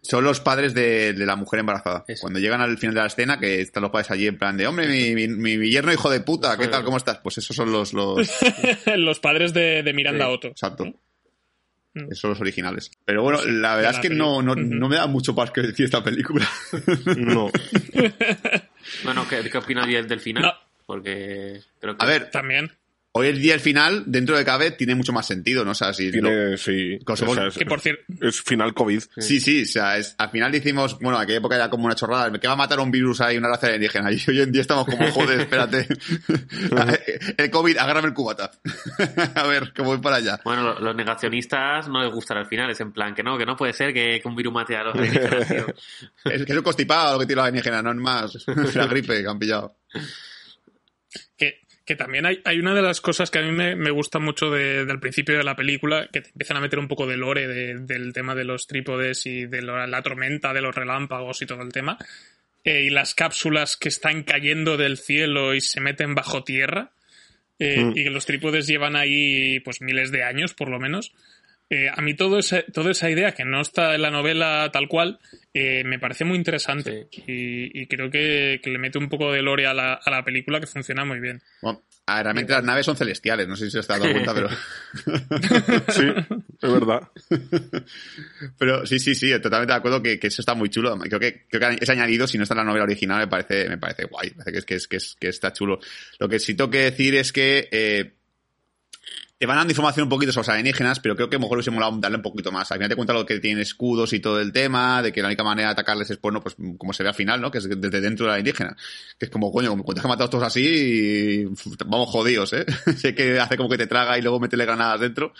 Son 0.02 0.22
los 0.24 0.40
padres 0.40 0.72
de, 0.72 1.12
de 1.12 1.26
la 1.26 1.34
mujer 1.36 1.60
embarazada. 1.60 2.04
Eso. 2.08 2.22
Cuando 2.22 2.38
llegan 2.38 2.60
al 2.60 2.78
final 2.78 2.94
de 2.94 3.00
la 3.00 3.08
escena, 3.08 3.38
que 3.40 3.60
están 3.60 3.82
los 3.82 3.90
padres 3.90 4.10
allí 4.12 4.28
en 4.28 4.38
plan 4.38 4.56
de, 4.56 4.66
hombre, 4.66 4.86
mi, 4.88 5.14
mi, 5.14 5.26
mi- 5.28 5.58
mi 5.58 5.70
yerno 5.70 5.92
hijo 5.92 6.08
de 6.08 6.20
puta, 6.20 6.56
¿qué 6.56 6.68
tal? 6.68 6.84
¿Cómo 6.84 6.96
estás? 6.96 7.18
Pues 7.18 7.36
esos 7.38 7.54
son 7.56 7.70
los... 7.72 7.92
los 7.92 8.16
los 8.96 9.20
padres 9.20 9.52
de, 9.52 9.82
de 9.82 9.92
Miranda 9.92 10.26
Sí, 10.26 10.32
Otto. 10.32 10.48
exacto. 10.48 10.84
Mm. 11.92 12.04
Esos 12.04 12.18
son 12.20 12.30
los 12.30 12.40
originales. 12.40 12.92
Pero 13.04 13.24
bueno, 13.24 13.44
la 13.44 13.74
verdad 13.74 13.90
es 13.90 13.98
que 13.98 14.10
no, 14.10 14.40
no, 14.42 14.54
no 14.54 14.88
me 14.88 14.94
da 14.94 15.08
mucho 15.08 15.34
más 15.34 15.50
que 15.50 15.60
decir 15.62 15.86
esta 15.86 16.02
película. 16.04 16.48
No. 17.16 17.50
Bueno, 19.12 19.26
¿qué, 19.28 19.50
qué 19.50 19.58
opinas 19.58 19.88
del, 19.88 20.06
del 20.06 20.20
final? 20.20 20.44
No. 20.44 20.54
Porque 20.86 21.60
creo 21.80 21.96
que... 21.96 22.04
A 22.04 22.08
ver, 22.08 22.30
También. 22.30 22.70
Hoy 23.12 23.26
el 23.26 23.40
día 23.40 23.54
el 23.54 23.60
final, 23.60 24.04
dentro 24.06 24.36
de 24.38 24.44
cabe, 24.44 24.70
tiene 24.70 24.94
mucho 24.94 25.12
más 25.12 25.26
sentido, 25.26 25.64
¿no? 25.64 25.72
O 25.72 25.74
sea, 25.74 25.92
si 25.92 26.12
lo- 26.12 26.28
Tiene, 26.28 26.56
sí. 26.56 26.98
Cosa- 27.04 27.26
O 27.28 27.34
sea, 27.34 27.48
es, 27.48 27.58
Que 27.58 27.66
por 27.66 27.80
cierto. 27.80 28.02
es 28.20 28.40
final 28.40 28.72
COVID. 28.72 29.02
Sí, 29.18 29.40
sí, 29.40 29.62
o 29.62 29.66
sea, 29.66 29.98
es- 29.98 30.14
al 30.18 30.30
final 30.30 30.52
decimos, 30.52 30.98
bueno, 31.00 31.16
en 31.18 31.24
aquella 31.24 31.38
época 31.38 31.56
era 31.56 31.68
como 31.70 31.86
una 31.86 31.94
chorrada, 31.94 32.30
que 32.38 32.46
va 32.46 32.52
a 32.54 32.56
matar 32.56 32.78
un 32.80 32.90
virus 32.90 33.20
ahí, 33.20 33.36
una 33.36 33.48
raza 33.48 33.66
alienígena, 33.66 34.12
y 34.12 34.18
hoy 34.28 34.40
en 34.40 34.52
día 34.52 34.60
estamos 34.62 34.84
como, 34.86 35.10
joder, 35.10 35.40
espérate, 35.40 35.88
el 37.36 37.50
COVID, 37.50 37.76
agárrame 37.78 38.08
el 38.08 38.14
cubata, 38.14 38.50
a 39.34 39.46
ver, 39.46 39.72
que 39.72 39.82
voy 39.82 39.98
para 39.98 40.16
allá. 40.16 40.40
Bueno, 40.44 40.62
lo- 40.62 40.80
los 40.80 40.94
negacionistas 40.96 41.88
no 41.88 42.02
les 42.02 42.12
gustará 42.12 42.40
el 42.40 42.46
final, 42.46 42.70
es 42.70 42.80
en 42.80 42.92
plan 42.92 43.14
que 43.14 43.22
no, 43.22 43.36
que 43.36 43.46
no 43.46 43.56
puede 43.56 43.72
ser 43.72 43.92
que, 43.92 44.20
que 44.22 44.28
un 44.28 44.36
virus 44.36 44.52
mate 44.52 44.76
a 44.76 44.84
los 44.84 44.94
alienígenas, 44.94 45.48
tío. 45.48 45.66
Es 46.30 46.44
que 46.44 46.52
es 46.52 46.58
un 46.58 46.62
constipado 46.64 47.14
lo 47.14 47.18
que 47.20 47.26
tiene 47.26 47.42
la 47.42 47.48
alienígena, 47.48 47.82
no 47.82 47.90
es 47.90 47.96
más, 47.96 48.34
es 48.36 48.74
la 48.76 48.86
gripe 48.86 49.20
que 49.22 49.28
han 49.28 49.38
pillado. 49.38 49.76
Que, 51.36 51.60
que 51.90 51.96
también 51.96 52.24
hay, 52.24 52.40
hay 52.44 52.60
una 52.60 52.72
de 52.72 52.82
las 52.82 53.00
cosas 53.00 53.32
que 53.32 53.40
a 53.40 53.42
mí 53.42 53.50
me, 53.50 53.74
me 53.74 53.90
gusta 53.90 54.20
mucho 54.20 54.48
de- 54.48 54.84
del 54.84 55.00
principio 55.00 55.36
de 55.36 55.42
la 55.42 55.56
película, 55.56 56.08
que 56.12 56.20
te 56.20 56.28
empiezan 56.28 56.56
a 56.56 56.60
meter 56.60 56.78
un 56.78 56.86
poco 56.86 57.04
de 57.08 57.16
lore 57.16 57.48
de- 57.48 57.80
del 57.80 58.12
tema 58.12 58.36
de 58.36 58.44
los 58.44 58.68
trípodes 58.68 59.26
y 59.26 59.46
de 59.46 59.60
la 59.62 60.00
tormenta, 60.02 60.52
de 60.52 60.60
los 60.60 60.72
relámpagos 60.72 61.42
y 61.42 61.46
todo 61.46 61.62
el 61.62 61.72
tema. 61.72 61.98
Eh, 62.62 62.82
y 62.84 62.90
las 62.90 63.16
cápsulas 63.16 63.76
que 63.76 63.88
están 63.88 64.22
cayendo 64.22 64.76
del 64.76 64.98
cielo 64.98 65.52
y 65.52 65.60
se 65.60 65.80
meten 65.80 66.14
bajo 66.14 66.44
tierra. 66.44 66.92
eh, 67.58 67.82
Mm. 67.84 67.90
Y 67.98 68.04
que 68.04 68.10
los 68.10 68.24
trípodes 68.24 68.66
llevan 68.68 68.94
ahí 68.96 69.58
pues 69.60 69.80
miles 69.82 70.12
de 70.12 70.22
años, 70.22 70.54
por 70.54 70.68
lo 70.70 70.78
menos. 70.78 71.12
Eh, 71.72 71.88
a 71.88 72.02
mí 72.02 72.14
todo 72.14 72.40
ese- 72.40 72.64
toda 72.72 72.90
esa 72.90 73.08
idea, 73.08 73.32
que 73.32 73.44
no 73.44 73.60
está 73.60 73.94
en 73.94 74.02
la 74.02 74.10
novela 74.10 74.68
tal 74.72 74.88
cual, 74.88 75.20
eh, 75.54 75.84
me 75.84 75.98
parece 76.00 76.24
muy 76.24 76.36
interesante. 76.36 77.08
Y, 77.12 77.80
y 77.82 77.86
creo 77.86 78.10
que, 78.10 78.60
que 78.62 78.70
le 78.70 78.78
mete 78.78 78.98
un 78.98 79.08
poco 79.08 79.32
de 79.32 79.40
lore 79.40 79.66
a 79.66 79.72
la, 79.74 79.94
a 79.94 80.10
la 80.10 80.24
película 80.24 80.58
que 80.60 80.66
funciona 80.66 81.04
muy 81.04 81.20
bien. 81.20 81.40
Bueno, 81.62 81.82
ah, 82.06 82.22
realmente 82.24 82.52
las 82.52 82.64
naves 82.64 82.84
son 82.86 82.96
celestiales, 82.96 83.46
no 83.46 83.54
sé 83.54 83.66
si 83.66 83.70
se 83.70 83.78
os 83.78 83.88
ha 83.90 83.98
dado 83.98 84.10
cuenta, 84.10 84.34
pero... 84.34 84.48
Sí, 85.92 86.04
es 86.60 86.72
verdad. 86.72 87.02
Pero 88.58 88.86
sí, 88.86 88.98
sí, 88.98 89.14
sí, 89.14 89.30
totalmente 89.40 89.72
de 89.72 89.78
acuerdo 89.78 90.02
que, 90.02 90.18
que 90.18 90.26
eso 90.28 90.42
está 90.42 90.54
muy 90.54 90.68
chulo. 90.70 90.98
Creo 90.98 91.20
que, 91.20 91.46
creo 91.48 91.70
que 91.70 91.78
ese 91.82 91.92
añadido, 91.92 92.26
si 92.26 92.36
no 92.36 92.42
está 92.44 92.54
en 92.54 92.58
la 92.58 92.64
novela 92.64 92.84
original, 92.84 93.20
me 93.20 93.28
parece, 93.28 93.68
me 93.68 93.78
parece 93.78 94.04
guay. 94.04 94.30
Me 94.36 94.44
parece 94.44 94.52
que, 94.52 94.58
es, 94.58 94.64
que, 94.64 94.74
es, 94.74 94.86
que, 94.88 94.96
es- 94.96 95.16
que 95.20 95.28
está 95.28 95.52
chulo. 95.52 95.78
Lo 96.18 96.28
que 96.28 96.38
sí 96.38 96.54
tengo 96.54 96.70
que 96.70 96.78
decir 96.78 97.14
es 97.14 97.32
que 97.32 97.68
eh, 97.70 98.12
te 99.40 99.46
van 99.46 99.56
dando 99.56 99.70
información 99.70 100.02
un 100.02 100.10
poquito 100.10 100.32
sobre 100.32 100.42
los 100.42 100.48
alienígenas, 100.50 101.00
pero 101.00 101.16
creo 101.16 101.30
que 101.30 101.36
a 101.36 101.38
mejor 101.38 101.56
hubiese 101.56 101.70
molado 101.70 101.96
darle 101.96 102.18
un 102.18 102.22
poquito 102.22 102.52
más. 102.52 102.70
Al 102.72 102.76
final 102.76 102.90
te 102.90 102.94
cuenta 102.94 103.14
lo 103.14 103.24
que 103.24 103.40
tienen 103.40 103.62
escudos 103.62 104.12
y 104.12 104.20
todo 104.20 104.38
el 104.38 104.52
tema, 104.52 105.00
de 105.02 105.12
que 105.12 105.22
la 105.22 105.28
única 105.28 105.42
manera 105.42 105.68
de 105.68 105.72
atacarles 105.72 106.10
es, 106.10 106.20
bueno, 106.20 106.42
pues 106.42 106.56
como 106.76 106.92
se 106.92 107.02
ve 107.02 107.08
al 107.08 107.14
final, 107.14 107.40
¿no? 107.40 107.50
Que 107.50 107.56
es 107.56 107.66
desde 107.66 108.02
dentro 108.02 108.26
de 108.26 108.28
la 108.28 108.34
alienígena. 108.34 108.76
Que 109.18 109.24
es 109.24 109.30
como, 109.30 109.50
coño, 109.50 109.70
como 109.70 109.82
cuando 109.82 110.02
has 110.02 110.08
matado 110.08 110.26
a 110.26 110.30
todos 110.30 110.44
así, 110.44 110.60
y, 110.60 111.44
vamos 111.86 112.10
jodidos, 112.10 112.52
¿eh? 112.52 112.66
sé 112.98 113.14
que 113.14 113.40
hace 113.40 113.56
como 113.56 113.70
que 113.70 113.78
te 113.78 113.86
traga 113.86 114.18
y 114.18 114.20
luego 114.20 114.40
métele 114.40 114.66
granadas 114.66 115.00
dentro. 115.00 115.32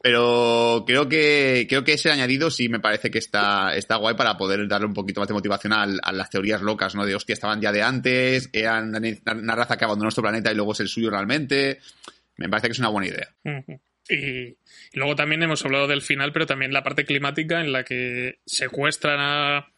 Pero 0.00 0.84
creo 0.86 1.08
que, 1.08 1.66
creo 1.68 1.82
que 1.82 1.94
ese 1.94 2.12
añadido 2.12 2.52
sí 2.52 2.68
me 2.68 2.78
parece 2.78 3.10
que 3.10 3.18
está, 3.18 3.74
está 3.74 3.96
guay 3.96 4.14
para 4.14 4.36
poder 4.38 4.68
darle 4.68 4.86
un 4.86 4.94
poquito 4.94 5.20
más 5.20 5.26
de 5.26 5.34
motivación 5.34 5.72
al- 5.72 5.98
a, 6.04 6.12
las 6.12 6.30
teorías 6.30 6.62
locas, 6.62 6.94
¿no? 6.94 7.04
De 7.04 7.16
hostia, 7.16 7.32
estaban 7.32 7.60
ya 7.60 7.72
de 7.72 7.82
antes, 7.82 8.48
eran 8.52 8.94
una 8.94 9.56
raza 9.56 9.76
que 9.76 9.84
abandonó 9.84 10.04
nuestro 10.04 10.22
planeta 10.22 10.52
y 10.52 10.54
luego 10.54 10.70
es 10.70 10.78
el 10.78 10.88
suyo 10.88 11.10
realmente. 11.10 11.80
Me 12.38 12.48
parece 12.48 12.68
que 12.68 12.72
es 12.72 12.78
una 12.78 12.88
buena 12.88 13.08
idea. 13.08 13.28
Y, 14.08 14.56
luego 14.94 15.14
también 15.16 15.42
hemos 15.42 15.62
hablado 15.64 15.86
del 15.86 16.00
final, 16.00 16.32
pero 16.32 16.46
también 16.46 16.72
la 16.72 16.82
parte 16.82 17.04
climática 17.04 17.60
en 17.60 17.72
la 17.72 17.84
que 17.84 18.38
secuestran 18.46 19.18
a, 19.20 19.68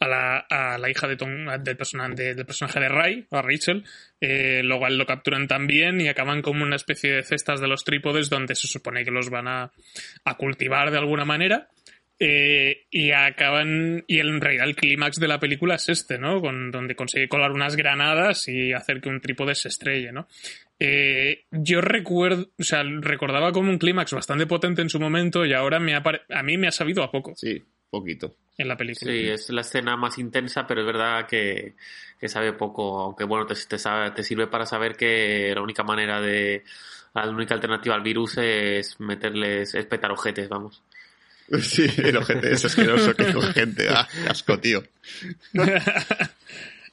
la, 0.00 0.90
hija 0.90 1.08
de 1.08 1.16
del, 1.16 1.76
persona- 1.76 2.08
de- 2.10 2.34
del 2.34 2.44
personaje 2.44 2.80
de 2.80 2.88
Ray, 2.88 3.26
a 3.30 3.40
Rachel. 3.40 3.84
Eh, 4.20 4.60
luego 4.62 4.88
lo 4.90 5.06
capturan 5.06 5.48
también 5.48 6.00
y 6.02 6.08
acaban 6.08 6.42
como 6.42 6.64
una 6.64 6.76
especie 6.76 7.12
de 7.12 7.22
cestas 7.22 7.60
de 7.60 7.68
los 7.68 7.84
trípodes 7.84 8.28
donde 8.28 8.54
se 8.54 8.68
supone 8.68 9.04
que 9.04 9.10
los 9.10 9.30
van 9.30 9.48
a, 9.48 9.72
a 10.24 10.34
cultivar 10.36 10.90
de 10.90 10.98
alguna 10.98 11.24
manera. 11.24 11.68
Eh, 12.20 12.86
y 12.90 13.12
acaban. 13.12 14.04
Y 14.08 14.18
en 14.18 14.40
realidad 14.40 14.66
el 14.66 14.74
clímax 14.74 15.18
de 15.20 15.28
la 15.28 15.38
película 15.38 15.76
es 15.76 15.88
este, 15.88 16.18
¿no? 16.18 16.40
Con, 16.40 16.72
donde 16.72 16.96
consigue 16.96 17.28
colar 17.28 17.52
unas 17.52 17.76
granadas 17.76 18.48
y 18.48 18.72
hacer 18.72 19.00
que 19.00 19.08
un 19.08 19.20
trípode 19.20 19.54
se 19.54 19.68
estrelle, 19.68 20.10
¿no? 20.10 20.26
Eh, 20.80 21.44
yo 21.50 21.80
recuerdo, 21.80 22.50
o 22.58 22.62
sea, 22.62 22.82
recordaba 22.84 23.52
como 23.52 23.70
un 23.70 23.78
clímax 23.78 24.12
bastante 24.12 24.46
potente 24.46 24.80
en 24.82 24.90
su 24.90 25.00
momento 25.00 25.44
y 25.44 25.52
ahora 25.52 25.80
me 25.80 25.94
ha 25.94 26.02
pare- 26.02 26.22
a 26.30 26.42
mí 26.42 26.56
me 26.56 26.68
ha 26.68 26.72
sabido 26.72 27.02
a 27.02 27.10
poco 27.10 27.34
Sí, 27.36 27.60
poquito. 27.90 28.36
en 28.56 28.68
la 28.68 28.76
película. 28.76 29.10
Sí, 29.12 29.28
es 29.28 29.50
la 29.50 29.62
escena 29.62 29.96
más 29.96 30.18
intensa, 30.18 30.66
pero 30.66 30.82
es 30.82 30.86
verdad 30.86 31.26
que, 31.26 31.74
que 32.20 32.28
sabe 32.28 32.52
poco, 32.52 33.00
aunque 33.00 33.24
bueno, 33.24 33.44
te, 33.46 33.54
te, 33.56 33.76
sabe- 33.78 34.12
te 34.12 34.22
sirve 34.22 34.46
para 34.46 34.66
saber 34.66 34.94
que 34.96 35.52
la 35.54 35.62
única 35.62 35.82
manera 35.82 36.20
de, 36.20 36.62
la 37.14 37.28
única 37.28 37.54
alternativa 37.54 37.96
al 37.96 38.02
virus 38.02 38.38
es 38.38 39.00
meterles, 39.00 39.74
es 39.74 39.84
petar 39.86 40.12
ojetes, 40.12 40.48
vamos. 40.48 40.82
Sí, 41.62 41.86
el 42.04 42.14
ojete 42.18 42.52
es 42.52 42.66
asqueroso 42.66 43.14
que 43.16 43.32
coge 43.32 43.52
gente. 43.54 43.88
Ah, 43.88 44.06
asco, 44.28 44.58
tío. 44.60 44.82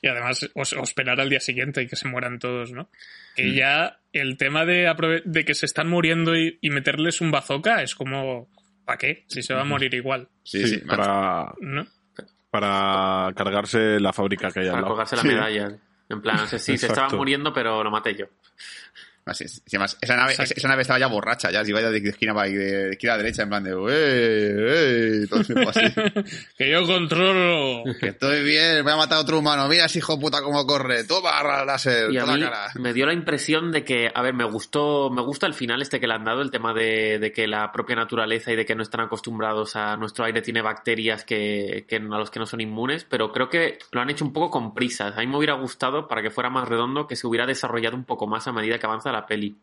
y 0.07 0.11
además, 0.11 0.49
o, 0.53 0.61
o 0.61 0.83
esperar 0.83 1.19
al 1.19 1.29
día 1.29 1.39
siguiente 1.39 1.81
y 1.81 1.87
que 1.87 1.95
se 1.95 2.07
mueran 2.07 2.39
todos, 2.39 2.71
¿no? 2.71 2.89
Que 3.35 3.45
Mm. 3.45 3.53
ya 3.53 3.99
el 4.13 4.37
tema 4.37 4.65
de, 4.65 4.87
aprove- 4.87 5.23
de 5.25 5.43
que 5.45 5.53
se 5.55 5.65
están 5.65 5.87
muriendo 5.89 6.35
y, 6.37 6.57
y 6.61 6.69
meterles 6.69 7.21
un 7.21 7.31
bazooka 7.31 7.81
es 7.83 7.95
como, 7.95 8.49
¿para 8.85 8.97
qué? 8.97 9.25
Si 9.27 9.41
se 9.41 9.53
va 9.53 9.61
a 9.61 9.65
morir 9.65 9.93
igual, 9.93 10.29
Sí, 10.43 10.61
Sí, 10.67 10.75
sí. 10.75 10.77
para, 10.85 11.53
¿no? 11.61 11.85
para 12.49 13.33
cargarse 13.35 13.99
la 13.99 14.13
fábrica 14.13 14.49
que 14.51 14.61
hay 14.61 14.69
Para 14.69 14.83
colgarse 14.87 15.15
la 15.17 15.21
Sí. 15.23 15.27
medalla. 15.27 15.77
En 16.07 16.21
plan, 16.21 16.37
no 16.37 16.45
sé 16.47 16.59
si 16.59 16.77
se 16.77 16.87
estaban 16.87 17.15
muriendo, 17.17 17.51
pero 17.51 17.83
lo 17.83 17.89
maté 17.91 18.15
yo. 18.15 18.27
Así 19.25 19.43
es. 19.45 19.63
Y 19.65 19.75
además, 19.75 19.97
esa 19.99 20.15
nave, 20.15 20.31
Exacto. 20.33 20.53
esa 20.55 20.67
nave 20.67 20.83
estaba 20.83 20.99
ya 20.99 21.07
borracha, 21.07 21.49
ya, 21.49 21.63
se 21.65 21.71
iba 21.71 21.81
ya 21.81 21.89
de 21.89 21.97
esquina, 21.97 22.33
para- 22.35 22.47
de 22.47 22.89
esquina 22.91 23.13
a 23.15 23.17
derecha, 23.17 23.41
en 23.41 23.49
plan 23.49 23.63
de, 23.63 23.71
¡eh, 23.71 23.75
eh! 23.89 25.04
Todo 25.27 25.39
el 25.39 25.45
tiempo 25.45 25.69
así. 25.69 25.81
que 26.57 26.69
yo 26.69 26.85
controlo. 26.85 27.83
que 27.99 28.07
estoy 28.07 28.43
bien, 28.43 28.83
voy 28.83 28.93
a 28.93 28.97
matar 28.97 29.17
a 29.17 29.21
otro 29.21 29.39
humano, 29.39 29.67
mira 29.67 29.85
ese 29.85 29.99
hijo 29.99 30.15
de 30.15 30.21
puta 30.21 30.41
cómo 30.41 30.65
corre, 30.65 31.03
toma 31.03 31.31
barra 31.31 31.65
láser, 31.65 32.11
Y 32.11 32.17
a 32.17 32.21
toda 32.21 32.35
mí 32.35 32.41
la 32.41 32.49
cara. 32.49 32.71
me 32.75 32.93
dio 32.93 33.05
la 33.05 33.13
impresión 33.13 33.71
de 33.71 33.83
que, 33.83 34.09
a 34.13 34.21
ver, 34.21 34.33
me 34.33 34.45
gustó, 34.45 35.09
me 35.09 35.21
gusta 35.21 35.47
el 35.47 35.53
final 35.53 35.81
este 35.81 35.99
que 35.99 36.07
le 36.07 36.13
han 36.13 36.23
dado, 36.23 36.41
el 36.41 36.51
tema 36.51 36.73
de, 36.73 37.19
de 37.19 37.31
que 37.31 37.47
la 37.47 37.71
propia 37.71 37.95
naturaleza 37.95 38.51
y 38.51 38.55
de 38.55 38.65
que 38.65 38.75
no 38.75 38.83
están 38.83 39.01
acostumbrados 39.01 39.75
a 39.75 39.97
nuestro 39.97 40.25
aire 40.25 40.41
tiene 40.41 40.61
bacterias 40.61 41.23
que, 41.23 41.85
que 41.87 41.95
a 41.97 41.99
los 41.99 42.31
que 42.31 42.39
no 42.39 42.45
son 42.45 42.61
inmunes, 42.61 43.03
pero 43.03 43.31
creo 43.31 43.49
que 43.49 43.79
lo 43.91 44.01
han 44.01 44.09
hecho 44.09 44.25
un 44.25 44.33
poco 44.33 44.51
con 44.51 44.73
prisas. 44.73 45.17
A 45.17 45.21
mí 45.21 45.27
me 45.27 45.37
hubiera 45.37 45.53
gustado, 45.53 46.07
para 46.07 46.21
que 46.21 46.31
fuera 46.31 46.49
más 46.49 46.67
redondo, 46.67 47.07
que 47.07 47.15
se 47.15 47.27
hubiera 47.27 47.45
desarrollado 47.45 47.95
un 47.95 48.05
poco 48.05 48.27
más 48.27 48.47
a 48.47 48.51
medida 48.53 48.79
que 48.79 48.85
avanza 48.85 49.11
la 49.11 49.25
peli. 49.25 49.57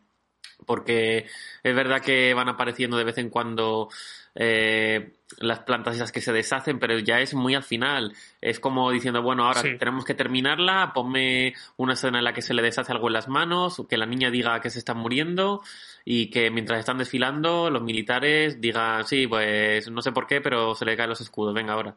Porque 0.65 1.25
es 1.63 1.75
verdad 1.75 2.01
que 2.01 2.33
van 2.33 2.49
apareciendo 2.49 2.97
de 2.97 3.03
vez 3.03 3.17
en 3.17 3.29
cuando 3.29 3.89
eh, 4.35 5.13
las 5.37 5.59
plantas 5.59 5.95
esas 5.95 6.11
que 6.11 6.21
se 6.21 6.31
deshacen, 6.33 6.79
pero 6.79 6.97
ya 6.99 7.19
es 7.19 7.33
muy 7.33 7.55
al 7.55 7.63
final. 7.63 8.13
Es 8.41 8.59
como 8.59 8.91
diciendo, 8.91 9.21
bueno, 9.21 9.45
ahora 9.45 9.61
Sí. 9.61 9.77
tenemos 9.77 10.05
que 10.05 10.13
terminarla, 10.13 10.91
ponme 10.93 11.53
una 11.77 11.93
escena 11.93 12.19
en 12.19 12.23
la 12.23 12.33
que 12.33 12.41
se 12.41 12.53
le 12.53 12.61
deshace 12.61 12.91
algo 12.91 13.07
en 13.07 13.13
las 13.13 13.27
manos, 13.27 13.81
que 13.89 13.97
la 13.97 14.05
niña 14.05 14.29
diga 14.31 14.59
que 14.61 14.69
se 14.69 14.79
están 14.79 14.97
muriendo 14.97 15.61
y 16.05 16.29
que 16.29 16.49
mientras 16.51 16.79
están 16.79 16.97
desfilando 16.97 17.69
los 17.69 17.81
militares 17.81 18.59
digan, 18.61 19.05
sí, 19.05 19.27
pues 19.27 19.89
no 19.89 20.01
sé 20.01 20.11
por 20.11 20.27
qué, 20.27 20.41
pero 20.41 20.75
se 20.75 20.85
le 20.85 20.97
caen 20.97 21.09
los 21.09 21.21
escudos, 21.21 21.53
venga 21.53 21.73
ahora. 21.73 21.95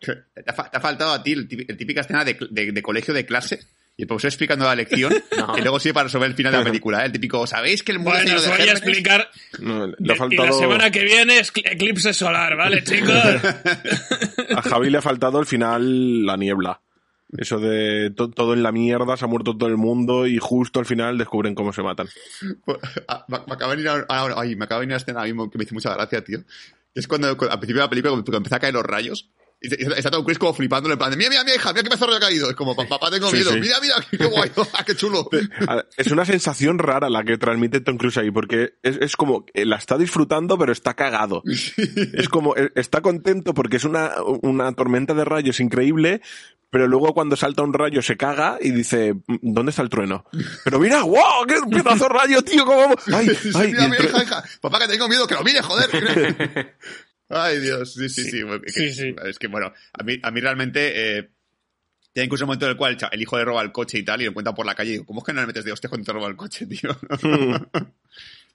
Te 0.00 0.12
ha, 0.46 0.80
faltado 0.80 1.12
a 1.12 1.22
ti 1.22 1.32
el 1.32 1.48
típi- 1.48 1.66
el 1.68 1.76
típica 1.76 2.02
escena 2.02 2.24
de- 2.24 2.36
de 2.50 2.82
colegio 2.82 3.12
de 3.12 3.26
clase 3.26 3.60
y 3.98 4.02
el 4.02 4.08
profesor 4.08 4.28
explicando 4.28 4.64
la 4.64 4.76
lección 4.76 5.12
No. 5.36 5.58
y 5.58 5.60
luego 5.60 5.78
sigue 5.80 5.92
para 5.92 6.04
resolver 6.04 6.30
el 6.30 6.36
final 6.36 6.52
de 6.52 6.58
la 6.58 6.64
película. 6.64 7.02
¿eh? 7.02 7.06
El 7.06 7.12
típico, 7.12 7.46
¿sabéis 7.46 7.82
que 7.82 7.92
el 7.92 7.98
mundo 7.98 8.12
Bueno, 8.12 8.36
os 8.36 8.46
voy 8.48 8.60
a 8.68 8.72
explicar. 8.72 9.28
No, 9.58 9.86
le 9.88 9.92
ha 9.92 9.96
Y 9.98 10.06
la 10.06 10.14
faltado, 10.14 10.58
semana 10.58 10.90
que 10.90 11.02
viene 11.04 11.38
es 11.40 11.52
cl- 11.52 11.70
eclipse 11.70 12.14
solar, 12.14 12.56
¿vale, 12.56 12.82
chicos? 12.84 13.12
A 14.56 14.62
Javi 14.62 14.88
le 14.90 14.98
ha 14.98 15.02
faltado 15.02 15.38
al 15.38 15.46
final 15.46 16.24
la 16.24 16.36
niebla. 16.36 16.80
Eso 17.36 17.58
de 17.58 18.10
to- 18.16 18.30
todo 18.30 18.54
en 18.54 18.62
la 18.62 18.72
mierda, 18.72 19.16
se 19.16 19.24
ha 19.24 19.28
muerto 19.28 19.56
todo 19.56 19.68
el 19.68 19.76
mundo 19.76 20.26
y 20.26 20.38
justo 20.38 20.78
al 20.80 20.86
final 20.86 21.18
descubren 21.18 21.54
cómo 21.54 21.72
se 21.72 21.82
matan. 21.82 22.08
Pues, 22.64 22.78
ah, 23.08 23.24
Me, 23.28 23.36
acaba 23.52 23.76
de 23.76 23.86
ahora- 23.88 24.06
ahora- 24.08 24.34
ay, 24.38 24.56
me 24.56 24.64
acaba 24.64 24.80
de 24.80 24.86
venir 24.86 24.94
una 24.94 25.02
escena 25.02 25.24
mismo 25.24 25.50
que 25.50 25.58
me 25.58 25.64
hizo 25.64 25.74
mucha 25.74 25.92
gracia, 25.94 26.22
tío. 26.24 26.38
Es 26.94 27.06
cuando, 27.06 27.36
cu- 27.36 27.44
al 27.44 27.58
principio 27.58 27.82
de 27.82 27.86
la 27.86 27.90
película, 27.90 28.12
cuando 28.12 28.36
empiezan 28.36 28.56
a 28.56 28.60
caer 28.60 28.74
los 28.74 28.84
rayos, 28.84 29.28
y 29.60 29.92
está 29.92 30.10
Tom 30.10 30.22
Cruise 30.24 30.38
como 30.38 30.54
flipando, 30.54 30.90
en 30.92 30.98
plan 30.98 31.10
de, 31.10 31.16
mira, 31.16 31.30
mira, 31.30 31.42
mira, 31.44 31.56
hija, 31.56 31.72
mira 31.72 31.88
qué 31.88 31.96
rayo 31.96 32.16
ha 32.16 32.20
caído. 32.20 32.50
Es 32.50 32.56
como, 32.56 32.76
"Pa- 32.76 32.86
papá, 32.86 33.10
tengo 33.10 33.30
miedo. 33.32 33.50
sí. 33.52 33.60
Mira, 33.60 33.76
mira, 33.80 33.94
qué 34.10 34.16
guay, 34.26 34.50
ah, 34.74 34.84
qué 34.84 34.94
chulo. 34.94 35.28
Es 35.96 36.06
una 36.12 36.24
sensación 36.24 36.78
rara 36.78 37.08
la 37.10 37.24
que 37.24 37.38
transmite 37.38 37.80
Tom 37.80 37.96
Cruise 37.98 38.18
ahí, 38.18 38.30
porque 38.30 38.74
es, 38.82 38.96
es 39.00 39.16
como, 39.16 39.44
eh, 39.54 39.64
la 39.64 39.76
está 39.76 39.98
disfrutando, 39.98 40.56
pero 40.58 40.72
está 40.72 40.94
cagado. 40.94 41.42
Es 42.14 42.28
como, 42.28 42.56
eh, 42.56 42.70
está 42.74 43.00
contento 43.00 43.54
porque 43.54 43.76
es 43.78 43.84
una, 43.84 44.12
una 44.42 44.72
tormenta 44.72 45.14
de 45.14 45.24
rayos 45.24 45.60
increíble, 45.60 46.20
pero 46.70 46.86
luego 46.86 47.14
cuando 47.14 47.34
salta 47.36 47.62
un 47.62 47.72
rayo 47.72 48.02
se 48.02 48.16
caga 48.16 48.58
y 48.60 48.70
dice, 48.70 49.14
¿dónde 49.42 49.70
está 49.70 49.82
el 49.82 49.88
trueno? 49.88 50.24
Pero 50.64 50.78
mira, 50.78 51.02
wow, 51.02 51.46
qué 51.46 51.54
pedazo 51.70 52.04
de 52.04 52.08
rayo, 52.10 52.42
tío, 52.42 52.64
cómo... 52.66 52.94
Ay, 53.12 53.28
ay, 53.54 53.72
mira, 53.72 53.86
hija, 54.04 54.22
hija. 54.22 54.44
Papá, 54.60 54.78
que 54.80 54.88
tengo 54.88 55.08
miedo, 55.08 55.26
que 55.26 55.34
lo 55.34 55.42
mire, 55.42 55.62
joder. 55.62 55.88
Ay, 57.30 57.60
Dios, 57.60 57.94
sí, 57.94 58.08
sí, 58.08 58.24
sí. 58.30 58.42
porque- 58.44 58.70
Sí, 58.72 58.92
sí. 58.92 59.14
Es 59.24 59.38
que, 59.38 59.48
bueno, 59.48 59.72
a 59.92 60.02
mí, 60.02 60.18
a 60.22 60.30
mí 60.30 60.40
realmente... 60.40 61.18
Eh, 61.18 61.30
ya 62.14 62.24
incluso 62.24 62.42
el 62.44 62.46
momento 62.46 62.64
en 62.64 62.72
el 62.72 62.76
cual 62.76 62.96
el 63.12 63.22
hijo 63.22 63.38
le 63.38 63.44
roba 63.44 63.62
el 63.62 63.70
coche 63.70 63.98
y 63.98 64.02
tal, 64.02 64.20
y 64.20 64.24
lo 64.24 64.30
encuentra 64.30 64.54
por 64.54 64.66
la 64.66 64.74
calle, 64.74 64.88
y 64.90 64.92
digo, 64.94 65.06
¿cómo 65.06 65.20
es 65.20 65.26
que 65.26 65.32
no 65.32 65.40
le 65.42 65.46
metes 65.46 65.64
de 65.64 65.70
hostia 65.72 65.88
cuando 65.88 66.04
te 66.06 66.12
roba 66.12 66.26
el 66.28 66.36
coche, 66.36 66.66
tío? 66.66 66.98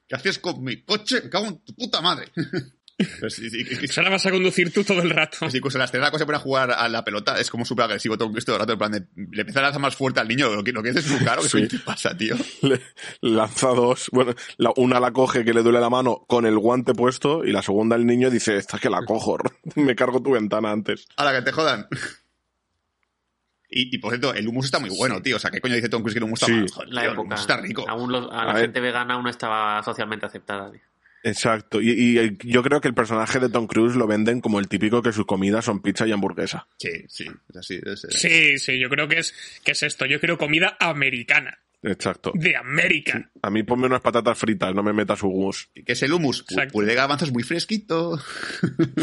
¿Qué 0.08 0.16
haces 0.16 0.40
con 0.40 0.62
mi 0.64 0.82
coche? 0.82 1.22
Me 1.24 1.30
cago 1.30 1.46
en 1.48 1.60
tu 1.60 1.74
puta 1.74 2.02
madre. 2.02 2.28
Es 2.98 3.18
Pues 3.20 3.98
ahora 3.98 4.12
vas 4.12 4.26
a 4.26 4.32
conducir 4.32 4.72
tú 4.72 4.84
todo 4.84 5.02
el 5.02 5.10
rato. 5.10 5.38
pues 5.40 5.56
incluso 5.56 5.78
en 5.78 5.80
la 5.80 5.86
escena 5.86 6.12
cosa 6.12 6.26
para 6.28 6.38
jugar 6.40 6.72
a 6.72 6.88
la 6.90 7.04
pelota 7.04 7.40
es 7.40 7.50
como 7.50 7.66
súper 7.66 7.86
agresivo 7.86 8.18
todo 8.18 8.30
esto 8.38 8.52
todo 8.52 8.56
el 8.58 8.60
rato, 8.62 8.74
en 8.74 8.78
plan 8.80 8.92
de, 8.92 9.00
le 9.32 9.42
empieza 9.42 9.60
a 9.62 9.64
lanzar 9.64 9.82
más 9.82 9.96
fuerte 9.96 10.20
al 10.20 10.28
niño, 10.28 10.54
lo 10.54 10.64
que, 10.64 10.72
lo 10.72 10.84
que 10.84 10.90
es 10.90 11.04
su 11.04 11.18
claro, 11.18 11.42
que 11.42 11.50
Sí. 11.50 11.68
¿qué 11.72 11.80
pasa, 11.80 12.16
tío? 12.16 12.36
le 12.62 12.80
lanza 13.22 13.70
dos. 13.70 14.10
Bueno, 14.12 14.36
la- 14.58 14.74
una 14.78 15.00
la 15.00 15.12
coge 15.12 15.44
que 15.44 15.54
le 15.54 15.64
duele 15.64 15.80
la 15.80 15.90
mano 15.90 16.24
con 16.28 16.46
el 16.46 16.58
guante 16.60 16.94
puesto 16.94 17.44
y 17.44 17.52
la 17.52 17.64
segunda 17.64 17.96
el 17.96 18.06
niño 18.06 18.30
dice, 18.30 18.58
esta 18.58 18.78
que 18.78 18.90
la 18.92 19.04
cojo, 19.06 19.38
me 19.76 19.96
cargo 19.96 20.22
tu 20.22 20.32
ventana 20.32 20.72
antes. 20.72 21.08
A 21.18 21.26
la 21.26 21.34
que 21.34 21.42
te 21.42 21.52
jodan. 21.52 21.88
Y, 23.76 23.96
y 23.96 23.98
por 23.98 24.12
cierto, 24.12 24.36
el 24.36 24.48
humus 24.48 24.66
está 24.66 24.78
muy 24.78 24.92
bueno, 24.96 25.20
tío. 25.24 25.38
O 25.38 25.40
sea, 25.40 25.50
¿qué 25.50 25.60
coño 25.60 25.74
dice 25.74 25.90
Tom 25.90 26.04
Cruise 26.04 26.14
que 26.14 26.20
el 26.20 26.26
humus 26.26 26.44
está 26.44 26.54
Sí. 26.54 26.60
mal? 26.60 26.70
Joder, 26.70 26.90
La 26.94 27.02
tío, 27.02 27.10
el 27.10 27.14
época. 27.16 27.26
hummus 27.28 27.42
está 27.42 27.58
rico. 27.58 27.86
Aún 27.90 28.12
los- 28.12 28.32
a 28.32 28.36
la 28.46 28.52
A 28.52 28.54
ver. 28.54 28.62
gente 28.66 28.80
vegana 28.82 29.16
aún 29.16 29.24
no 29.24 29.30
estaba 29.32 29.82
socialmente 29.82 30.28
aceptada. 30.28 30.72
tío. 30.72 30.82
Exacto. 31.24 31.82
Y, 31.82 32.20
y 32.20 32.38
yo 32.52 32.62
creo 32.64 32.82
que 32.82 32.88
el 32.90 32.94
personaje 32.94 33.40
de 33.40 33.50
Tom 33.50 33.66
Cruise 33.68 33.96
lo 33.96 34.08
venden 34.08 34.42
como 34.42 34.60
el 34.60 34.68
típico 34.68 35.02
que 35.02 35.12
sus 35.14 35.26
comidas 35.26 35.66
son 35.66 35.82
pizza 35.82 36.06
y 36.08 36.12
hamburguesa. 36.12 36.68
Sí, 36.78 36.90
sí, 37.08 37.26
es 37.50 37.56
así. 37.58 37.80
es- 37.84 38.04
es- 38.04 38.20
Sí, 38.20 38.58
sí, 38.60 38.80
yo 38.80 38.90
creo 38.90 39.08
que 39.08 39.20
es, 39.20 39.34
que 39.64 39.72
es 39.72 39.84
esto. 39.84 40.06
Yo 40.06 40.20
quiero 40.20 40.38
comida 40.38 40.76
americana. 40.80 41.58
Exacto. 41.86 42.32
De 42.34 42.56
América. 42.56 43.30
A 43.42 43.50
mí 43.50 43.64
ponme 43.64 43.88
unas 43.88 44.00
patatas 44.00 44.38
fritas, 44.38 44.74
no 44.74 44.82
me 44.84 44.94
metas 44.94 45.22
hummus. 45.22 45.70
¿Qué 45.86 45.92
es 45.92 46.02
el 46.04 46.14
humus? 46.14 46.46
Pu- 46.46 46.52
Exacto. 46.54 46.72
Puré 46.72 46.88
de 46.88 46.96
garbanzos 46.96 47.34
muy 47.34 47.44
fresquito. 47.44 48.18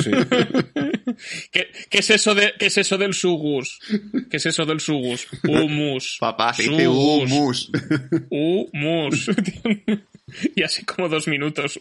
Sí. 0.03 0.11
¿Qué, 1.53 1.69
qué 1.91 1.99
es 1.99 2.09
eso 2.11 2.35
de, 2.35 2.55
¿Qué 2.59 2.67
es 2.67 2.79
eso 2.79 2.97
del 2.97 3.13
sugus? 3.13 3.79
¿Qué 4.31 4.39
es 4.39 4.47
eso 4.47 4.65
del 4.65 4.81
sugus? 4.81 5.27
Humus. 5.47 6.17
Papá, 6.21 6.55
se 6.55 6.63
dice 6.63 6.89
humus. 6.89 7.71
Humus. 8.31 9.27
y 10.55 10.63
así 10.63 10.85
como 10.85 11.09
dos 11.09 11.29
minutos. 11.29 11.79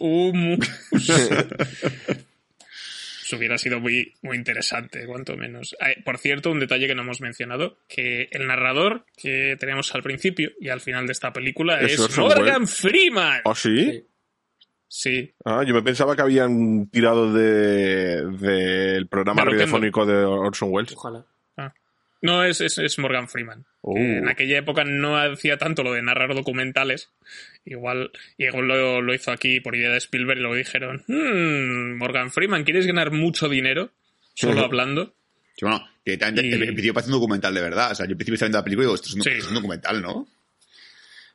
Eso 3.22 3.36
hubiera 3.36 3.58
sido 3.58 3.78
muy, 3.78 4.14
muy 4.22 4.36
interesante, 4.36 5.06
cuanto 5.06 5.36
menos. 5.36 5.76
Por 6.04 6.18
cierto, 6.18 6.50
un 6.50 6.58
detalle 6.58 6.88
que 6.88 6.94
no 6.96 7.02
hemos 7.02 7.20
mencionado, 7.20 7.78
que 7.88 8.28
el 8.32 8.46
narrador 8.48 9.04
que 9.16 9.56
tenemos 9.60 9.94
al 9.94 10.02
principio 10.02 10.50
y 10.60 10.68
al 10.68 10.80
final 10.80 11.06
de 11.06 11.12
esta 11.12 11.32
película 11.32 11.80
Es 11.80 11.92
es, 12.00 12.18
Morgan. 12.18 12.66
Freeman. 12.66 13.42
¿Oh, 13.44 13.54
sí? 13.54 14.04
Sí, 14.92 15.32
Ah, 15.44 15.62
yo 15.64 15.72
me 15.72 15.82
pensaba 15.82 16.16
que 16.16 16.22
habían 16.22 16.88
tirado 16.88 17.32
de 17.32 18.24
del 18.38 19.06
programa 19.06 19.42
De 19.42 19.44
Loquendo. 19.44 19.64
radiofónico 19.64 20.04
de 20.06 20.16
Orson 20.24 20.68
Welles. 20.72 20.92
Ojalá. 20.96 21.24
No 22.22 22.44
es, 22.44 22.60
es, 22.60 22.78
es 22.78 22.98
Morgan 22.98 23.28
Freeman. 23.28 23.64
Que 23.82 24.18
en 24.18 24.28
aquella 24.28 24.58
época 24.58 24.84
no 24.84 25.16
hacía 25.18 25.56
tanto 25.58 25.82
lo 25.82 25.92
de 25.94 26.02
narrar 26.02 26.34
documentales. 26.34 27.10
Igual, 27.64 28.10
igual 28.38 28.68
lo, 28.68 29.00
lo 29.02 29.14
hizo 29.14 29.30
aquí 29.32 29.60
por 29.60 29.74
idea 29.76 29.90
de 29.90 29.98
Spielberg 29.98 30.38
y 30.38 30.42
luego 30.42 30.56
dijeron, 30.56 31.02
"Hmm, 31.06 31.96
Morgan 31.98 32.30
Freeman, 32.30 32.64
¿quieres 32.64 32.86
ganar 32.86 33.10
mucho 33.10 33.48
dinero? 33.48 33.90
Solo 34.34 34.60
hablando. 34.64 35.14
Sí, 35.56 35.64
bueno, 35.66 35.86
que 36.04 36.16
también 36.16 36.46
Y- 36.46 36.52
el 36.52 36.58
principio 36.66 36.94
parece 36.94 37.10
un 37.12 37.18
documental 37.18 37.52
de 37.54 37.60
verdad. 37.60 37.92
O 37.92 37.94
sea, 37.94 38.06
yo 38.06 38.10
al 38.12 38.16
principio 38.16 38.34
estaba 38.34 38.46
viendo 38.48 38.58
la 38.58 38.64
película 38.64 38.84
y 38.84 38.86
digo, 38.86 38.94
esto 38.94 39.08
es 39.08 39.14
un, 39.14 39.22
Sí. 39.22 39.30
es 39.30 39.48
un 39.48 39.54
documental, 39.54 40.00
¿no? 40.02 40.26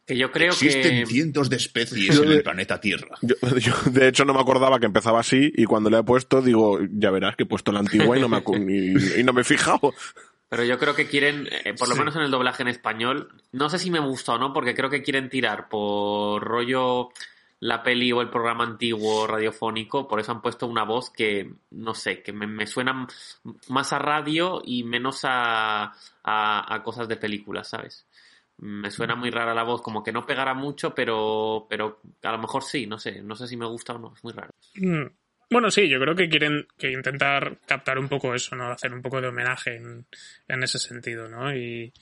Que 0.08 0.16
yo 0.18 0.32
creo 0.32 0.50
Existen 0.52 1.00
que. 1.00 1.06
cientos 1.08 1.50
de 1.50 1.56
especies 1.58 2.16
Yo 2.16 2.24
en 2.24 2.32
el 2.32 2.44
planeta 2.44 2.80
Tierra. 2.80 3.18
Yo, 3.24 3.36
yo, 3.60 3.74
de 3.92 4.08
hecho, 4.08 4.24
no 4.26 4.34
me 4.36 4.40
acordaba 4.40 4.80
que 4.80 4.86
empezaba 4.86 5.20
así 5.20 5.52
y 5.56 5.66
cuando 5.66 5.90
le 5.90 5.98
he 6.00 6.04
puesto, 6.04 6.42
digo, 6.44 6.80
ya 6.92 7.10
verás 7.10 7.36
que 7.36 7.44
he 7.44 7.48
puesto 7.48 7.72
la 7.72 7.80
antigua 7.80 8.16
y 8.18 8.22
no 8.22 8.30
me, 8.30 8.38
acu- 8.38 8.60
y, 9.18 9.20
y 9.20 9.24
no 9.24 9.34
me 9.34 9.42
he 9.42 9.44
fijado. 9.44 9.94
Pero 10.50 10.64
yo 10.64 10.78
creo 10.78 10.96
que 10.96 11.08
quieren, 11.08 11.48
eh, 11.52 11.74
por 11.78 11.88
lo 11.90 11.96
Sí. 11.96 12.00
menos 12.00 12.16
en 12.16 12.22
el 12.22 12.32
doblaje 12.32 12.62
en 12.62 12.68
español, 12.70 13.30
no 13.52 13.70
sé 13.70 13.80
si 13.80 13.90
me 13.90 14.00
gusta 14.00 14.34
o 14.34 14.38
no, 14.38 14.54
porque 14.54 14.76
creo 14.76 14.90
que 14.90 15.02
quieren 15.04 15.30
tirar 15.30 15.68
por 15.70 16.44
rollo 16.44 17.10
la 17.62 17.82
peli 17.82 18.12
o 18.12 18.22
el 18.22 18.30
programa 18.30 18.64
antiguo 18.64 19.26
radiofónico, 19.26 20.08
por 20.08 20.20
eso 20.20 20.32
han 20.32 20.42
puesto 20.42 20.68
una 20.68 20.84
voz 20.84 21.10
que, 21.10 21.52
no 21.72 21.94
sé, 21.96 22.22
que 22.22 22.32
me, 22.32 22.46
me 22.48 22.68
suena 22.68 23.08
más 23.70 23.94
a 23.94 23.98
radio 24.00 24.62
y 24.64 24.84
menos 24.84 25.22
a, 25.24 25.86
a, 26.24 26.76
a 26.76 26.84
cosas 26.84 27.08
de 27.08 27.16
películas, 27.18 27.70
¿sabes? 27.70 28.06
Me 28.58 28.92
suena 28.92 29.16
muy 29.16 29.32
rara 29.32 29.54
la 29.54 29.64
voz, 29.64 29.82
como 29.82 30.04
que 30.04 30.12
no 30.12 30.26
pegará 30.26 30.54
mucho, 30.54 30.94
pero, 30.94 31.66
pero 31.70 32.00
a 32.24 32.32
lo 32.32 32.38
mejor 32.38 32.64
sí, 32.64 32.86
no 32.88 33.00
sé, 33.00 33.22
no 33.22 33.36
sé 33.36 33.48
si 33.48 33.58
me 33.58 33.66
gusta 33.66 33.94
o 33.94 34.00
no, 34.00 34.14
es 34.16 34.24
muy 34.24 34.34
raro. 34.34 34.52
Mm. 34.76 35.08
Bueno, 35.50 35.70
sí, 35.72 35.88
yo 35.88 36.00
creo 36.00 36.16
que 36.16 36.30
quieren 36.30 36.68
que 36.78 36.92
intentar 36.92 37.58
captar 37.68 38.00
un 38.00 38.10
poco 38.10 38.34
eso, 38.34 38.56
¿no? 38.56 38.72
Hacer 38.72 38.94
un 38.94 39.02
poco 39.02 39.22
de 39.22 39.28
homenaje 39.28 39.76
en, 39.76 40.06
en 40.48 40.64
ese 40.64 40.80
sentido, 40.80 41.30
¿no? 41.30 41.56
Y, 41.56 41.94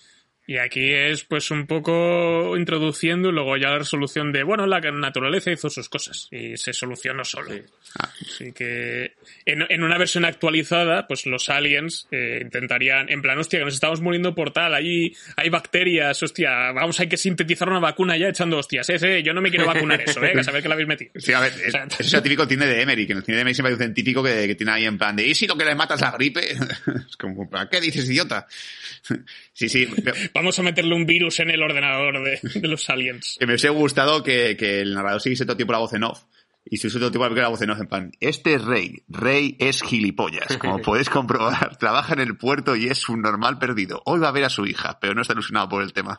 y 0.46 0.58
aquí 0.58 0.92
es 0.92 1.24
pues 1.24 1.52
un 1.52 1.68
poco 1.68 2.58
introduciendo 2.58 3.30
y 3.30 3.32
luego 3.32 3.56
ya 3.58 3.70
la 3.70 3.80
resolución 3.80 4.32
de, 4.32 4.44
bueno, 4.44 4.66
la 4.68 4.80
naturaleza 4.80 5.52
hizo 5.52 5.70
sus 5.70 5.88
cosas 5.88 6.28
y 6.32 6.58
se 6.58 6.74
solucionó 6.74 7.24
solo. 7.24 7.52
Sí. 7.52 7.62
Así 8.00 8.52
que 8.52 9.14
en, 9.46 9.64
en 9.70 9.84
una 9.84 9.98
versión 9.98 10.26
actualizada, 10.26 11.08
pues 11.08 11.26
los 11.26 11.50
aliens 11.50 12.08
eh, 12.12 12.40
intentarían, 12.42 13.10
en 13.10 13.22
plan, 13.22 13.38
hostia, 13.38 13.60
que 13.60 13.66
nos 13.66 13.74
estamos 13.74 14.02
muriendo 14.02 14.36
por 14.36 14.52
tal, 14.52 14.74
allí 14.74 15.16
hay 15.38 15.50
bacterias, 15.50 16.22
hostia, 16.22 16.72
vamos, 16.74 17.00
hay 17.00 17.08
que 17.08 17.18
sintetizar 17.18 17.70
una 17.70 17.80
vacuna 17.80 18.18
ya 18.18 18.28
echando 18.28 18.58
hostias. 18.58 18.90
Eh, 18.90 18.98
eh, 19.02 19.24
yo 19.24 19.34
no 19.34 19.42
me 19.42 19.50
quiero 19.50 19.66
vacunar 19.66 20.02
eso, 20.02 20.24
eh, 20.24 20.34
que 20.34 20.40
a 20.40 20.44
saber 20.44 20.62
que 20.62 20.68
la 20.68 20.74
habéis 20.74 20.88
metido. 20.88 21.12
Sí, 21.16 21.32
a 21.32 21.40
ver, 21.40 21.54
es, 21.54 21.68
O 21.68 21.72
sea, 21.72 21.88
eso 22.00 22.18
es 22.18 22.24
típico 22.24 22.46
cine 22.46 22.66
de 22.66 22.82
Emery, 22.82 23.06
que 23.06 23.14
en 23.14 23.20
el 23.20 23.24
cine 23.24 23.36
de 23.36 23.42
Emery 23.42 23.56
siempre 23.56 23.70
hay 23.70 23.76
un 23.76 23.80
científico 23.80 24.24
que, 24.24 24.48
que 24.48 24.56
tiene 24.56 24.72
ahí 24.74 24.86
en 24.86 24.98
plan 24.98 25.16
de, 25.16 25.26
¿y 25.26 25.36
si 25.36 25.48
lo 25.48 25.56
que 25.56 25.66
le 25.66 25.76
matas 25.76 26.02
la 26.02 26.12
gripe? 26.12 26.52
es 27.08 27.18
como, 27.18 27.50
¿qué 27.72 27.80
dices, 27.80 28.10
idiota? 28.10 28.48
Sí, 29.54 29.70
sí, 29.70 29.88
pero- 30.04 30.16
Vamos 30.34 30.58
a 30.60 30.64
meterle 30.64 30.96
un 30.96 31.06
virus 31.06 31.40
en 31.40 31.50
el 31.52 31.62
ordenador 31.62 32.24
de, 32.24 32.40
de 32.60 32.68
los 32.68 32.90
aliens. 32.90 33.38
que 33.40 33.46
me 33.46 33.54
hubiese 33.54 33.70
gustado 33.70 34.24
que, 34.24 34.58
que 34.58 34.82
el 34.82 34.94
narrador 34.94 35.22
siguiese 35.22 35.46
todo 35.46 35.54
el 35.54 35.58
tiempo 35.58 35.74
la 35.74 35.80
voz 35.80 35.94
en 35.94 36.04
off. 36.04 36.24
Y 36.66 36.78
si 36.78 36.88
todo 36.90 37.08
el 37.08 37.12
tiempo 37.12 37.28
la 37.30 37.50
voz 37.50 37.62
en 37.62 37.72
off, 37.72 37.80
en 37.82 37.88
plan, 37.88 38.12
este 38.22 38.54
es 38.54 38.64
Rey. 38.64 39.04
Rey 39.10 39.58
es 39.60 39.82
gilipollas. 39.82 40.58
Como 40.60 40.80
podéis 40.82 41.10
comprobar, 41.10 41.76
trabaja 41.80 42.14
en 42.14 42.22
el 42.22 42.38
puerto 42.38 42.76
y 42.78 42.88
es 42.88 43.10
un 43.10 43.22
normal 43.22 43.60
perdido. 43.60 44.02
Hoy 44.06 44.20
va 44.22 44.30
a 44.30 44.32
ver 44.32 44.46
a 44.46 44.50
su 44.50 44.66
hija, 44.66 44.98
pero 45.02 45.14
no 45.14 45.22
está 45.22 45.34
ilusionado 45.34 45.68
por 45.70 45.84
el 45.84 45.92
tema. 45.92 46.18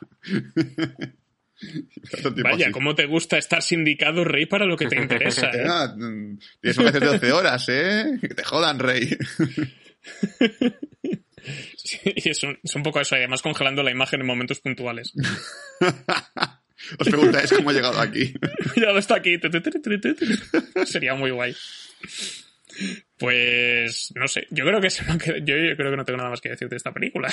Vaya, 2.43 2.65
así. 2.67 2.73
¿cómo 2.73 2.95
te 2.95 3.07
gusta 3.07 3.39
estar 3.39 3.63
sindicado, 3.63 4.23
Rey, 4.25 4.45
para 4.45 4.67
lo 4.67 4.77
que 4.77 4.87
te 4.87 5.01
interesa? 5.01 5.51
eh? 5.51 5.65
Ah, 5.67 5.95
Tienes 6.61 6.79
un 6.79 6.93
de 6.93 7.01
12 7.01 7.33
horas, 7.33 7.67
¿eh? 7.71 8.19
Que 8.21 8.29
te 8.29 8.45
jodan, 8.45 8.79
Rey. 8.79 9.17
Sí, 11.77 11.99
y 12.05 12.29
es 12.31 12.43
un, 12.43 12.59
es 12.63 12.75
un 12.75 12.83
poco 12.83 13.01
eso, 13.01 13.15
y 13.17 13.19
además 13.19 13.43
congelando 13.43 13.83
la 13.83 13.91
imagen 13.91 14.21
en 14.21 14.27
momentos 14.27 14.61
puntuales. 14.61 15.13
Os 16.99 17.09
preguntáis 17.09 17.51
cómo 17.53 17.71
he 17.71 17.75
llegado 17.75 17.99
aquí. 18.01 18.35
Está 18.99 19.17
aquí. 19.17 19.39
Tu, 19.39 19.49
tu, 19.51 19.61
tu, 19.61 19.71
tu. 19.71 20.87
Sería 20.87 21.15
muy 21.15 21.31
guay. 21.31 21.55
Pues 23.17 24.13
no 24.17 24.27
sé, 24.27 24.47
yo 24.51 24.65
creo 24.65 24.81
que 24.81 24.91
se 24.91 25.05
me 25.05 25.13
ha 25.13 25.19
quedado- 25.19 25.39
yo, 25.45 25.55
yo 25.57 25.77
creo 25.77 25.91
que 25.93 25.97
no 25.97 26.05
tengo 26.05 26.17
nada 26.17 26.31
más 26.31 26.41
que 26.41 26.49
decir 26.49 26.69
de 26.69 26.77
esta 26.77 26.93
película. 26.93 27.33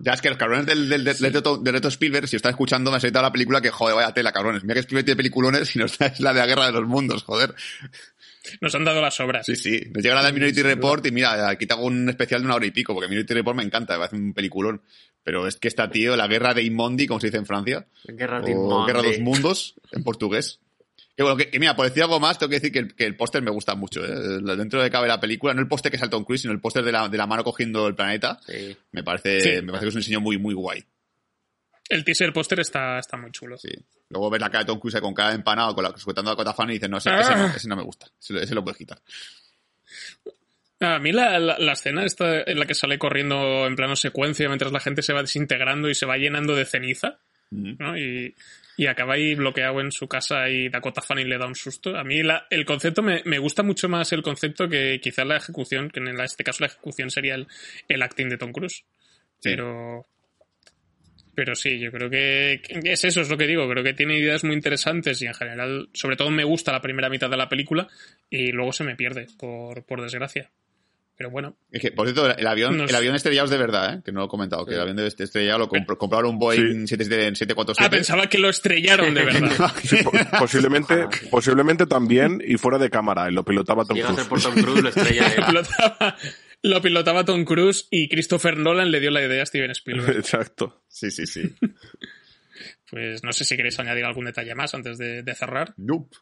Ya 0.00 0.14
es 0.14 0.22
que 0.22 0.30
los 0.30 0.38
cabrones 0.38 0.64
del, 0.66 0.88
del, 0.88 1.04
del, 1.04 1.16
del 1.18 1.32
reto, 1.74 1.88
Spielberg, 1.88 2.26
si 2.26 2.36
os 2.36 2.38
está 2.38 2.48
escuchando, 2.48 2.90
me 2.90 2.96
ha 2.96 3.00
salido 3.00 3.20
la 3.20 3.30
película 3.30 3.60
que, 3.60 3.70
joder, 3.70 3.94
vaya 3.94 4.14
tela, 4.14 4.32
cabrones. 4.32 4.62
Mira 4.64 4.74
que 4.74 4.80
Spielberg 4.80 5.04
tiene 5.04 5.16
peliculones 5.18 5.76
y 5.76 5.78
nos 5.78 6.00
es 6.00 6.20
la 6.20 6.32
de 6.32 6.40
la 6.40 6.46
guerra 6.46 6.66
de 6.66 6.72
los 6.72 6.86
mundos, 6.88 7.22
joder. 7.22 7.54
Nos 8.60 8.74
han 8.74 8.84
dado 8.84 9.00
las 9.00 9.18
obras. 9.20 9.46
Sí, 9.46 9.56
sí. 9.56 9.80
Nos 9.92 10.02
llega 10.02 10.14
la 10.14 10.22
del 10.24 10.34
Minority 10.34 10.62
Report 10.62 11.04
y 11.06 11.10
mira, 11.12 11.48
aquí 11.48 11.66
te 11.66 11.74
hago 11.74 11.84
un 11.86 12.08
especial 12.08 12.40
de 12.40 12.46
una 12.46 12.54
hora 12.56 12.66
y 12.66 12.70
pico, 12.70 12.94
porque 12.94 13.08
Minority 13.08 13.34
Report 13.34 13.56
me 13.56 13.62
encanta, 13.62 13.94
me 13.94 13.98
parece 14.00 14.16
un 14.16 14.32
peliculón. 14.34 14.82
Pero 15.22 15.46
es 15.46 15.56
que 15.56 15.68
está, 15.68 15.90
tío, 15.90 16.16
la 16.16 16.26
guerra 16.26 16.54
de 16.54 16.62
Imondi, 16.62 17.06
como 17.06 17.20
se 17.20 17.26
dice 17.26 17.36
en 17.38 17.46
Francia. 17.46 17.86
Guerra 18.04 18.40
de 18.40 18.54
o 18.54 18.56
Inmondi. 18.56 18.86
Guerra 18.86 19.02
de 19.02 19.08
los 19.10 19.20
Mundos, 19.20 19.74
en 19.92 20.02
portugués. 20.02 20.60
Que 21.16 21.24
bueno, 21.24 21.36
que, 21.36 21.50
que 21.50 21.58
mira, 21.58 21.74
por 21.74 21.84
decir 21.84 22.02
algo 22.04 22.20
más, 22.20 22.38
tengo 22.38 22.48
que 22.50 22.56
decir 22.56 22.70
que 22.70 22.78
el, 22.78 22.94
que 22.94 23.04
el 23.04 23.16
póster 23.16 23.42
me 23.42 23.50
gusta 23.50 23.74
mucho, 23.74 24.04
¿eh? 24.04 24.40
Dentro 24.56 24.80
de 24.80 24.88
cabe 24.88 25.08
la 25.08 25.18
película, 25.18 25.52
no 25.52 25.60
el 25.60 25.66
póster 25.66 25.90
que 25.90 25.98
el 25.98 26.08
Tom 26.08 26.24
Cruise, 26.24 26.42
sino 26.42 26.52
el 26.54 26.60
póster 26.60 26.84
de 26.84 26.92
la, 26.92 27.08
de 27.08 27.18
la 27.18 27.26
mano 27.26 27.42
cogiendo 27.42 27.88
el 27.88 27.96
planeta. 27.96 28.38
Sí. 28.46 28.76
Me 28.92 29.02
parece, 29.02 29.40
Sí. 29.40 29.48
me 29.62 29.72
parece 29.72 29.86
que 29.86 29.88
es 29.88 29.94
un 29.96 30.00
diseño 30.00 30.20
muy, 30.20 30.38
muy 30.38 30.54
guay. 30.54 30.84
El 31.88 32.04
teaser 32.04 32.32
póster 32.32 32.60
está, 32.60 32.98
está 32.98 33.16
muy 33.16 33.30
chulo. 33.32 33.56
Sí. 33.58 33.70
Luego 34.10 34.30
ves 34.30 34.40
la 34.40 34.50
cara 34.50 34.64
de 34.64 34.66
Tom 34.66 34.78
Cruise 34.78 35.00
con 35.00 35.14
cara 35.14 35.30
de 35.30 35.36
empanado, 35.36 35.74
con 35.74 35.84
la, 35.84 35.96
sujetando 35.96 36.30
la 36.30 36.36
cotafán 36.36 36.68
y 36.70 36.74
dices, 36.74 36.88
no, 36.90 36.98
ese, 36.98 37.10
Ah. 37.10 37.20
ese 37.20 37.34
no, 37.34 37.46
ese 37.46 37.68
no 37.68 37.76
me 37.76 37.82
gusta. 37.82 38.06
Ese, 38.20 38.32
lo- 38.34 38.40
ese 38.40 38.54
lo 38.54 38.62
puedes 38.62 38.78
quitar. 38.78 38.98
A 40.80 40.98
mí 41.00 41.10
la, 41.12 41.38
la, 41.38 41.58
la 41.58 41.72
escena 41.72 42.04
esta 42.04 42.42
en 42.42 42.58
la 42.58 42.64
que 42.66 42.74
sale 42.74 42.98
corriendo 42.98 43.66
en 43.66 43.74
plano 43.74 43.96
secuencia 43.96 44.46
mientras 44.48 44.70
la 44.70 44.78
gente 44.80 45.02
se 45.02 45.12
va 45.12 45.22
desintegrando 45.22 45.88
y 45.88 45.94
se 45.94 46.06
va 46.06 46.16
llenando 46.16 46.54
de 46.54 46.64
ceniza. 46.64 47.18
¿no? 47.50 47.96
Y, 47.98 48.34
y 48.76 48.86
acaba 48.86 49.14
ahí 49.14 49.34
bloqueado 49.34 49.80
en 49.80 49.90
su 49.90 50.06
casa 50.06 50.48
y 50.50 50.68
Dakota 50.68 51.00
Fanning 51.02 51.28
le 51.28 51.38
da 51.38 51.46
un 51.46 51.54
susto. 51.56 51.96
A 51.96 52.04
mí 52.04 52.22
la, 52.22 52.46
el 52.50 52.64
concepto 52.66 53.02
me, 53.02 53.22
me 53.24 53.38
gusta 53.38 53.62
mucho 53.62 53.88
más 53.88 54.12
el 54.12 54.22
concepto 54.22 54.68
que 54.68 55.00
quizás 55.02 55.26
la 55.26 55.38
ejecución, 55.38 55.88
que 55.90 55.98
en 56.00 56.20
este 56.20 56.44
caso 56.44 56.58
la 56.60 56.66
ejecución 56.66 57.10
sería 57.10 57.34
el, 57.34 57.48
el 57.88 58.02
acting 58.02 58.28
de 58.28 58.36
Tom 58.38 58.52
Cruise. 58.52 58.84
Sí. 59.40 59.50
Pero... 59.50 60.06
Pero 61.38 61.54
sí, 61.54 61.78
yo 61.78 61.92
creo 61.92 62.10
que 62.10 62.60
es 62.82 63.04
eso, 63.04 63.20
es 63.20 63.30
lo 63.30 63.38
que 63.38 63.46
digo. 63.46 63.68
Creo 63.68 63.84
que 63.84 63.94
tiene 63.94 64.18
ideas 64.18 64.42
muy 64.42 64.56
interesantes 64.56 65.22
y 65.22 65.26
en 65.26 65.34
general, 65.34 65.88
sobre 65.92 66.16
todo 66.16 66.32
me 66.32 66.42
gusta 66.42 66.72
la 66.72 66.80
primera 66.80 67.08
mitad 67.08 67.30
de 67.30 67.36
la 67.36 67.48
película 67.48 67.86
y 68.28 68.50
luego 68.50 68.72
se 68.72 68.82
me 68.82 68.96
pierde, 68.96 69.28
por, 69.38 69.84
por 69.84 70.02
desgracia. 70.02 70.50
Pero 71.18 71.30
bueno, 71.30 71.58
Es 71.72 71.82
que, 71.82 71.90
por 71.90 72.06
cierto, 72.06 72.30
el 72.30 72.46
avión, 72.46 72.76
No 72.78 72.84
el 72.84 72.94
avión 72.94 73.16
estrellado 73.16 73.46
es 73.46 73.50
de 73.50 73.58
verdad, 73.58 73.94
¿eh? 73.94 74.02
Que 74.04 74.12
no 74.12 74.20
lo 74.20 74.26
he 74.26 74.28
comentado, 74.28 74.64
que 74.64 74.70
Sí. 74.70 74.74
el 74.76 74.80
avión 74.82 74.96
de 74.98 75.06
este 75.08 75.24
estrellado 75.24 75.58
lo 75.58 75.68
compro- 75.68 75.98
compraron 75.98 76.30
un 76.30 76.38
Boeing 76.38 76.86
747. 76.86 77.84
Ah, 77.84 77.90
pensaba 77.90 78.28
que 78.28 78.38
lo 78.38 78.48
estrellaron 78.48 79.12
de 79.14 79.24
verdad. 79.24 79.72
Sí, 79.82 79.96
po- 80.04 80.12
posiblemente, 80.38 81.08
posiblemente 81.28 81.86
también 81.86 82.40
y 82.46 82.56
fuera 82.56 82.78
de 82.78 82.88
cámara, 82.88 83.28
y 83.28 83.34
lo 83.34 83.44
pilotaba 83.44 83.84
Tom 83.84 83.98
Cruise. 83.98 84.26
por 84.28 84.40
Tom 84.40 84.54
Cruise, 84.54 84.80
lo 84.82 84.88
estrella 84.90 85.22
lo, 85.28 85.34
él. 85.34 85.44
pilotaba, 85.46 86.16
lo 86.62 86.80
pilotaba 86.82 87.24
Tom 87.24 87.44
Cruise 87.44 87.88
y 87.90 88.08
Christopher 88.08 88.56
Nolan 88.56 88.92
le 88.92 89.00
dio 89.00 89.10
la 89.10 89.20
idea 89.26 89.42
a 89.42 89.46
Steven 89.46 89.72
Spielberg. 89.72 90.16
Exacto. 90.18 90.84
Sí, 90.86 91.10
sí, 91.10 91.26
sí. 91.26 91.52
Pues 92.90 93.22
no 93.24 93.32
sé 93.32 93.44
si 93.44 93.56
queréis 93.56 93.78
añadir 93.80 94.04
algún 94.04 94.24
detalle 94.26 94.54
más 94.54 94.72
antes 94.74 94.98
de, 94.98 95.22
de 95.24 95.34
cerrar. 95.34 95.74
Nope. 95.76 96.16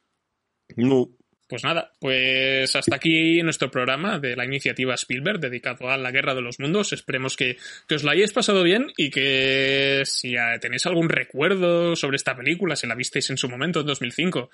No. 0.77 1.11
Pues 1.49 1.63
nada, 1.63 1.93
pues 2.01 2.75
hasta 2.75 2.97
aquí 2.97 3.41
nuestro 3.43 3.71
programa 3.71 4.19
de 4.19 4.35
la 4.35 4.45
iniciativa 4.45 4.95
Spielberg 4.95 5.39
dedicado 5.39 5.91
a 5.91 5.97
la 5.97 6.11
guerra 6.11 6.35
de 6.35 6.41
los 6.43 6.59
mundos. 6.59 6.93
Esperemos 6.93 7.37
que, 7.37 7.57
que 7.87 7.95
os 7.95 8.03
la 8.03 8.13
hayáis 8.13 8.33
pasado 8.33 8.65
bien 8.65 8.93
y 8.97 9.11
que 9.11 10.03
si 10.05 10.35
tenéis 10.61 10.87
algún 10.87 11.09
recuerdo 11.09 11.95
sobre 11.95 12.17
esta 12.17 12.37
película, 12.37 12.75
si 12.75 12.89
la 12.89 12.97
visteis 12.97 13.31
en 13.31 13.39
su 13.39 13.49
momento, 13.49 13.81
en 13.81 13.87
2005, 13.87 14.51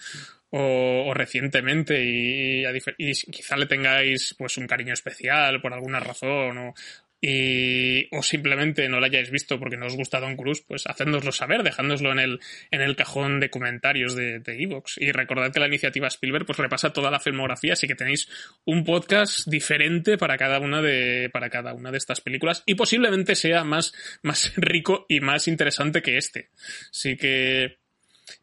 o, 0.51 1.05
o 1.07 1.15
recientemente, 1.15 2.05
y, 2.05 2.65
y 2.99 3.13
quizá 3.13 3.57
le 3.57 3.67
tengáis 3.67 4.35
pues 4.37 4.59
un 4.59 4.67
cariño 4.67 4.93
especial 4.93 5.63
por 5.63 5.73
alguna 5.73 5.99
razón, 5.99 6.59
o, 6.59 6.75
y, 7.25 8.09
o 8.11 8.21
simplemente 8.23 8.89
no 8.89 8.99
la 8.99 9.07
hayáis 9.07 9.31
visto 9.31 9.61
porque 9.61 9.77
no 9.77 9.87
os 9.87 9.95
gusta 9.95 10.19
Don 10.19 10.37
Cruise, 10.37 10.65
pues 10.67 10.89
hacednoslo 10.89 11.31
saber, 11.31 11.63
dejándoslo 11.63 12.11
en 12.11 12.19
el, 12.19 12.41
en 12.73 12.83
el 12.83 12.97
cajón 12.97 13.39
de 13.39 13.49
comentarios 13.49 14.17
de 14.17 14.43
Evox. 14.45 14.99
y 14.99 15.13
recordad 15.13 15.53
que 15.53 15.61
la 15.61 15.69
iniciativa 15.69 16.09
Spielberg 16.09 16.45
pues 16.45 16.59
repasa 16.59 16.93
toda 16.93 17.13
la 17.13 17.21
filmografía, 17.21 17.75
así 17.75 17.87
que 17.87 17.95
tenéis 17.95 18.29
un 18.65 18.83
podcast 18.83 19.47
diferente 19.49 20.19
para 20.19 20.37
cada 20.37 20.59
una 20.59 20.83
de, 20.83 21.31
para 21.33 21.49
cada 21.49 21.75
una 21.75 21.93
de 21.93 21.99
estas 21.99 22.21
películas 22.21 22.65
y 22.67 22.75
posiblemente 22.75 23.37
sea 23.37 23.63
más, 23.63 23.95
más 24.23 24.53
rico 24.57 25.07
y 25.09 25.21
más 25.21 25.47
interesante 25.47 26.03
que 26.03 26.17
este. 26.17 26.51
Así 26.91 27.17
que 27.17 27.79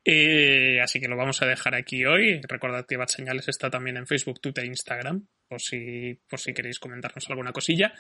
eh, 0.05 0.79
así 0.81 0.99
que 0.99 1.07
lo 1.07 1.17
vamos 1.17 1.41
a 1.41 1.45
dejar 1.45 1.75
aquí 1.75 2.05
hoy. 2.05 2.39
Recordad 2.47 2.85
que 2.85 2.97
Bad 2.97 3.07
Señales 3.07 3.49
está 3.49 3.69
también 3.69 3.97
en 3.97 4.07
Facebook, 4.07 4.39
Twitter 4.39 4.63
e 4.63 4.67
Instagram, 4.67 5.27
por 5.47 5.61
si, 5.61 6.17
por 6.29 6.39
si 6.39 6.53
queréis 6.53 6.79
comentarnos 6.79 7.29
alguna 7.29 7.51
cosilla. 7.51 7.93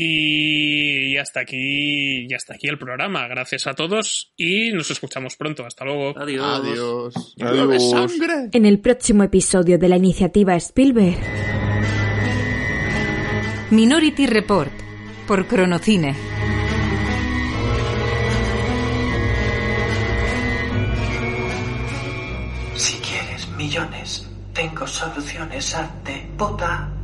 Y 0.00 1.16
hasta 1.16 1.40
aquí, 1.40 2.26
y 2.28 2.32
hasta 2.32 2.54
aquí 2.54 2.68
el 2.68 2.78
programa. 2.78 3.26
Gracias 3.26 3.66
a 3.66 3.74
todos 3.74 4.32
y 4.36 4.70
nos 4.70 4.92
escuchamos 4.92 5.34
pronto. 5.34 5.66
Hasta 5.66 5.84
luego. 5.84 6.16
Adiós. 6.16 6.60
Adiós. 6.60 7.34
Adiós. 7.40 7.68
¡De 7.68 7.80
sangre! 7.80 8.48
En 8.52 8.64
el 8.64 8.78
próximo 8.78 9.24
episodio 9.24 9.76
de 9.76 9.88
la 9.88 9.96
iniciativa 9.96 10.54
Spielberg. 10.54 11.18
Minority 13.72 14.26
Report 14.26 14.70
por 15.26 15.48
Cronocine. 15.48 16.14
Si 22.76 22.94
quieres 22.98 23.48
millones, 23.56 24.30
tengo 24.54 24.86
soluciones 24.86 25.74
arte 25.74 26.24
puta. 26.38 26.97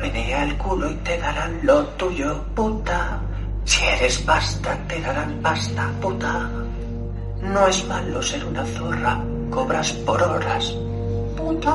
Menea 0.00 0.44
el 0.44 0.56
culo 0.56 0.90
y 0.90 0.94
te 0.96 1.18
darán 1.18 1.60
lo 1.62 1.84
tuyo, 1.98 2.42
puta. 2.54 3.20
Si 3.64 3.84
eres 3.84 4.18
pasta, 4.18 4.76
te 4.88 5.00
darán 5.00 5.40
pasta, 5.42 5.90
puta. 6.00 6.50
No 7.42 7.66
es 7.66 7.86
malo 7.86 8.22
ser 8.22 8.44
una 8.44 8.64
zorra, 8.64 9.22
cobras 9.50 9.92
por 9.92 10.22
horas, 10.22 10.74
puta. 11.36 11.74